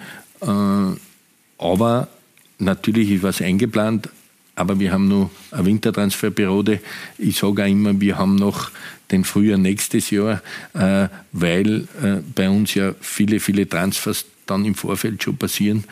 [1.58, 2.08] aber
[2.60, 4.08] natürlich ist was eingeplant,
[4.60, 6.80] aber wir haben noch eine Wintertransferperiode.
[7.18, 8.72] Ich sage auch immer, wir haben noch
[9.12, 10.41] den Frühjahr nächstes Jahr,
[11.32, 11.88] weil
[12.36, 15.86] bei uns ja viele, viele Transfers dann im Vorfeld schon passieren,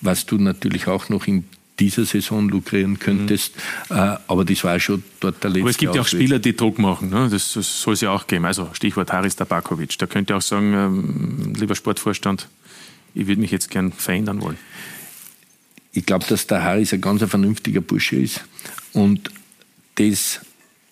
[0.00, 1.44] was du natürlich auch noch in
[1.80, 3.56] dieser Saison lukrieren könntest.
[3.88, 3.96] Mhm.
[3.96, 6.54] Äh, aber das war schon dort der letzte Aber es gibt ja auch Spieler, die
[6.54, 7.10] Druck machen.
[7.10, 7.28] Ne?
[7.30, 8.44] Das, das soll es ja auch geben.
[8.44, 9.98] Also Stichwort Haris Tabakovic.
[9.98, 12.48] Da könnte auch sagen, ähm, lieber Sportvorstand,
[13.14, 14.58] ich würde mich jetzt gern verändern wollen.
[15.92, 18.42] Ich glaube, dass der Haris ein ganz vernünftiger Bursche ist
[18.92, 19.30] und
[19.96, 20.40] das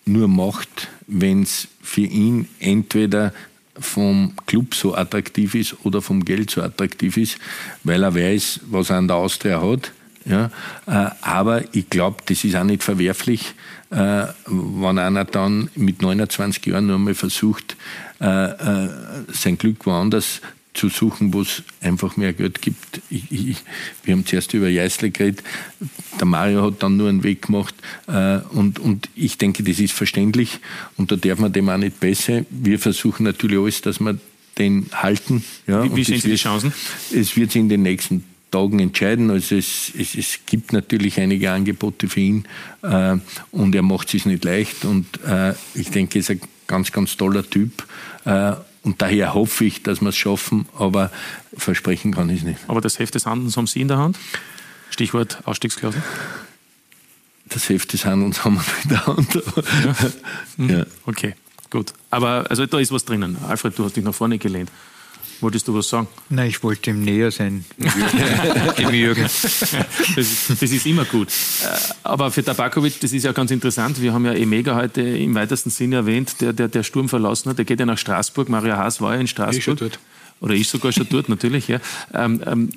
[0.05, 3.33] nur macht, wenn es für ihn entweder
[3.79, 7.37] vom Club so attraktiv ist oder vom Geld so attraktiv ist,
[7.83, 9.91] weil er weiß, was er an der Austria hat
[10.25, 10.51] ja?
[10.85, 13.53] Äh, aber ich glaube, das ist auch nicht verwerflich,
[13.89, 17.75] äh, wenn einer dann mit 29 Jahren nur mal versucht,
[18.19, 18.49] äh,
[19.31, 20.41] sein Glück woanders
[20.73, 23.01] zu suchen, wo es einfach mehr Geld gibt.
[23.09, 23.57] Ich, ich,
[24.03, 25.43] wir haben zuerst über Jeißle geredet,
[26.19, 27.75] der Mario hat dann nur einen Weg gemacht
[28.51, 30.59] und, und ich denke, das ist verständlich
[30.95, 32.45] und da darf man dem auch nicht besser.
[32.49, 34.19] Wir versuchen natürlich alles, dass wir
[34.59, 35.43] den halten.
[35.65, 36.73] Ja, wie, wie sehen Sie die Chancen?
[37.13, 39.31] Es wird sich in den nächsten Tagen entscheiden.
[39.31, 42.43] Also es, es, es gibt natürlich einige Angebote für ihn
[42.81, 43.15] äh,
[43.51, 46.91] und er macht es sich nicht leicht und äh, ich denke, er ist ein ganz,
[46.91, 47.85] ganz toller Typ.
[48.83, 51.11] Und daher hoffe ich, dass wir es schaffen, aber
[51.57, 52.59] versprechen kann ich es nicht.
[52.67, 54.17] Aber das Heft des Handelns haben Sie in der Hand?
[54.89, 56.01] Stichwort Ausstiegsklausel?
[57.45, 59.35] Das Heft des Handelns haben wir in der Hand.
[59.35, 59.95] ja.
[60.57, 60.69] Mhm.
[60.69, 60.85] ja.
[61.05, 61.35] Okay,
[61.69, 61.93] gut.
[62.09, 63.37] Aber also da ist was drinnen.
[63.47, 64.71] Alfred, du hast dich nach vorne gelehnt.
[65.41, 66.07] Wolltest du was sagen?
[66.29, 67.63] Nein, ich wollte ihm näher sein,
[68.77, 69.23] dem Jürgen.
[69.23, 69.75] Das,
[70.15, 71.29] das, ist immer gut.
[71.29, 74.01] Äh, aber für Tabakovic, das ist ja ganz interessant.
[74.01, 77.57] Wir haben ja Emega heute im weitesten Sinne erwähnt, der, der, der Sturm verlassen hat.
[77.57, 78.49] Der geht ja nach Straßburg.
[78.49, 79.97] Mario Haas war ja in Straßburg.
[80.41, 81.79] oder ist sogar schon dort natürlich, ja.
[82.13, 82.69] Ähm, ähm,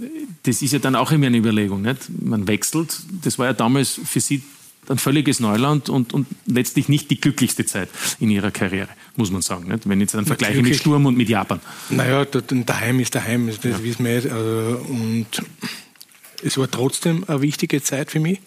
[0.44, 2.08] das ist ja dann auch immer eine Überlegung, nicht?
[2.20, 2.96] Man wechselt.
[3.22, 4.42] Das war ja damals für Sie
[4.88, 7.88] ein völliges Neuland und, und letztlich nicht die glücklichste Zeit
[8.18, 9.68] in Ihrer Karriere, muss man sagen.
[9.68, 9.88] Nicht?
[9.88, 11.60] Wenn ich jetzt einen Vergleich mit Sturm und mit Japan.
[11.90, 13.82] Naja, daheim ist daheim, das ja.
[13.82, 14.14] wissen wir.
[14.14, 15.26] Also, und
[16.42, 18.40] es war trotzdem eine wichtige Zeit für mich,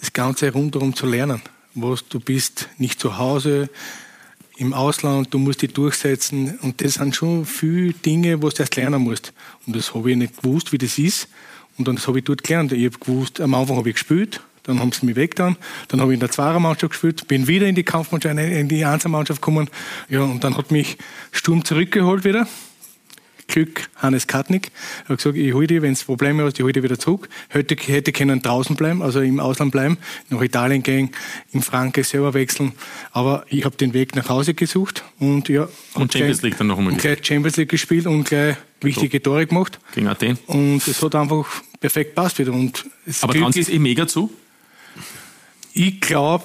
[0.00, 1.42] das Ganze rundherum zu lernen.
[1.74, 3.68] Was du bist nicht zu Hause,
[4.58, 6.58] im Ausland, du musst dich durchsetzen.
[6.62, 9.32] Und das sind schon viele Dinge, was du erst lernen musst.
[9.66, 11.28] Und das habe ich nicht gewusst, wie das ist.
[11.78, 12.72] Und dann habe ich dort gelernt.
[12.72, 15.56] Ich habe gewusst, am Anfang habe ich gespielt, dann haben sie mich weg dann.
[15.92, 19.68] Habe ich in der Zweiermannschaft gespielt, bin wieder in die Kampfmannschaft, in die Einzelmannschaft gekommen.
[20.08, 20.98] Ja, und dann hat mich
[21.32, 22.46] Sturm zurückgeholt wieder.
[23.48, 24.70] Glück, Hannes Katnick.
[25.04, 27.28] Er hat gesagt, ich hole dich, wenn es Probleme hast, ich hole dich wieder zurück.
[27.48, 29.96] Hätte, hätte können draußen bleiben, also im Ausland bleiben,
[30.28, 31.10] nach Italien gehen,
[31.52, 32.72] in Frankreich selber wechseln.
[33.10, 35.66] Aber ich habe den Weg nach Hause gesucht und ja.
[35.94, 39.80] Und Champions League dann noch einmal Gleich Champions League gespielt und gleich wichtige Tore gemacht.
[39.94, 40.38] Gegen Athen.
[40.46, 41.46] Und es hat einfach
[41.80, 42.52] perfekt passt wieder.
[42.52, 42.84] Und
[43.22, 44.30] Aber trauen Sie es eh mega zu?
[45.78, 46.44] Ich glaube,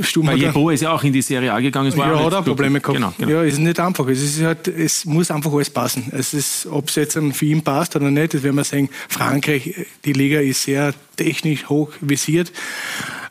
[0.00, 1.88] Sturm Weil Jebo ist ja auch in die Serie A gegangen.
[1.88, 2.98] Es war ja, hat auch Probleme gehabt.
[2.98, 3.30] Genau, genau.
[3.30, 4.06] Ja, es ist nicht einfach.
[4.06, 6.12] Es, ist halt, es muss einfach alles passen.
[6.12, 8.90] Es ist, ob es jetzt für ihn passt oder nicht, das werden wir sagen.
[9.08, 12.52] Frankreich, die Liga ist sehr technisch hoch visiert.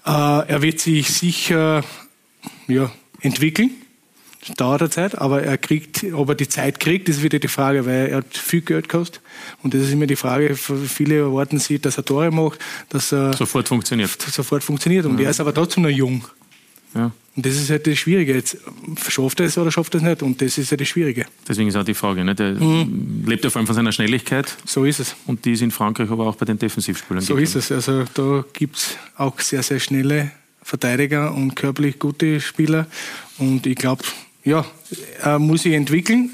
[0.04, 1.84] Äh, er wird sich sicher
[2.68, 2.92] ja,
[3.22, 3.70] entwickeln
[4.58, 7.86] dauert eine Zeit, aber er kriegt, ob er die Zeit kriegt, ist wieder die Frage,
[7.86, 9.22] weil er hat viel Geld gekostet.
[9.64, 13.34] Und das ist immer die Frage, viele erwarten sich, dass er Tore macht, dass er
[13.34, 14.22] sofort funktioniert.
[14.22, 15.06] Sofort funktioniert.
[15.06, 15.26] Und ja.
[15.26, 16.24] er ist aber trotzdem noch jung.
[16.94, 17.12] Ja.
[17.36, 18.34] Und das ist halt das Schwierige.
[18.34, 18.58] Jetzt
[19.10, 20.24] schafft er es oder schafft er es nicht?
[20.24, 21.26] Und das ist ja das Schwierige.
[21.48, 22.24] Deswegen ist auch die Frage.
[22.24, 22.34] Ne?
[22.34, 23.26] Der mhm.
[23.28, 24.56] lebt ja vor allem von seiner Schnelligkeit.
[24.64, 25.16] So ist es.
[25.26, 27.22] Und die ist in Frankreich aber auch bei den Defensivspielern.
[27.22, 27.72] So ist es.
[27.72, 30.32] Also da gibt es auch sehr, sehr schnelle
[30.64, 32.88] Verteidiger und körperlich gute Spieler.
[33.38, 34.04] Und ich glaube,
[34.46, 34.66] ja,
[35.22, 36.32] er muss sich entwickeln.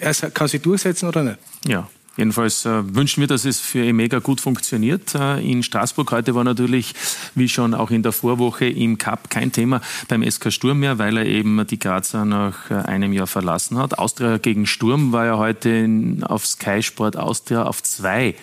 [0.00, 1.38] Er kann sich durchsetzen oder nicht.
[1.66, 1.88] Ja.
[2.18, 5.14] Jedenfalls äh, wünschen wir, dass es für Emega gut funktioniert.
[5.14, 6.92] Äh, in Straßburg heute war natürlich,
[7.36, 11.16] wie schon auch in der Vorwoche im Cup, kein Thema beim SK Sturm mehr, weil
[11.16, 14.00] er eben die Grazer nach äh, einem Jahr verlassen hat.
[14.00, 15.88] Austria gegen Sturm war ja heute
[16.22, 18.34] auf Sky Sport Austria auf zwei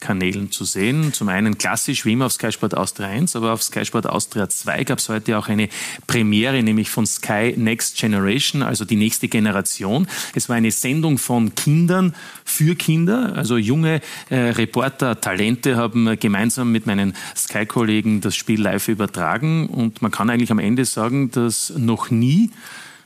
[0.00, 1.12] Kanälen zu sehen.
[1.12, 4.48] Zum einen klassisch wie immer auf Sky Sport Austria 1, aber auf Sky Sport Austria
[4.48, 5.68] 2 gab es heute auch eine
[6.06, 10.06] Premiere, nämlich von Sky Next Generation, also die nächste Generation.
[10.34, 16.72] Es war eine Sendung von Kindern für Kinder, also junge äh, Reporter, Talente haben gemeinsam
[16.72, 21.72] mit meinen Sky-Kollegen das Spiel live übertragen und man kann eigentlich am Ende sagen, dass
[21.76, 22.50] noch nie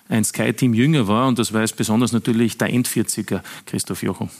[0.08, 4.30] ein Sky-Team jünger war und das weiß besonders natürlich der End-40er Christoph Jochum.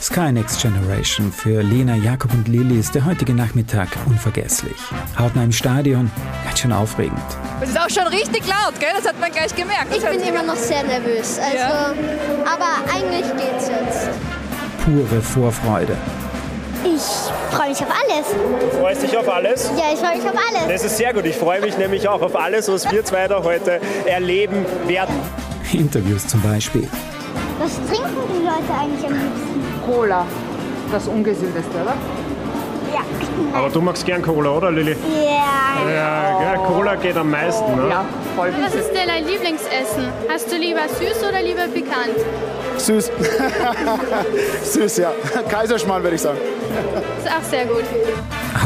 [0.00, 4.76] Sky Next Generation für Lena, Jakob und Lilly ist der heutige Nachmittag unvergesslich.
[5.18, 6.10] Hautnah im Stadion,
[6.44, 7.20] ganz schön aufregend.
[7.60, 8.90] Es ist auch schon richtig laut, gell?
[8.96, 9.94] Das hat man gleich gemerkt.
[9.96, 11.94] Ich bin immer noch sehr nervös, also, ja.
[12.44, 14.08] aber eigentlich geht's jetzt.
[14.84, 15.96] Pure Vorfreude.
[16.84, 18.26] Ich freue mich auf alles.
[18.72, 19.70] Du freust dich auf alles?
[19.76, 20.68] Ja, ich freue mich auf alles.
[20.68, 21.24] Das ist sehr gut.
[21.26, 25.14] Ich freue mich nämlich auch auf alles, was wir zwei da heute erleben werden.
[25.72, 26.88] Interviews zum Beispiel.
[27.62, 29.62] Was trinken die Leute eigentlich am liebsten?
[29.86, 30.26] Cola.
[30.90, 31.94] Das ungesündeste, oder?
[32.92, 33.56] Ja.
[33.56, 34.96] Aber du magst gern Cola, oder Lilly?
[35.14, 35.88] Ja.
[35.88, 36.66] Ja, gell?
[36.66, 37.88] Cola geht am meisten, ne?
[37.88, 38.04] Ja,
[38.34, 38.52] voll.
[38.60, 40.08] Was ist denn dein Lieblingsessen?
[40.28, 42.18] Hast du lieber süß oder lieber pikant?
[42.78, 43.12] Süß.
[44.72, 45.12] süß, ja.
[45.48, 46.38] Kaiserschmarrn, würde ich sagen.
[47.18, 47.84] Ist auch sehr gut.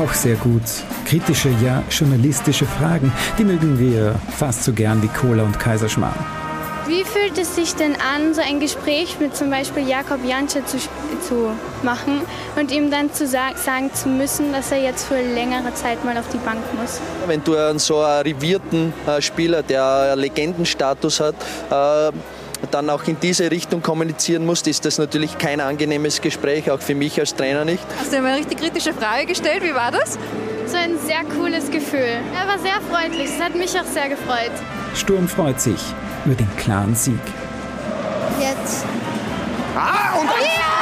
[0.01, 0.62] Auch sehr gut.
[1.05, 6.45] Kritische, ja journalistische Fragen, die mögen wir fast so gern wie Cola und Kaiserschmarrn.
[6.87, 10.78] Wie fühlt es sich denn an, so ein Gespräch mit zum Beispiel Jakob Jantsche zu,
[11.26, 11.51] zu
[11.82, 12.20] machen
[12.55, 16.16] und ihm dann zu sagen, sagen zu müssen, dass er jetzt für längere Zeit mal
[16.16, 17.01] auf die Bank muss?
[17.26, 21.34] Wenn du einen so einen arrivierten äh, Spieler, der Legendenstatus hat,
[21.70, 22.12] äh,
[22.70, 26.95] dann auch in diese Richtung kommunizieren musst, ist das natürlich kein angenehmes Gespräch, auch für
[26.95, 27.82] mich als Trainer nicht.
[27.99, 29.64] Hast du ihm eine richtig kritische Frage gestellt?
[29.64, 30.16] Wie war das?
[30.68, 32.20] So ein sehr cooles Gefühl.
[32.32, 33.30] Er war sehr freundlich.
[33.37, 34.53] Es hat mich auch sehr gefreut.
[34.95, 35.80] Sturm freut sich
[36.27, 37.20] über den klaren Sieg.
[38.41, 38.85] Jetzt.
[39.77, 40.77] Ah, und ja!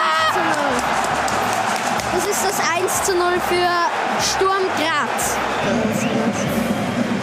[2.15, 3.69] Das ist das 1 zu 0 für
[4.23, 5.37] Sturm Graz.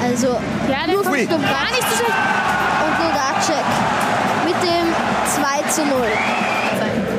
[0.03, 1.51] Also, ja, der nur von Sturm Graz.
[1.51, 2.13] Gar nicht so schlecht.
[2.85, 3.65] Und Lodacek
[4.45, 4.93] mit dem
[5.25, 5.97] 2 zu 0.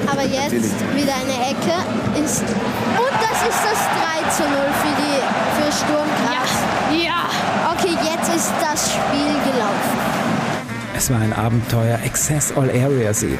[0.07, 1.74] Aber jetzt wieder eine Ecke
[2.23, 2.43] ist.
[2.43, 3.81] Und das ist das
[4.15, 4.51] 3 zu 0
[4.83, 5.19] für, die,
[5.57, 6.51] für Sturm Graz.
[6.93, 6.97] Ja.
[6.97, 7.73] ja.
[7.73, 10.22] Okay, jetzt ist das Spiel gelaufen.
[11.03, 13.37] Es war ein Abenteuer Access All Areas eben.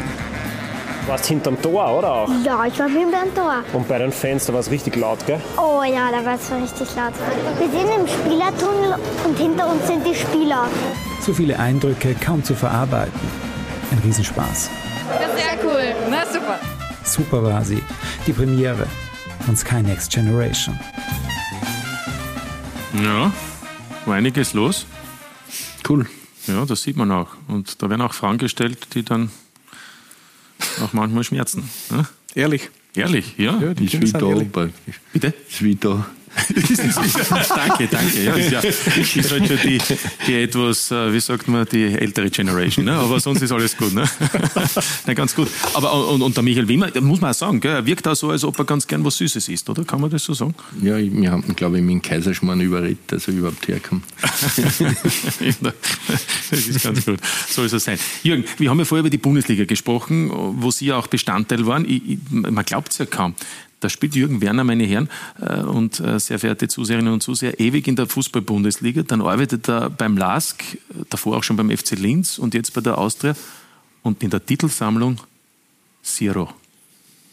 [1.03, 2.29] Du warst hinterm Tor, oder auch?
[2.45, 3.63] Ja, ich war hinterm Tor.
[3.73, 5.41] Und bei den Fans, da war es richtig laut, gell?
[5.57, 7.13] Oh ja, da war es richtig laut.
[7.61, 10.67] Wir sind im Spielertunnel und hinter uns sind die Spieler.
[11.21, 13.21] So viele Eindrücke kaum zu verarbeiten.
[13.93, 14.69] Ein Riesenspaß.
[15.37, 15.95] sehr cool.
[16.11, 16.59] Na super.
[17.05, 17.81] Super war sie.
[18.27, 18.89] Die Premiere
[19.47, 20.77] von Sky Next Generation.
[23.01, 23.31] Ja,
[24.05, 24.85] war einiges los.
[25.89, 26.09] Cool.
[26.47, 27.29] Ja, das sieht man auch.
[27.49, 29.31] Und da werden auch Fragen gestellt, die dann
[30.83, 31.69] auch manchmal schmerzen.
[31.91, 32.07] Ne?
[32.35, 32.71] Ehrlich.
[32.95, 33.59] Ehrlich, ja.
[33.59, 34.53] Ja, die Ist ehrlich.
[34.53, 35.01] praktisch.
[35.13, 35.35] Bitte?
[35.49, 36.07] Ist wie da.
[37.55, 38.23] danke, danke.
[38.25, 39.81] Ja, ist, ja, ist halt schon die,
[40.27, 42.87] die etwas, äh, wie sagt man, die ältere Generation.
[42.87, 42.95] Ne?
[42.95, 43.93] Aber sonst ist alles gut.
[43.93, 44.09] Ne?
[45.07, 45.49] Nein, ganz gut.
[45.75, 48.31] Aber und, und der Michael Wimmer, muss man auch sagen, gell, er wirkt auch so,
[48.31, 49.85] als ob er ganz gern was Süßes isst, oder?
[49.85, 50.55] Kann man das so sagen?
[50.81, 54.05] Ja, wir haben, glaube ich, mit dem Kaiserschmarrn überredet, dass er überhaupt herkommt.
[54.21, 54.61] das
[56.51, 57.21] ist ganz gut.
[57.49, 57.99] So soll es sein.
[58.23, 61.85] Jürgen, wir haben ja vorher über die Bundesliga gesprochen, wo Sie ja auch Bestandteil waren.
[61.85, 63.35] Ich, ich, man glaubt es ja kaum.
[63.83, 65.09] Da spielt Jürgen Werner, meine Herren
[65.41, 69.03] äh, und äh, sehr verehrte Zuseherinnen und Zuseher, ewig in der Fußball-Bundesliga.
[69.03, 70.79] Dann arbeitet er beim LASK,
[71.11, 73.35] davor auch schon beim FC Linz und jetzt bei der Austria.
[74.03, 75.19] Und in der Titelsammlung
[76.03, 76.49] Zero.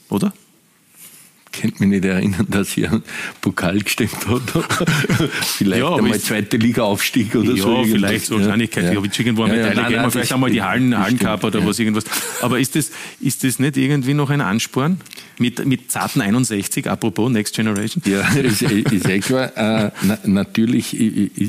[0.09, 0.33] Oder?
[1.51, 3.03] Könnt mich nicht erinnern, dass einen
[3.41, 4.41] Pokal gestimmt hat.
[5.41, 7.69] vielleicht Ja, einmal zweite Liga-Aufstieg oder ja, so.
[7.77, 7.91] irgendwas.
[7.91, 8.83] vielleicht so Wahrscheinlichkeit.
[8.85, 8.93] Ja.
[8.93, 9.01] Ja.
[9.01, 11.65] irgendwo eine Ja, ja, Medaille nein, geben, nein, vielleicht einmal die Hallen, Hallencup oder ja.
[11.65, 12.05] was irgendwas.
[12.41, 15.01] Aber ist das, ist das nicht irgendwie noch ein Ansporn?
[15.39, 18.03] Mit, mit zarten 61, apropos Next Generation?
[18.05, 19.51] Ja, ist, ist eh klar.
[19.57, 20.95] Äh, na, natürlich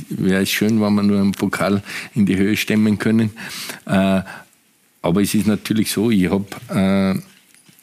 [0.09, 1.83] wäre es schön, wenn wir nur einen Pokal
[2.15, 3.31] in die Höhe stemmen können.
[3.87, 4.23] Äh,
[5.03, 7.21] aber es ist natürlich so, ich habe äh,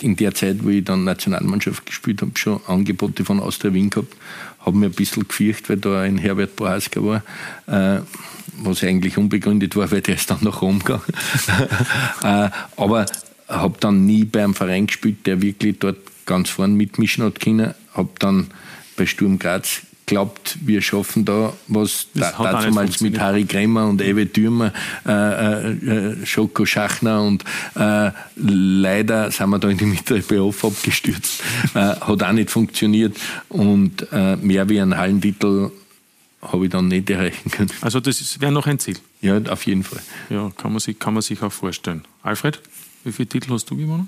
[0.02, 4.16] in der Zeit, wo ich dann Nationalmannschaft gespielt habe, schon Angebote von Austria Wien gehabt.
[4.60, 7.24] Habe mir ein bisschen gefürchtet, weil da ein Herbert Bohaska war,
[7.68, 8.02] äh,
[8.60, 11.02] was eigentlich unbegründet war, weil der ist dann nach Rom gegangen.
[12.24, 13.06] äh, aber
[13.48, 17.74] habe dann nie bei einem Verein gespielt, der wirklich dort ganz vorne mitmischen hat können.
[17.94, 18.48] Habe dann
[18.98, 23.20] bei Sturm Graz glaubt, wir schaffen da was Das da, damals mit.
[23.20, 24.74] Harry Kremer und Ewe Thürmer,
[25.06, 27.44] äh, äh, Schoko Schachner und
[27.76, 31.44] äh, leider sind wir da in die mittlere Playoff abgestürzt.
[31.76, 33.18] Äh, hat auch nicht funktioniert
[33.50, 35.72] und äh, mehr wie einen Hallentitel
[36.42, 37.72] habe ich dann nicht erreichen können.
[37.82, 38.98] Also das wäre noch ein Ziel.
[39.22, 40.02] Ja, auf jeden Fall.
[40.30, 42.04] Ja, kann man sich, kann man sich auch vorstellen.
[42.24, 42.62] Alfred,
[43.04, 44.08] wie viele Titel hast du gewonnen?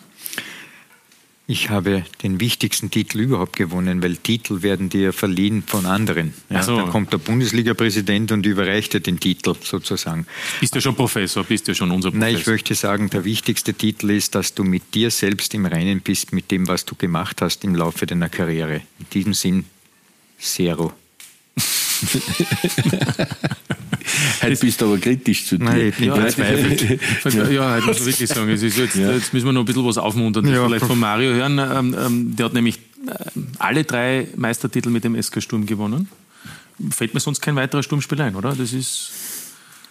[1.51, 6.35] Ich habe den wichtigsten Titel überhaupt gewonnen, weil Titel werden dir verliehen von anderen.
[6.51, 6.77] Ja, so.
[6.77, 10.27] Da kommt der Bundesliga-Präsident und überreicht dir den Titel sozusagen.
[10.59, 11.43] Bist du schon Professor?
[11.43, 12.31] Bist du schon unser Professor?
[12.31, 16.01] Nein, ich möchte sagen, der wichtigste Titel ist, dass du mit dir selbst im Reinen
[16.01, 18.81] bist, mit dem, was du gemacht hast im Laufe deiner Karriere.
[18.99, 19.65] In diesem Sinn,
[20.37, 20.93] Zero.
[24.41, 25.65] Heute bist du aber kritisch zu dir.
[25.65, 26.99] Nein, ich bin Ja, verzweifelt.
[27.33, 29.65] ja, ja, heute muss man wirklich sagen, es ist jetzt, jetzt müssen wir noch ein
[29.65, 30.65] bisschen was aufmuntern, Ja.
[30.65, 31.59] vielleicht von Mario hören.
[31.59, 32.77] Ähm, ähm, der hat nämlich
[33.07, 36.09] äh, alle drei Meistertitel mit dem SK Sturm gewonnen.
[36.91, 38.55] Fällt mir sonst kein weiterer Sturmspieler ein, oder?
[38.55, 39.11] Das ist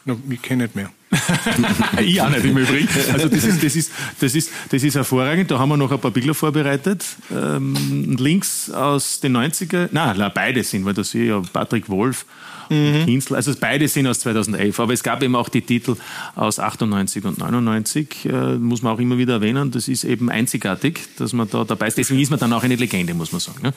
[0.08, 0.90] No, ich kenne nicht mehr.
[2.00, 2.88] ich auch nicht im Übrigen.
[3.12, 5.50] Also das ist, das, ist, das, ist, das ist hervorragend.
[5.50, 7.04] Da haben wir noch ein paar Bilder vorbereitet.
[7.30, 12.24] Ähm, links aus den 90er, nein, na, beide sind, weil das hier ja Patrick Wolf
[12.70, 14.78] und Kienzl, also beide sind aus 2011.
[14.80, 15.96] Aber es gab eben auch die Titel
[16.34, 19.70] aus 98 und 99, äh, muss man auch immer wieder erwähnen.
[19.70, 21.98] Das ist eben einzigartig, dass man da dabei ist.
[21.98, 23.62] Deswegen ist man dann auch eine Legende, muss man sagen.
[23.62, 23.72] Ne?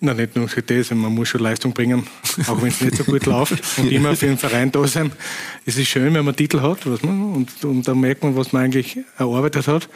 [0.00, 2.06] Na, nicht nur für das, man muss schon Leistung bringen,
[2.46, 5.12] auch wenn es nicht so gut läuft und immer für den Verein da sein.
[5.64, 8.52] Es ist schön, wenn man Titel hat was man, und, und da merkt man, was
[8.52, 9.88] man eigentlich erarbeitet hat.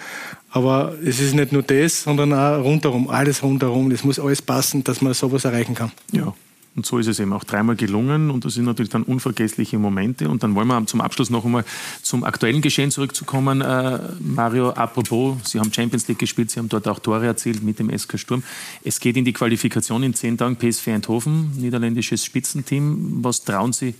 [0.51, 3.91] Aber es ist nicht nur das, sondern auch rundherum, alles rundherum.
[3.91, 5.93] Das muss alles passen, dass man sowas erreichen kann.
[6.13, 6.33] Ja.
[6.79, 10.29] Und so ist es eben auch dreimal gelungen und das sind natürlich dann unvergessliche Momente.
[10.29, 11.65] Und dann wollen wir zum Abschluss noch einmal
[12.03, 13.63] zum aktuellen Geschehen zurückzukommen.
[13.63, 17.81] Äh, Mario, apropos, Sie haben Champions League gespielt, Sie haben dort auch Tore erzielt mit
[17.81, 18.45] dem SK Sturm.
[18.85, 23.25] Es geht in die Qualifikation in zehn Tagen PSV Eindhoven, niederländisches Spitzenteam.
[23.25, 23.97] Was trauen Sie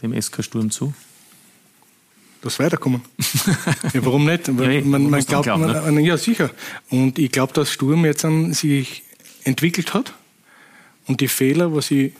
[0.00, 0.94] dem SK Sturm zu?
[2.40, 3.02] Das weiterkommen.
[3.92, 4.48] ja, warum nicht?
[4.58, 6.48] Weil man, man glaubt, glauben, man, ja sicher.
[6.88, 9.02] Und ich glaube, dass Sturm jetzt an sich
[9.44, 10.14] entwickelt hat
[11.06, 12.14] und die Fehler, was sie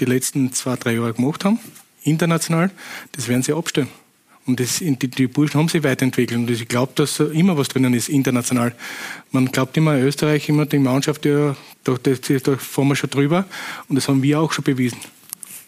[0.00, 1.58] die letzten zwei, drei Jahre gemacht haben,
[2.04, 2.70] international,
[3.12, 3.88] das werden sie abstellen.
[4.46, 6.38] Und das, die, die Burschen haben sich weiterentwickelt.
[6.38, 8.74] Und ich glaube, dass da immer was drinnen ist, international.
[9.30, 13.44] Man glaubt immer, Österreich, immer die Mannschaft, ja, da, da, da fahren wir schon drüber.
[13.88, 14.98] Und das haben wir auch schon bewiesen.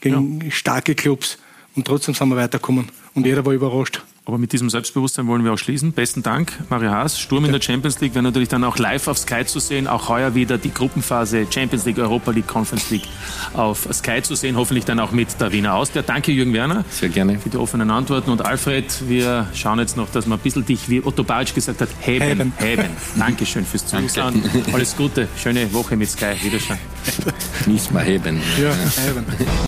[0.01, 1.39] Gegen starke Clubs.
[1.77, 2.89] Und trotzdem sind wir weitergekommen.
[3.15, 4.03] Und jeder war überrascht.
[4.24, 5.93] Aber mit diesem Selbstbewusstsein wollen wir auch schließen.
[5.93, 7.19] Besten Dank, Mario Haas.
[7.19, 9.89] Sturm in der Champions League wäre natürlich dann auch live auf Sky zu sehen.
[9.89, 13.09] Auch heuer wieder die Gruppenphase Champions League, Europa League, Conference League
[13.55, 14.57] auf Sky zu sehen.
[14.57, 16.03] Hoffentlich dann auch mit der Wiener Austria.
[16.03, 16.85] Danke, Jürgen Werner.
[16.89, 17.40] Sehr gerne.
[17.40, 18.31] Für die offenen Antworten.
[18.31, 21.81] Und Alfred, wir schauen jetzt noch, dass man ein bisschen dich, wie Otto Baric gesagt
[21.81, 22.24] hat, heben.
[22.24, 22.53] Heben.
[22.59, 22.85] heben.
[23.16, 24.40] Dankeschön fürs Zuschauen.
[24.73, 25.27] Alles Gute.
[25.36, 26.36] Schöne Woche mit Sky.
[26.40, 26.78] Wiederschauen.
[27.66, 28.40] Müssen wir heben.
[28.61, 28.70] Ja,
[29.11, 29.24] eben.